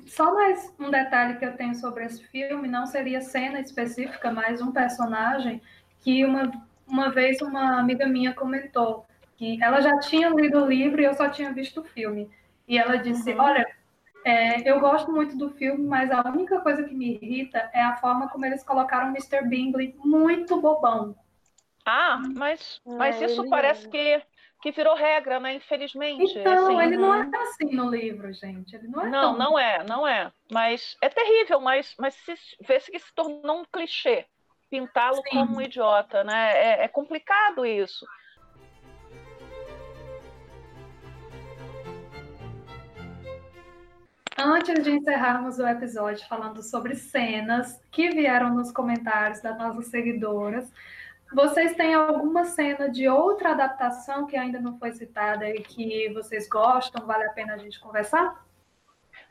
Só 0.07 0.33
mais 0.33 0.73
um 0.79 0.89
detalhe 0.89 1.37
que 1.37 1.45
eu 1.45 1.55
tenho 1.55 1.75
sobre 1.75 2.05
esse 2.05 2.23
filme, 2.27 2.67
não 2.67 2.85
seria 2.85 3.21
cena 3.21 3.59
específica, 3.59 4.31
mas 4.31 4.61
um 4.61 4.71
personagem 4.71 5.61
que 5.99 6.25
uma, 6.25 6.51
uma 6.87 7.09
vez 7.09 7.41
uma 7.41 7.79
amiga 7.79 8.05
minha 8.05 8.33
comentou 8.33 9.05
que 9.37 9.61
ela 9.61 9.81
já 9.81 9.97
tinha 9.99 10.29
lido 10.29 10.63
o 10.63 10.67
livro 10.67 11.01
e 11.01 11.05
eu 11.05 11.13
só 11.15 11.27
tinha 11.27 11.51
visto 11.51 11.81
o 11.81 11.83
filme. 11.83 12.29
E 12.67 12.77
ela 12.77 12.97
disse, 12.97 13.33
uhum. 13.33 13.41
olha, 13.41 13.67
é, 14.23 14.69
eu 14.69 14.79
gosto 14.79 15.11
muito 15.11 15.35
do 15.35 15.49
filme, 15.49 15.83
mas 15.83 16.11
a 16.11 16.21
única 16.29 16.59
coisa 16.59 16.83
que 16.83 16.93
me 16.93 17.15
irrita 17.15 17.69
é 17.73 17.81
a 17.81 17.95
forma 17.95 18.29
como 18.29 18.45
eles 18.45 18.63
colocaram 18.63 19.07
o 19.07 19.11
Mr. 19.11 19.47
Bingley 19.47 19.95
muito 20.03 20.61
bobão. 20.61 21.15
Ah, 21.83 22.21
mas, 22.35 22.79
mas 22.85 23.19
é, 23.19 23.25
isso 23.25 23.49
parece 23.49 23.89
que 23.89 24.21
que 24.61 24.71
virou 24.71 24.95
regra, 24.95 25.39
né? 25.39 25.55
Infelizmente. 25.55 26.37
Então, 26.37 26.67
assim, 26.67 26.81
ele 26.81 26.97
não 26.97 27.13
é 27.13 27.29
assim 27.41 27.75
no 27.75 27.89
livro, 27.89 28.31
gente. 28.31 28.75
Ele 28.75 28.87
não 28.87 29.01
é. 29.01 29.09
Não, 29.09 29.21
tão... 29.21 29.37
não 29.37 29.59
é, 29.59 29.83
não 29.83 30.07
é. 30.07 30.31
Mas 30.51 30.95
é 31.01 31.09
terrível, 31.09 31.59
mas, 31.59 31.95
mas 31.97 32.13
se 32.13 32.33
vê-se 32.61 32.91
que 32.91 32.99
se 32.99 33.13
tornou 33.13 33.61
um 33.61 33.65
clichê 33.65 34.25
pintá-lo 34.69 35.21
como 35.29 35.57
um 35.57 35.61
idiota, 35.61 36.23
né? 36.23 36.53
É, 36.55 36.85
é 36.85 36.87
complicado 36.87 37.65
isso. 37.65 38.05
Antes 44.37 44.83
de 44.83 44.91
encerrarmos 44.91 45.59
o 45.59 45.67
episódio 45.67 46.25
falando 46.27 46.63
sobre 46.63 46.95
cenas 46.95 47.79
que 47.91 48.09
vieram 48.09 48.55
nos 48.55 48.71
comentários 48.71 49.41
das 49.41 49.57
nossas 49.57 49.87
seguidoras, 49.87 50.71
vocês 51.33 51.75
têm 51.75 51.93
alguma 51.93 52.45
cena 52.45 52.89
de 52.89 53.07
outra 53.07 53.51
adaptação 53.51 54.25
que 54.25 54.35
ainda 54.35 54.59
não 54.59 54.77
foi 54.77 54.91
citada 54.91 55.49
e 55.49 55.61
que 55.61 56.11
vocês 56.13 56.47
gostam? 56.47 57.05
Vale 57.05 57.25
a 57.25 57.31
pena 57.31 57.53
a 57.53 57.57
gente 57.57 57.79
conversar? 57.79 58.45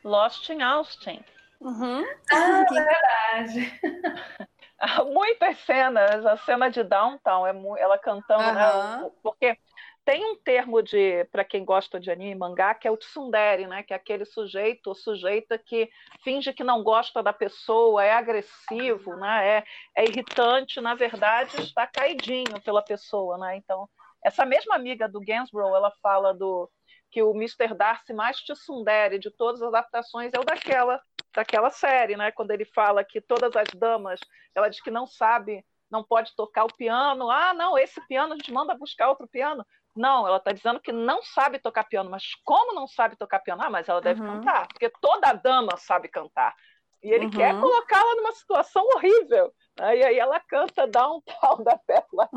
Lost 0.02 0.48
in 0.48 0.62
Austin. 0.62 1.22
Uhum. 1.60 2.04
Ah, 2.32 2.64
que... 2.68 2.74
verdade. 2.74 3.80
Muitas 5.12 5.58
cenas. 5.58 6.24
A 6.24 6.36
cena 6.38 6.70
de 6.70 6.82
Downtown, 6.82 7.46
é 7.46 7.52
ela 7.78 7.98
cantando, 7.98 8.42
uhum. 8.42 8.54
né? 8.54 9.10
Porque 9.22 9.58
tem 10.04 10.24
um 10.24 10.36
termo 10.36 10.82
de 10.82 11.24
para 11.26 11.44
quem 11.44 11.64
gosta 11.64 12.00
de 12.00 12.10
anime 12.10 12.32
e 12.32 12.34
mangá 12.34 12.74
que 12.74 12.88
é 12.88 12.90
o 12.90 12.96
tsundere, 12.96 13.66
né? 13.66 13.82
Que 13.82 13.92
é 13.92 13.96
aquele 13.96 14.24
sujeito 14.24 14.88
ou 14.88 14.94
sujeita 14.94 15.58
que 15.58 15.90
finge 16.24 16.52
que 16.52 16.64
não 16.64 16.82
gosta 16.82 17.22
da 17.22 17.32
pessoa, 17.32 18.04
é 18.04 18.12
agressivo, 18.12 19.16
né? 19.16 19.58
É, 19.58 19.64
é 19.96 20.04
irritante, 20.04 20.80
na 20.80 20.94
verdade 20.94 21.60
está 21.60 21.86
caidinho 21.86 22.60
pela 22.64 22.82
pessoa, 22.82 23.38
né? 23.38 23.56
Então 23.56 23.88
essa 24.24 24.44
mesma 24.44 24.74
amiga 24.74 25.08
do 25.08 25.20
Gainsborough, 25.20 25.74
ela 25.74 25.92
fala 26.02 26.34
do 26.34 26.70
que 27.10 27.22
o 27.22 27.32
Mr. 27.32 27.74
Darcy 27.74 28.12
mais 28.12 28.40
tsundere 28.40 29.18
de 29.18 29.30
todas 29.30 29.62
as 29.62 29.68
adaptações 29.68 30.32
é 30.32 30.38
o 30.38 30.44
daquela 30.44 31.00
daquela 31.32 31.70
série, 31.70 32.16
né? 32.16 32.32
Quando 32.32 32.50
ele 32.50 32.64
fala 32.64 33.04
que 33.04 33.20
todas 33.20 33.54
as 33.54 33.68
damas, 33.74 34.18
ela 34.54 34.68
diz 34.68 34.80
que 34.82 34.90
não 34.90 35.06
sabe 35.06 35.64
não 35.90 36.04
pode 36.04 36.34
tocar 36.36 36.64
o 36.64 36.74
piano. 36.74 37.28
Ah, 37.30 37.52
não, 37.52 37.76
esse 37.76 38.00
piano 38.06 38.32
a 38.32 38.36
gente 38.36 38.52
manda 38.52 38.76
buscar 38.76 39.08
outro 39.08 39.26
piano. 39.26 39.66
Não, 39.94 40.26
ela 40.26 40.36
está 40.36 40.52
dizendo 40.52 40.80
que 40.80 40.92
não 40.92 41.22
sabe 41.22 41.58
tocar 41.58 41.84
piano, 41.84 42.10
mas 42.10 42.34
como 42.44 42.74
não 42.74 42.86
sabe 42.86 43.16
tocar 43.16 43.40
piano? 43.40 43.62
Ah, 43.62 43.70
mas 43.70 43.88
ela 43.88 44.00
deve 44.00 44.20
uhum. 44.20 44.40
cantar, 44.40 44.68
porque 44.68 44.90
toda 45.00 45.32
dama 45.32 45.76
sabe 45.76 46.08
cantar. 46.08 46.54
E 47.02 47.10
ele 47.10 47.24
uhum. 47.26 47.30
quer 47.30 47.58
colocá-la 47.58 48.14
numa 48.16 48.32
situação 48.32 48.86
horrível. 48.94 49.52
Né? 49.78 49.96
E 49.96 50.04
aí 50.04 50.18
ela 50.18 50.38
canta 50.40 50.86
Downtown 50.86 51.64
da 51.64 51.78
Pétala 51.78 52.28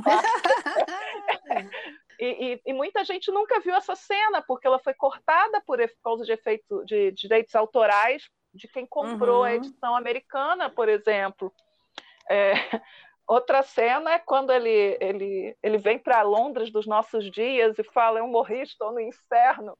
e, 2.19 2.53
e, 2.53 2.61
e, 2.65 2.73
muita 2.73 3.03
gente 3.03 3.29
nunca 3.31 3.59
viu 3.59 3.75
essa 3.75 3.95
cena, 3.95 4.41
porque 4.41 4.65
ela 4.65 4.79
foi 4.79 4.93
cortada 4.93 5.61
por, 5.65 5.77
por 5.77 6.01
causa 6.03 6.23
de, 6.23 6.31
efeito, 6.31 6.83
de, 6.85 7.11
de 7.11 7.21
direitos 7.21 7.53
autorais 7.55 8.29
de 8.53 8.67
quem 8.67 8.85
comprou 8.85 9.39
uhum. 9.39 9.43
a 9.43 9.53
edição 9.55 9.95
americana, 9.95 10.69
por 10.69 10.87
exemplo. 10.87 11.51
É, 12.29 12.53
Outra 13.27 13.63
cena 13.63 14.13
é 14.13 14.19
quando 14.19 14.51
ele, 14.51 14.97
ele, 14.99 15.57
ele 15.63 15.77
vem 15.77 15.97
para 15.97 16.21
Londres 16.21 16.69
dos 16.71 16.85
nossos 16.85 17.31
dias 17.31 17.79
e 17.79 17.83
fala: 17.83 18.19
Eu 18.19 18.27
morri, 18.27 18.61
estou 18.61 18.91
no 18.91 18.99
inferno. 18.99 19.77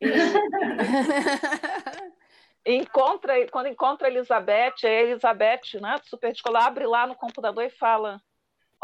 E, 0.00 0.04
encontra, 2.76 3.46
quando 3.48 3.68
encontra 3.68 4.08
a 4.08 4.10
Elizabeth, 4.10 4.84
a 4.84 4.88
Elizabeth, 4.88 5.80
né, 5.80 5.98
super 6.04 6.32
escolar, 6.32 6.66
abre 6.66 6.86
lá 6.86 7.06
no 7.06 7.14
computador 7.14 7.64
e 7.64 7.70
fala: 7.70 8.20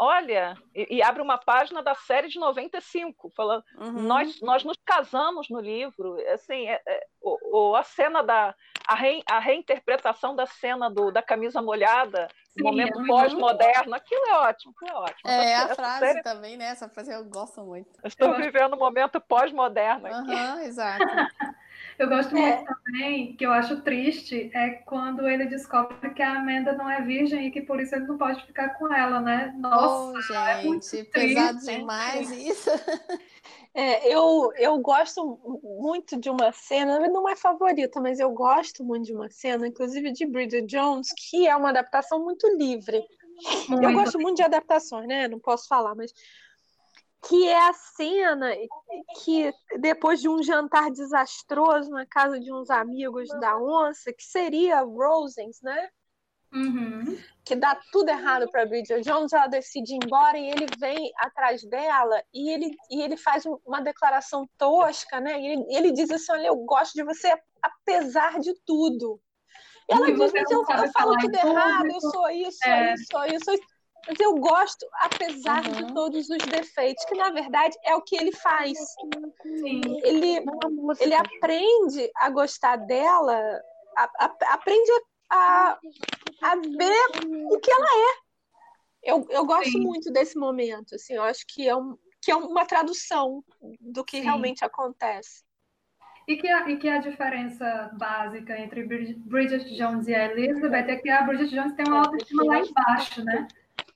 olha, 0.01 0.57
e, 0.73 0.97
e, 0.97 1.03
abre 1.03 1.21
uma 1.21 1.37
página 1.37 1.83
da 1.83 1.93
série 1.93 2.27
de 2.27 2.39
95, 2.39 3.29
falando, 3.35 3.63
uhum. 3.77 4.01
nós, 4.01 4.41
nós 4.41 4.63
nos 4.63 4.77
casamos 4.83 5.47
no 5.47 5.59
livro, 5.59 6.17
assim, 6.33 6.67
é, 6.67 6.81
é, 6.87 7.05
o, 7.21 7.69
o, 7.69 7.75
a 7.75 7.83
cena 7.83 8.23
da, 8.23 8.55
a, 8.87 8.95
re, 8.95 9.21
a 9.29 9.37
reinterpretação 9.37 10.35
da 10.35 10.47
cena 10.47 10.89
do, 10.89 11.11
da 11.11 11.21
camisa 11.21 11.61
molhada, 11.61 12.27
Sim, 12.57 12.63
momento 12.63 13.01
é 13.01 13.07
pós-moderno, 13.07 13.93
aquilo 13.93 14.25
é 14.25 14.37
ótimo, 14.39 14.73
aquilo 14.75 14.97
é 14.97 14.99
ótimo. 14.99 15.29
É, 15.29 15.51
essa, 15.51 15.71
a 15.71 15.75
frase 15.75 16.05
série... 16.05 16.21
também, 16.21 16.57
né, 16.57 16.65
essa 16.65 16.89
frase 16.89 17.11
eu 17.11 17.23
gosto 17.25 17.61
muito. 17.61 17.89
Estou 18.03 18.29
eu 18.29 18.37
vivendo 18.37 18.75
um 18.75 18.79
momento 18.79 19.21
pós-moderno 19.21 20.07
aqui. 20.07 20.31
Uhum, 20.31 20.59
exato. 20.67 21.05
Eu 21.97 22.09
gosto 22.09 22.35
é. 22.35 22.39
muito 22.39 22.73
também, 22.83 23.35
que 23.35 23.45
eu 23.45 23.51
acho 23.51 23.81
triste, 23.81 24.49
é 24.55 24.69
quando 24.69 25.27
ele 25.27 25.45
descobre 25.45 26.09
que 26.11 26.21
a 26.21 26.39
Amanda 26.39 26.73
não 26.73 26.89
é 26.89 27.01
virgem 27.01 27.45
e 27.45 27.51
que 27.51 27.61
por 27.61 27.79
isso 27.79 27.93
ele 27.93 28.05
não 28.05 28.17
pode 28.17 28.43
ficar 28.45 28.69
com 28.69 28.91
ela, 28.91 29.19
né? 29.19 29.53
Nossa, 29.55 30.17
oh, 30.17 30.61
gente, 30.61 30.99
é 30.99 31.03
pesado 31.03 31.59
triste, 31.59 31.77
demais 31.77 32.31
isso. 32.31 32.71
É, 33.73 34.13
eu, 34.13 34.51
eu 34.57 34.77
gosto 34.79 35.39
muito 35.63 36.19
de 36.19 36.29
uma 36.29 36.51
cena, 36.51 36.99
não 37.07 37.27
é 37.29 37.35
favorita, 37.35 38.01
mas 38.01 38.19
eu 38.19 38.29
gosto 38.31 38.83
muito 38.83 39.05
de 39.05 39.13
uma 39.13 39.29
cena, 39.29 39.67
inclusive 39.67 40.11
de 40.11 40.25
Bridget 40.25 40.65
Jones, 40.65 41.07
que 41.15 41.47
é 41.47 41.55
uma 41.55 41.69
adaptação 41.69 42.21
muito 42.21 42.47
livre. 42.57 43.01
Muito. 43.69 43.83
Eu 43.83 43.93
gosto 43.93 44.19
muito 44.19 44.37
de 44.37 44.43
adaptações, 44.43 45.07
né? 45.07 45.27
Não 45.27 45.39
posso 45.39 45.67
falar, 45.67 45.95
mas 45.95 46.11
que 47.27 47.47
é 47.47 47.69
a 47.69 47.73
cena 47.73 48.51
que 49.23 49.53
depois 49.79 50.19
de 50.19 50.27
um 50.27 50.41
jantar 50.43 50.91
desastroso 50.91 51.89
na 51.91 52.05
casa 52.05 52.39
de 52.39 52.51
uns 52.51 52.69
amigos 52.69 53.29
da 53.39 53.57
onça, 53.57 54.11
que 54.11 54.23
seria 54.23 54.81
Rosens, 54.81 55.61
né? 55.61 55.89
Uhum. 56.53 57.17
Que 57.45 57.55
dá 57.55 57.79
tudo 57.91 58.09
errado 58.09 58.49
para 58.51 58.65
Bridget 58.65 59.01
Jones, 59.01 59.31
ela 59.31 59.47
decide 59.47 59.93
ir 59.93 59.99
embora 60.03 60.37
e 60.37 60.49
ele 60.49 60.67
vem 60.77 61.11
atrás 61.17 61.63
dela 61.63 62.21
e 62.33 62.49
ele, 62.49 62.75
e 62.89 63.01
ele 63.01 63.17
faz 63.17 63.43
uma 63.65 63.81
declaração 63.81 64.47
tosca, 64.57 65.19
né? 65.19 65.39
E 65.39 65.47
ele, 65.47 65.65
ele 65.69 65.91
diz 65.91 66.11
assim: 66.11 66.31
Olha, 66.33 66.47
eu 66.47 66.57
gosto 66.57 66.93
de 66.93 67.03
você 67.03 67.33
apesar 67.61 68.39
de 68.39 68.53
tudo. 68.65 69.19
E 69.89 69.93
ela 69.93 70.09
e 70.09 70.13
diz: 70.13 70.31
Mas 70.33 70.51
eu, 70.51 70.59
eu 70.59 70.91
falo 70.91 71.17
tudo 71.17 71.35
errado, 71.35 71.87
eu 71.87 72.01
sou 72.01 72.29
isso, 72.29 72.67
é. 72.67 72.93
isso, 72.93 73.05
sou 73.11 73.25
isso, 73.25 73.45
sou 73.45 73.53
isso. 73.53 73.63
Mas 74.07 74.19
eu 74.19 74.35
gosto, 74.35 74.85
apesar 74.99 75.63
uhum. 75.65 75.73
de 75.73 75.93
todos 75.93 76.29
os 76.29 76.37
defeitos, 76.39 77.05
que 77.05 77.15
na 77.15 77.29
verdade 77.29 77.77
é 77.85 77.95
o 77.95 78.01
que 78.01 78.15
ele 78.15 78.31
faz. 78.31 78.77
Sim. 79.43 79.81
Ele, 80.03 80.43
ele 80.99 81.13
aprende 81.13 82.09
a 82.15 82.29
gostar 82.29 82.77
dela, 82.77 83.61
a, 83.95 84.03
a, 84.19 84.53
aprende 84.53 84.91
a, 85.29 85.35
a 85.35 85.79
ver 86.55 87.27
o 87.49 87.59
que 87.59 87.71
ela 87.71 87.85
é. 87.85 88.21
Eu, 89.03 89.27
eu 89.29 89.45
gosto 89.45 89.71
Sim. 89.71 89.81
muito 89.81 90.11
desse 90.11 90.37
momento, 90.37 90.95
assim, 90.95 91.13
eu 91.13 91.23
acho 91.23 91.45
que 91.47 91.67
é, 91.67 91.75
um, 91.75 91.97
que 92.21 92.31
é 92.31 92.35
uma 92.35 92.65
tradução 92.65 93.43
do 93.79 94.03
que 94.03 94.17
Sim. 94.17 94.23
realmente 94.23 94.63
acontece. 94.63 95.43
E 96.27 96.37
que, 96.37 96.47
a, 96.47 96.69
e 96.69 96.77
que 96.77 96.87
a 96.87 96.99
diferença 96.99 97.89
básica 97.93 98.59
entre 98.59 98.83
Bridget 98.83 99.75
Jones 99.75 100.07
e 100.07 100.13
a 100.13 100.25
Elizabeth 100.25 100.91
é 100.91 100.95
que 100.97 101.09
a 101.09 101.23
Bridget 101.23 101.49
Jones 101.49 101.73
tem 101.73 101.85
uma 101.87 102.05
autoestima 102.05 102.43
lá 102.43 102.59
embaixo, 102.59 103.23
né? 103.25 103.47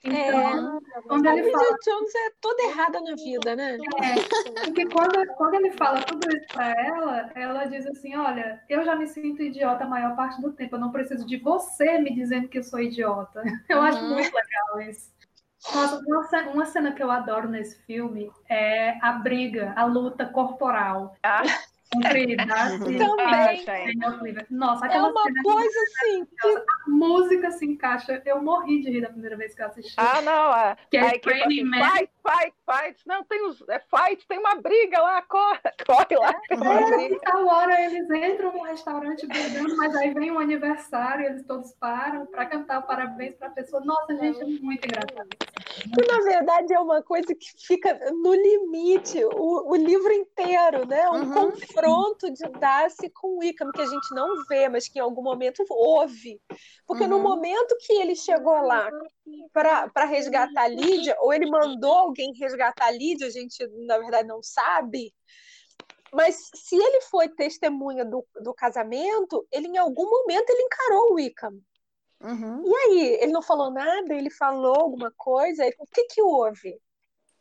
Então, 0.05 0.77
é, 0.77 1.01
quando 1.07 1.25
ele 1.25 1.51
fala... 1.51 1.77
Jones 1.83 2.15
é 2.15 2.31
toda 2.39 2.63
errada 2.63 3.01
na 3.01 3.15
vida, 3.15 3.55
né? 3.55 3.77
É, 4.01 4.63
porque 4.63 4.85
quando, 4.85 5.25
quando 5.35 5.53
ele 5.55 5.71
fala 5.71 6.01
tudo 6.01 6.27
isso 6.35 6.47
para 6.53 6.69
ela, 6.69 7.31
ela 7.33 7.65
diz 7.65 7.87
assim: 7.87 8.15
Olha, 8.15 8.61
eu 8.69 8.83
já 8.85 8.95
me 8.95 9.07
sinto 9.07 9.41
idiota 9.41 9.83
a 9.83 9.87
maior 9.87 10.15
parte 10.15 10.39
do 10.41 10.53
tempo, 10.53 10.75
eu 10.75 10.79
não 10.79 10.91
preciso 10.91 11.25
de 11.25 11.37
você 11.37 11.97
me 11.97 12.13
dizendo 12.13 12.47
que 12.47 12.59
eu 12.59 12.63
sou 12.63 12.79
idiota. 12.79 13.41
Eu 13.67 13.77
uhum. 13.77 13.83
acho 13.83 14.03
muito 14.03 14.33
legal 14.33 14.89
isso. 14.89 15.13
Nossa, 15.73 15.99
uma, 16.05 16.51
uma 16.53 16.65
cena 16.65 16.91
que 16.91 17.01
eu 17.01 17.09
adoro 17.09 17.49
nesse 17.49 17.81
filme 17.85 18.31
é 18.47 18.99
a 19.01 19.13
briga, 19.13 19.73
a 19.75 19.83
luta 19.85 20.25
corporal. 20.25 21.15
Ah. 21.23 21.41
Também. 21.95 22.35
Nossa, 24.49 24.87
é 24.87 25.01
uma 25.01 25.23
coisa 25.43 25.79
assim. 25.79 26.25
Que... 26.25 26.47
A 26.47 26.89
música 26.89 27.51
se 27.51 27.65
encaixa. 27.65 28.21
Eu 28.25 28.41
morri 28.41 28.81
de 28.81 28.89
rir 28.89 29.01
da 29.01 29.09
primeira 29.09 29.37
vez 29.37 29.53
que 29.53 29.61
eu 29.61 29.67
assisti. 29.67 29.93
Ah, 29.97 30.21
não. 30.21 30.55
É, 30.55 30.75
que 30.89 30.97
é 30.97 31.43
assim, 31.43 31.63
Man. 31.63 31.77
Fight, 31.77 32.11
fight, 32.25 32.55
fight. 32.65 33.01
Não, 33.05 33.23
tem 33.23 33.45
os. 33.45 33.61
É 33.69 33.79
fight, 33.79 34.27
tem 34.27 34.39
uma 34.39 34.55
briga 34.55 34.99
lá, 34.99 35.21
corre, 35.21 35.59
corre 35.85 36.17
lá. 36.17 36.33
É, 36.49 37.05
é, 37.05 37.19
tal 37.19 37.47
hora 37.47 37.81
eles 37.85 38.09
entram 38.09 38.51
no 38.51 38.63
restaurante 38.63 39.27
brigando, 39.27 39.77
mas 39.77 39.95
aí 39.95 40.13
vem 40.13 40.31
um 40.31 40.39
aniversário, 40.39 41.25
eles 41.25 41.45
todos 41.45 41.71
param 41.73 42.25
para 42.25 42.45
cantar 42.45 42.81
parabéns 42.81 43.35
para 43.35 43.47
a 43.47 43.51
pessoa. 43.51 43.83
Nossa, 43.85 44.15
gente, 44.15 44.41
é 44.41 44.45
muito 44.45 44.85
engraçado. 44.85 45.29
Que 45.29 46.07
na 46.07 46.19
verdade 46.21 46.73
é 46.73 46.79
uma 46.79 47.01
coisa 47.01 47.33
que 47.35 47.47
fica 47.65 47.99
no 48.11 48.33
limite, 48.33 49.23
o, 49.23 49.71
o 49.71 49.75
livro 49.75 50.11
inteiro, 50.11 50.87
né? 50.87 51.09
Um 51.09 51.23
uhum 51.23 51.51
confronto 51.75 52.31
de 52.31 52.47
Darcy 52.59 53.09
com 53.09 53.37
Wickham, 53.37 53.71
que 53.71 53.81
a 53.81 53.85
gente 53.85 54.13
não 54.13 54.43
vê, 54.45 54.69
mas 54.69 54.87
que 54.87 54.99
em 54.99 55.01
algum 55.01 55.21
momento 55.21 55.63
houve. 55.69 56.41
Porque 56.85 57.03
uhum. 57.03 57.09
no 57.09 57.19
momento 57.19 57.75
que 57.79 57.93
ele 57.93 58.15
chegou 58.15 58.61
lá 58.61 58.89
para 59.51 60.05
resgatar 60.05 60.63
a 60.63 60.67
Lídia, 60.67 61.15
ou 61.19 61.33
ele 61.33 61.49
mandou 61.49 61.93
alguém 61.93 62.33
resgatar 62.39 62.85
a 62.85 62.91
Lídia, 62.91 63.27
a 63.27 63.31
gente 63.31 63.67
na 63.85 63.97
verdade 63.97 64.27
não 64.27 64.41
sabe. 64.41 65.13
Mas 66.13 66.49
se 66.53 66.75
ele 66.75 67.01
foi 67.01 67.27
testemunha 67.29 68.05
do, 68.05 68.25
do 68.41 68.53
casamento, 68.53 69.45
ele 69.51 69.67
em 69.67 69.77
algum 69.77 70.09
momento 70.09 70.49
ele 70.49 70.63
encarou 70.63 71.11
o 71.11 71.15
Wickham. 71.15 71.59
Uhum. 72.21 72.63
E 72.65 72.75
aí, 72.75 73.19
ele 73.21 73.31
não 73.33 73.41
falou 73.41 73.69
nada, 73.69 74.13
ele 74.13 74.29
falou 74.29 74.75
alguma 74.75 75.11
coisa, 75.17 75.67
o 75.77 75.85
que 75.85 76.05
que 76.05 76.21
houve? 76.21 76.79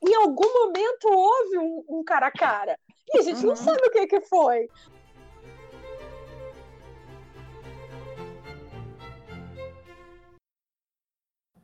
Em 0.07 0.15
algum 0.17 0.53
momento 0.53 1.09
houve 1.09 1.59
um, 1.59 1.85
um 1.89 2.05
cara 2.05 2.27
a 2.27 2.33
cara. 2.33 2.79
E 3.13 3.19
a 3.19 3.23
gente 3.23 3.41
uhum. 3.41 3.49
não 3.49 3.57
sabe 3.57 3.81
o 3.87 3.91
que, 3.91 4.07
que 4.07 4.21
foi. 4.23 4.69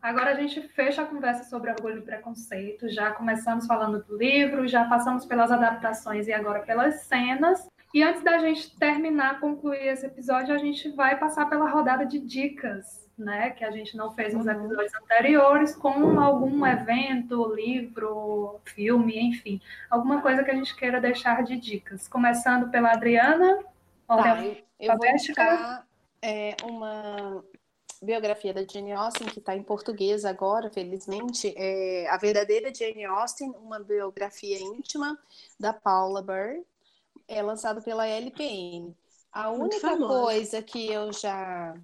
Agora 0.02 0.30
a 0.30 0.34
gente 0.34 0.62
fecha 0.68 1.02
a 1.02 1.06
conversa 1.06 1.44
sobre 1.44 1.70
orgulho 1.70 1.98
e 1.98 2.02
preconceito. 2.02 2.88
Já 2.88 3.12
começamos 3.12 3.66
falando 3.66 4.02
do 4.02 4.16
livro, 4.16 4.66
já 4.66 4.86
passamos 4.86 5.26
pelas 5.26 5.52
adaptações 5.52 6.26
e 6.26 6.32
agora 6.32 6.60
pelas 6.60 7.02
cenas. 7.02 7.68
E 7.92 8.02
antes 8.02 8.22
da 8.22 8.38
gente 8.38 8.78
terminar, 8.78 9.40
concluir 9.40 9.88
esse 9.88 10.06
episódio, 10.06 10.54
a 10.54 10.58
gente 10.58 10.88
vai 10.90 11.18
passar 11.18 11.50
pela 11.50 11.68
rodada 11.68 12.06
de 12.06 12.18
dicas 12.18 13.09
né, 13.20 13.50
que 13.50 13.64
a 13.64 13.70
gente 13.70 13.96
não 13.96 14.12
fez 14.12 14.34
nos 14.34 14.46
uhum. 14.46 14.52
episódios 14.52 14.94
anteriores, 14.94 15.76
com 15.76 16.18
algum 16.18 16.66
evento, 16.66 17.54
livro, 17.54 18.60
filme, 18.64 19.18
enfim, 19.20 19.60
alguma 19.88 20.20
coisa 20.20 20.42
que 20.42 20.50
a 20.50 20.54
gente 20.54 20.74
queira 20.74 21.00
deixar 21.00 21.42
de 21.42 21.56
dicas. 21.56 22.08
Começando 22.08 22.70
pela 22.70 22.92
Adriana. 22.92 23.62
Tá, 24.06 24.42
eu, 24.42 24.56
eu 24.80 24.96
vou 24.96 25.06
indicar 25.06 25.86
é, 26.22 26.56
uma 26.64 27.44
biografia 28.02 28.54
da 28.54 28.64
Jane 28.64 28.92
Austen, 28.92 29.28
que 29.28 29.38
está 29.38 29.54
em 29.54 29.62
português 29.62 30.24
agora, 30.24 30.70
felizmente, 30.70 31.54
é 31.56 32.08
A 32.08 32.16
Verdadeira 32.16 32.72
Jane 32.74 33.04
Austen, 33.04 33.50
uma 33.62 33.78
biografia 33.78 34.58
íntima 34.58 35.18
da 35.58 35.72
Paula 35.72 36.22
Burr, 36.22 36.64
é 37.28 37.42
lançado 37.42 37.82
pela 37.82 38.06
LPN. 38.06 38.96
A 39.32 39.50
única 39.50 39.96
coisa 39.96 40.60
que 40.60 40.90
eu 40.90 41.12
já 41.12 41.74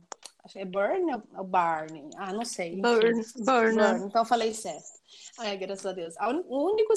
é 0.54 0.64
Burn 0.64 1.22
ou 1.36 1.44
Barney? 1.44 2.08
Ah, 2.16 2.32
não 2.32 2.44
sei. 2.44 2.76
Burn, 2.76 3.22
Burn. 3.38 3.76
Burn. 3.76 4.06
Então 4.06 4.22
eu 4.22 4.26
falei 4.26 4.52
certo. 4.54 4.96
Ai, 5.38 5.56
graças 5.56 5.84
a 5.84 5.92
Deus. 5.92 6.14
O 6.48 6.70
único 6.70 6.94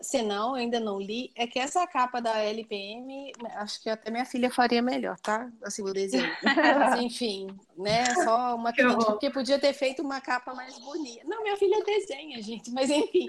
senão, 0.00 0.50
eu 0.50 0.54
ainda 0.54 0.80
não 0.80 0.98
li, 0.98 1.30
é 1.36 1.46
que 1.46 1.58
essa 1.58 1.86
capa 1.86 2.20
da 2.20 2.38
LPM, 2.38 3.32
acho 3.56 3.82
que 3.82 3.90
até 3.90 4.10
minha 4.10 4.24
filha 4.24 4.50
faria 4.50 4.80
melhor, 4.80 5.18
tá? 5.20 5.50
Assim, 5.62 5.82
o 5.82 5.92
desenho. 5.92 6.24
Mas, 6.42 7.00
enfim, 7.00 7.48
né? 7.76 8.06
Só 8.24 8.54
uma 8.54 8.72
crítica, 8.72 9.04
porque 9.04 9.30
podia 9.30 9.58
ter 9.58 9.72
feito 9.72 10.02
uma 10.02 10.20
capa 10.20 10.54
mais 10.54 10.78
bonita. 10.78 11.24
Não, 11.26 11.42
minha 11.42 11.56
filha 11.56 11.82
desenha, 11.84 12.40
gente, 12.42 12.70
mas 12.70 12.90
enfim. 12.90 13.28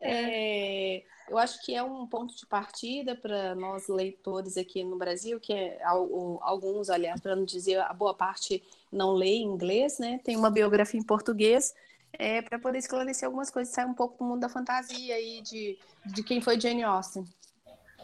É, 0.00 1.02
eu 1.28 1.38
acho 1.38 1.64
que 1.64 1.74
é 1.74 1.82
um 1.82 2.06
ponto 2.06 2.36
de 2.36 2.46
partida 2.46 3.16
para 3.16 3.54
nós 3.54 3.88
leitores 3.88 4.56
aqui 4.56 4.84
no 4.84 4.96
Brasil, 4.96 5.40
que 5.40 5.52
é 5.52 5.82
alguns, 5.82 6.90
aliás, 6.90 7.20
para 7.20 7.34
não 7.34 7.44
dizer 7.44 7.80
a 7.80 7.92
boa 7.92 8.14
parte 8.14 8.62
não 8.92 9.12
lê 9.12 9.36
inglês, 9.36 9.98
né? 9.98 10.20
Tem 10.24 10.36
uma 10.36 10.50
biografia 10.50 10.98
em 10.98 11.04
português 11.04 11.74
é, 12.12 12.42
para 12.42 12.58
poder 12.58 12.78
esclarecer 12.78 13.26
algumas 13.26 13.50
coisas, 13.50 13.74
sair 13.74 13.86
um 13.86 13.94
pouco 13.94 14.18
do 14.18 14.24
mundo 14.24 14.40
da 14.40 14.48
fantasia 14.48 15.20
e 15.20 15.42
de, 15.42 15.78
de 16.06 16.22
quem 16.22 16.40
foi 16.40 16.58
Jane 16.60 16.82
Austen. 16.82 17.24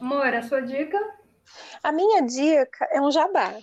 Moira, 0.00 0.40
a 0.40 0.42
sua 0.42 0.60
dica? 0.60 0.98
A 1.82 1.92
minha 1.92 2.22
dica 2.22 2.86
é 2.90 3.00
um 3.00 3.10
jabá. 3.10 3.58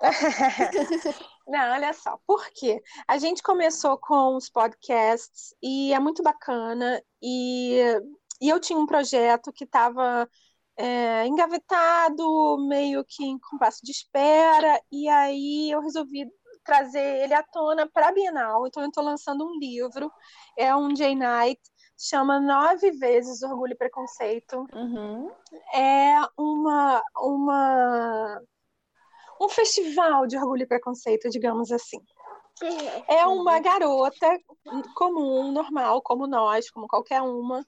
Não, 1.46 1.72
olha 1.72 1.92
só, 1.92 2.18
por 2.26 2.48
quê? 2.54 2.80
A 3.08 3.18
gente 3.18 3.42
começou 3.42 3.98
com 3.98 4.36
os 4.36 4.48
podcasts 4.48 5.54
e 5.62 5.92
é 5.92 5.98
muito 5.98 6.22
bacana, 6.22 7.02
e, 7.20 7.76
e 8.40 8.48
eu 8.48 8.60
tinha 8.60 8.78
um 8.78 8.86
projeto 8.86 9.52
que 9.52 9.64
estava 9.64 10.28
é, 10.76 11.26
engavetado, 11.26 12.56
meio 12.68 13.04
que 13.04 13.24
em 13.24 13.38
compasso 13.38 13.80
de 13.82 13.90
espera, 13.90 14.80
e 14.92 15.08
aí 15.08 15.70
eu 15.70 15.80
resolvi 15.80 16.24
trazer 16.70 17.24
ele 17.24 17.34
à 17.34 17.42
tona 17.42 17.90
para 17.92 18.08
a 18.08 18.12
Bienal. 18.12 18.64
Então, 18.64 18.80
eu 18.80 18.88
estou 18.88 19.02
lançando 19.02 19.44
um 19.44 19.58
livro, 19.58 20.08
é 20.56 20.74
um 20.74 20.94
J-Night, 20.94 21.60
chama 21.98 22.38
Nove 22.38 22.92
Vezes 22.92 23.42
Orgulho 23.42 23.72
e 23.72 23.76
Preconceito. 23.76 24.68
Uhum. 24.72 25.32
É 25.74 26.14
uma, 26.38 27.02
uma, 27.16 28.40
um 29.40 29.48
festival 29.48 30.28
de 30.28 30.38
orgulho 30.38 30.62
e 30.62 30.66
preconceito, 30.66 31.28
digamos 31.28 31.72
assim. 31.72 31.98
É 33.08 33.26
uma 33.26 33.58
garota 33.58 34.28
comum, 34.94 35.50
normal, 35.50 36.00
como 36.02 36.28
nós, 36.28 36.70
como 36.70 36.86
qualquer 36.86 37.20
uma, 37.20 37.66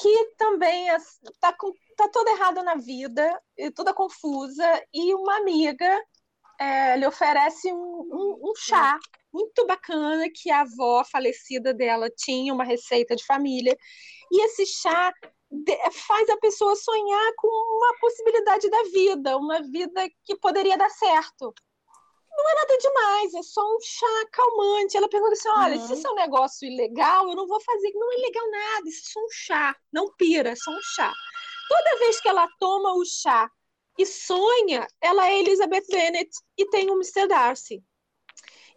que 0.00 0.34
também 0.36 0.88
está 0.88 1.54
tá 1.96 2.08
toda 2.08 2.32
errada 2.32 2.64
na 2.64 2.74
vida, 2.74 3.40
toda 3.76 3.94
confusa, 3.94 4.66
e 4.92 5.14
uma 5.14 5.36
amiga 5.36 5.96
é, 6.60 6.96
lhe 6.98 7.06
oferece 7.06 7.72
um, 7.72 7.76
um, 7.76 8.50
um, 8.50 8.52
chá 8.54 8.98
muito 9.32 9.66
bacana 9.66 10.26
que 10.30 10.50
a 10.50 10.60
avó 10.60 11.02
falecida 11.04 11.72
dela 11.72 12.10
tinha, 12.10 12.52
uma 12.52 12.64
receita 12.64 13.16
de 13.16 13.24
família. 13.24 13.74
E 14.30 14.44
esse 14.44 14.66
chá 14.66 15.10
faz 16.06 16.28
a 16.28 16.36
pessoa 16.36 16.76
sonhar 16.76 17.32
com 17.36 17.48
uma 17.48 17.98
possibilidade 17.98 18.68
da 18.68 18.82
vida, 18.92 19.36
uma 19.38 19.62
vida 19.62 20.06
que 20.22 20.36
poderia 20.36 20.76
dar 20.76 20.90
certo. 20.90 21.54
Não 22.30 22.50
é 22.50 22.54
nada 22.54 22.78
demais, 22.78 23.34
é 23.34 23.42
só 23.42 23.62
um 23.62 23.80
chá 23.80 24.26
calmante. 24.30 24.96
Ela 24.96 25.08
pergunta 25.08 25.32
assim: 25.32 25.48
olha, 25.48 25.76
uhum. 25.76 25.86
se 25.86 25.94
isso 25.94 26.06
é 26.06 26.10
um 26.10 26.14
negócio 26.14 26.68
ilegal, 26.68 27.28
eu 27.28 27.34
não 27.34 27.46
vou 27.46 27.60
fazer. 27.60 27.90
Não 27.94 28.12
é 28.12 28.16
legal 28.16 28.50
nada, 28.50 28.88
isso 28.88 29.00
é 29.00 29.12
só 29.12 29.20
um 29.20 29.30
chá. 29.30 29.76
Não 29.90 30.14
pira, 30.16 30.50
é 30.50 30.56
só 30.56 30.70
um 30.70 30.82
chá. 30.94 31.12
Toda 31.68 31.98
vez 31.98 32.20
que 32.20 32.28
ela 32.28 32.46
toma 32.58 32.92
o 32.94 33.04
chá 33.04 33.50
e 34.00 34.06
sonha, 34.06 34.86
ela 35.00 35.28
é 35.28 35.40
Elizabeth 35.40 35.84
Bennet 35.90 36.30
e 36.56 36.64
tem 36.70 36.90
um 36.90 36.94
Mr. 36.94 37.28
Darcy. 37.28 37.84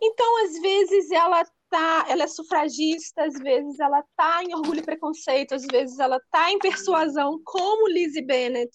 Então, 0.01 0.45
às 0.45 0.59
vezes, 0.59 1.11
ela 1.11 1.45
tá, 1.69 2.05
ela 2.09 2.24
é 2.24 2.28
sufragista, 2.28 3.24
às 3.24 3.36
vezes 3.36 3.80
ela 3.80 4.03
tá 4.17 4.43
em 4.43 4.53
orgulho 4.53 4.82
e 4.82 4.84
preconceito, 4.84 5.55
às 5.55 5.65
vezes 5.65 5.97
ela 5.97 6.19
tá 6.30 6.51
em 6.51 6.59
persuasão, 6.59 7.39
como 7.45 7.88
Lizzie 7.88 8.21
Bennet, 8.21 8.69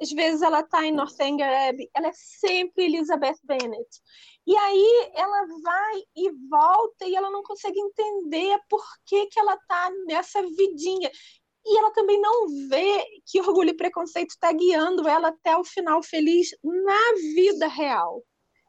às 0.00 0.10
vezes 0.10 0.40
ela 0.40 0.62
tá 0.62 0.86
em 0.86 0.92
Northanger 0.92 1.68
Abbey, 1.68 1.90
ela 1.94 2.08
é 2.08 2.12
sempre 2.14 2.86
Elizabeth 2.86 3.36
Bennet. 3.44 3.88
E 4.46 4.56
aí 4.56 5.10
ela 5.14 5.46
vai 5.62 6.02
e 6.16 6.30
volta 6.48 7.06
e 7.06 7.14
ela 7.14 7.30
não 7.30 7.42
consegue 7.42 7.78
entender 7.78 8.58
por 8.68 8.82
que, 9.06 9.26
que 9.26 9.38
ela 9.38 9.56
tá 9.68 9.90
nessa 10.06 10.42
vidinha. 10.42 11.10
E 11.64 11.78
ela 11.78 11.92
também 11.92 12.20
não 12.20 12.68
vê 12.68 13.04
que 13.26 13.40
orgulho 13.40 13.70
e 13.70 13.76
preconceito 13.76 14.30
está 14.30 14.52
guiando 14.52 15.06
ela 15.08 15.28
até 15.28 15.56
o 15.56 15.64
final 15.64 16.02
feliz 16.02 16.50
na 16.62 17.14
vida 17.34 17.68
real. 17.68 18.22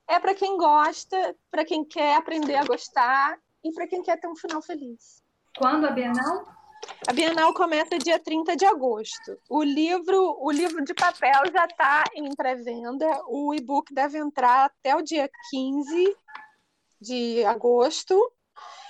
é 0.08 0.20
para 0.20 0.36
quem 0.36 0.58
gosta, 0.58 1.36
para 1.50 1.64
quem 1.64 1.86
quer 1.86 2.18
aprender 2.18 2.56
a 2.56 2.66
gostar 2.66 3.40
e 3.64 3.72
para 3.72 3.88
quem 3.88 4.02
quer 4.02 4.20
ter 4.20 4.28
um 4.28 4.36
final 4.36 4.62
feliz. 4.62 5.24
Quando 5.58 5.86
a 5.88 5.92
Bienal? 5.92 6.46
A 7.08 7.14
Bienal 7.14 7.54
começa 7.54 7.98
dia 7.98 8.20
30 8.20 8.56
de 8.56 8.66
agosto. 8.66 9.38
O 9.50 9.64
livro, 9.64 10.38
o 10.40 10.52
livro 10.52 10.84
de 10.84 10.94
papel 10.94 11.42
já 11.52 11.66
está 11.66 12.04
em 12.16 12.30
pré-venda. 12.36 13.08
O 13.28 13.54
e-book 13.54 13.94
deve 13.94 14.18
entrar 14.18 14.66
até 14.66 14.96
o 14.96 15.02
dia 15.02 15.30
15 15.50 16.16
de 17.00 17.44
agosto. 17.46 18.20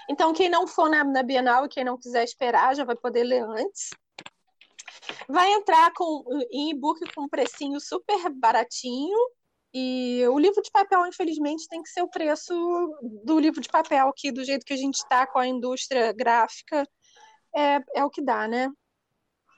Então, 0.09 0.33
quem 0.33 0.49
não 0.49 0.67
for 0.67 0.89
na, 0.89 1.03
na 1.03 1.23
Bienal 1.23 1.65
e 1.65 1.69
quem 1.69 1.83
não 1.83 1.97
quiser 1.97 2.23
esperar, 2.23 2.75
já 2.75 2.83
vai 2.83 2.95
poder 2.95 3.23
ler 3.23 3.43
antes. 3.43 3.89
Vai 5.27 5.51
entrar 5.53 5.91
com, 5.93 6.23
em 6.51 6.71
e-book 6.71 6.99
com 7.13 7.23
um 7.23 7.29
precinho 7.29 7.79
super 7.79 8.29
baratinho. 8.29 9.17
E 9.73 10.25
o 10.27 10.37
livro 10.37 10.61
de 10.61 10.69
papel, 10.69 11.07
infelizmente, 11.07 11.67
tem 11.67 11.81
que 11.81 11.89
ser 11.89 12.01
o 12.01 12.09
preço 12.09 12.53
do 13.23 13.39
livro 13.39 13.61
de 13.61 13.69
papel, 13.69 14.11
que 14.15 14.31
do 14.31 14.43
jeito 14.43 14.65
que 14.65 14.73
a 14.73 14.77
gente 14.77 14.95
está 14.95 15.25
com 15.25 15.39
a 15.39 15.47
indústria 15.47 16.11
gráfica, 16.11 16.85
é, 17.55 17.79
é 17.95 18.03
o 18.03 18.09
que 18.09 18.21
dá, 18.21 18.47
né? 18.47 18.69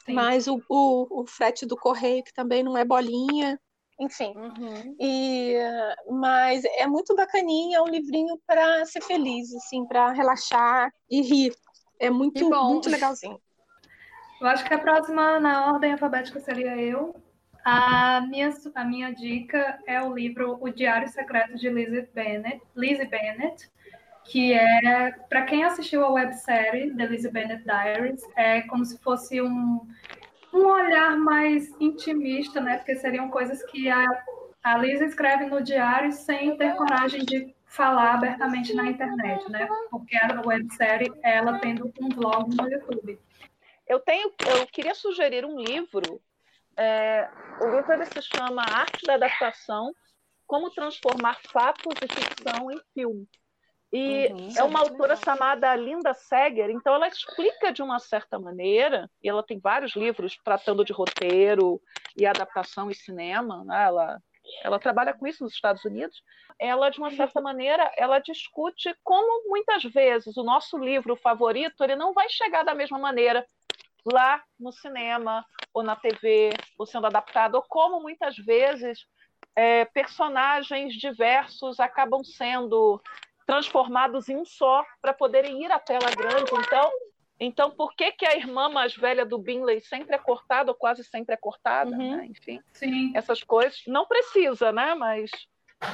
Sim. 0.06 0.14
Mas 0.14 0.48
o, 0.48 0.62
o, 0.70 1.22
o 1.22 1.26
frete 1.26 1.66
do 1.66 1.76
correio, 1.76 2.24
que 2.24 2.34
também 2.34 2.62
não 2.62 2.78
é 2.78 2.86
bolinha, 2.86 3.60
enfim. 4.00 4.34
Uhum. 4.36 4.96
E, 5.00 5.58
mas 6.10 6.64
é 6.66 6.88
muito 6.88 7.16
bacaninha, 7.16 7.78
é 7.78 7.82
um 7.82 7.88
livrinho 7.88 8.40
para 8.46 8.86
ser 8.86 9.02
feliz, 9.02 9.54
assim, 9.56 9.86
para 9.86 10.12
relaxar 10.12 10.92
e 11.10 11.22
rir. 11.22 11.54
É 12.00 12.10
muito, 12.10 12.50
muito 12.50 12.90
legalzinho. 12.90 13.40
Eu 14.42 14.48
acho 14.48 14.66
que 14.66 14.74
a 14.74 14.80
próxima 14.80 15.40
na 15.40 15.72
ordem 15.72 15.94
alfabética 15.94 16.40
seria 16.40 16.76
eu. 16.76 17.16
A 17.64 18.20
minha, 18.22 18.54
a 18.76 18.84
minha 18.84 19.14
dica 19.14 19.80
é 19.88 20.02
o 20.02 20.14
livro 20.14 20.58
O 20.60 20.70
Diário 20.70 21.08
Secreto 21.08 21.56
de 21.56 21.70
Lizzie 21.70 22.10
Bennett, 22.14 22.62
Lizzie 22.76 23.08
Bennett 23.08 23.72
que 24.26 24.54
é, 24.54 25.12
para 25.30 25.44
quem 25.44 25.64
assistiu 25.64 26.04
a 26.04 26.12
websérie 26.12 26.96
The 26.96 27.06
Lizzie 27.06 27.32
Bennett 27.32 27.64
Diaries, 27.64 28.22
é 28.36 28.62
como 28.62 28.86
se 28.86 28.98
fosse 29.00 29.42
um, 29.42 29.82
um 30.54 30.68
olhar 30.68 31.18
mais 31.18 31.70
intimista, 31.80 32.62
né? 32.62 32.78
Porque 32.78 32.96
seriam 32.96 33.30
coisas 33.30 33.64
que 33.64 33.90
a, 33.90 34.06
a 34.64 34.78
Lizzie 34.78 35.08
escreve 35.08 35.46
no 35.46 35.62
diário 35.62 36.12
sem 36.12 36.56
ter 36.58 36.76
coragem 36.76 37.26
de 37.26 37.54
falar 37.66 38.14
abertamente 38.14 38.74
na 38.76 38.86
internet, 38.86 39.50
né? 39.52 39.68
Porque 39.90 40.16
a 40.16 40.42
websérie 40.46 41.12
ela 41.24 41.60
tendo 41.60 41.92
um 42.00 42.10
vlog 42.10 42.56
no 42.56 42.70
YouTube. 42.70 43.20
Eu 43.88 44.00
tenho, 44.00 44.32
eu 44.48 44.68
queria 44.68 44.94
sugerir 44.94 45.44
um 45.44 45.60
livro. 45.60 46.22
É, 46.78 47.28
o 47.60 47.68
livro 47.76 48.06
se 48.06 48.22
chama 48.22 48.62
Arte 48.62 49.06
da 49.06 49.16
Adaptação: 49.16 49.94
Como 50.46 50.70
transformar 50.70 51.40
fatos 51.52 51.94
e 52.02 52.08
ficção 52.08 52.72
em 52.72 52.80
filme. 52.94 53.28
E 53.96 54.28
uhum, 54.34 54.48
é 54.58 54.64
uma 54.64 54.80
autora 54.80 55.14
legal. 55.14 55.24
chamada 55.24 55.76
Linda 55.76 56.16
Seger, 56.16 56.72
então 56.72 56.96
ela 56.96 57.08
explica 57.08 57.72
de 57.72 57.84
uma 57.84 58.00
certa 58.00 58.40
maneira, 58.40 59.08
e 59.22 59.30
ela 59.30 59.44
tem 59.44 59.60
vários 59.60 59.96
livros 59.96 60.36
tratando 60.44 60.84
de 60.84 60.92
roteiro 60.92 61.80
e 62.18 62.26
adaptação 62.26 62.90
e 62.90 62.96
cinema, 62.96 63.64
né? 63.64 63.84
ela, 63.84 64.20
ela 64.64 64.80
trabalha 64.80 65.14
com 65.14 65.28
isso 65.28 65.44
nos 65.44 65.54
Estados 65.54 65.86
Unidos. 65.86 66.24
Ela, 66.60 66.90
de 66.90 66.98
uma 66.98 67.12
certa 67.12 67.40
maneira, 67.40 67.92
ela 67.96 68.18
discute 68.18 68.96
como 69.04 69.48
muitas 69.48 69.84
vezes 69.84 70.36
o 70.38 70.44
nosso 70.44 70.76
livro 70.76 71.16
favorito 71.16 71.84
ele 71.84 71.96
não 71.96 72.14
vai 72.14 72.28
chegar 72.30 72.64
da 72.64 72.74
mesma 72.74 72.98
maneira 72.98 73.46
lá 74.04 74.44
no 74.60 74.72
cinema 74.72 75.46
ou 75.72 75.84
na 75.84 75.96
TV, 75.96 76.50
ou 76.80 76.88
sendo 76.88 77.06
adaptado, 77.06 77.56
ou 77.56 77.62
como 77.70 78.02
muitas 78.02 78.36
vezes 78.38 79.06
é, 79.56 79.86
personagens 79.86 80.96
diversos 80.96 81.80
acabam 81.80 82.24
sendo 82.24 83.00
transformados 83.46 84.30
em 84.30 84.38
um 84.38 84.46
só 84.46 84.86
para 85.02 85.14
poderem 85.14 85.64
ir 85.64 85.72
à 85.72 85.80
tela 85.80 86.10
grande. 86.12 86.52
Então, 86.54 86.92
então 87.40 87.72
por 87.72 87.94
que, 87.96 88.12
que 88.12 88.26
a 88.26 88.36
irmã 88.36 88.70
mais 88.70 88.96
velha 88.96 89.26
do 89.26 89.38
Binley 89.38 89.82
sempre 89.82 90.16
é 90.16 90.20
cortada, 90.20 90.72
ou 90.72 90.76
quase 90.76 91.04
sempre 91.04 91.34
é 91.34 91.38
cortada? 91.38 91.92
Uhum. 91.92 92.18
Né? 92.18 92.26
Enfim, 92.28 92.60
Sim. 92.74 93.12
essas 93.16 93.44
coisas. 93.44 93.82
Não 93.88 94.06
precisa, 94.06 94.72
né? 94.72 94.96
Mas 94.96 95.30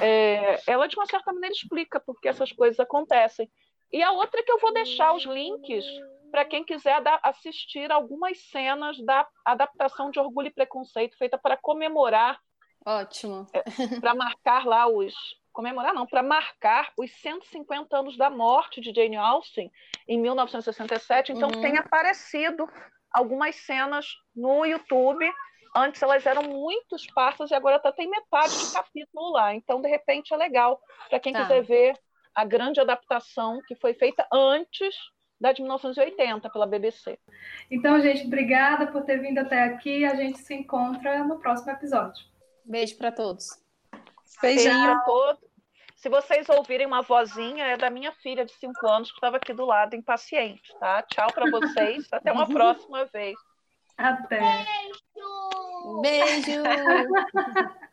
é, 0.01 0.61
ela, 0.67 0.87
de 0.87 0.95
uma 0.95 1.05
certa 1.05 1.33
maneira, 1.33 1.53
explica 1.53 1.99
por 1.99 2.19
que 2.19 2.27
essas 2.27 2.51
coisas 2.51 2.79
acontecem. 2.79 3.49
E 3.91 4.03
a 4.03 4.11
outra 4.11 4.39
é 4.39 4.43
que 4.43 4.51
eu 4.51 4.59
vou 4.59 4.71
deixar 4.71 5.13
os 5.13 5.25
links 5.25 5.85
para 6.29 6.45
quem 6.45 6.63
quiser 6.63 7.01
assistir 7.23 7.91
algumas 7.91 8.37
cenas 8.51 8.99
da 9.03 9.27
adaptação 9.43 10.11
de 10.11 10.19
Orgulho 10.19 10.47
e 10.47 10.53
Preconceito 10.53 11.17
feita 11.17 11.37
para 11.37 11.57
comemorar. 11.57 12.39
Ótimo. 12.85 13.47
É, 13.51 13.63
para 13.99 14.13
marcar 14.13 14.65
lá 14.65 14.87
os, 14.87 15.13
comemorar 15.59 15.93
não, 15.93 16.07
para 16.07 16.23
marcar 16.23 16.89
os 16.97 17.11
150 17.21 17.97
anos 17.97 18.15
da 18.15 18.29
morte 18.29 18.79
de 18.79 18.93
Jane 18.95 19.17
Austen 19.17 19.69
em 20.07 20.17
1967. 20.17 21.33
Então 21.33 21.49
uhum. 21.53 21.61
tem 21.61 21.77
aparecido 21.77 22.65
algumas 23.11 23.57
cenas 23.57 24.05
no 24.33 24.63
YouTube. 24.65 25.29
Antes 25.75 26.01
elas 26.01 26.25
eram 26.25 26.43
muito 26.43 26.95
esparsas 26.95 27.51
e 27.51 27.53
agora 27.53 27.77
tá, 27.77 27.91
tem 27.91 28.09
metade 28.09 28.57
de 28.57 28.71
capítulo 28.71 29.33
lá. 29.33 29.53
Então, 29.53 29.81
de 29.81 29.89
repente, 29.89 30.33
é 30.33 30.37
legal 30.37 30.81
para 31.09 31.19
quem 31.19 31.33
tá. 31.33 31.41
quiser 31.41 31.61
ver 31.63 31.93
a 32.33 32.45
grande 32.45 32.79
adaptação 32.79 33.61
que 33.67 33.75
foi 33.75 33.93
feita 33.93 34.25
antes 34.31 34.95
da 35.41 35.51
de 35.51 35.61
1980 35.61 36.49
pela 36.49 36.65
BBC. 36.65 37.19
Então, 37.69 37.99
gente, 37.99 38.25
obrigada 38.25 38.87
por 38.87 39.03
ter 39.03 39.17
vindo 39.17 39.39
até 39.39 39.63
aqui. 39.63 40.05
A 40.05 40.15
gente 40.15 40.39
se 40.39 40.53
encontra 40.53 41.21
no 41.25 41.37
próximo 41.37 41.71
episódio. 41.71 42.25
Beijo 42.63 42.97
para 42.97 43.11
todos. 43.11 43.49
Beijinho 44.41 44.73
para 44.73 44.99
todos. 45.01 45.48
Se 45.99 46.07
vocês 46.07 46.47
ouvirem 46.47 46.87
uma 46.87 47.01
vozinha, 47.01 47.65
é 47.65 47.77
da 47.77 47.89
minha 47.89 48.13
filha 48.13 48.45
de 48.45 48.53
5 48.53 48.87
anos 48.87 49.11
que 49.11 49.17
estava 49.17 49.35
aqui 49.35 49.51
do 49.53 49.65
lado, 49.65 49.97
impaciente, 49.97 50.73
tá? 50.79 51.03
Tchau 51.03 51.27
para 51.33 51.51
vocês. 51.51 52.07
Até 52.13 52.31
uma 52.31 52.47
próxima 52.47 53.03
vez. 53.07 53.37
Até. 53.97 54.39
Beijo. 56.01 56.01
Beijo. 56.01 56.63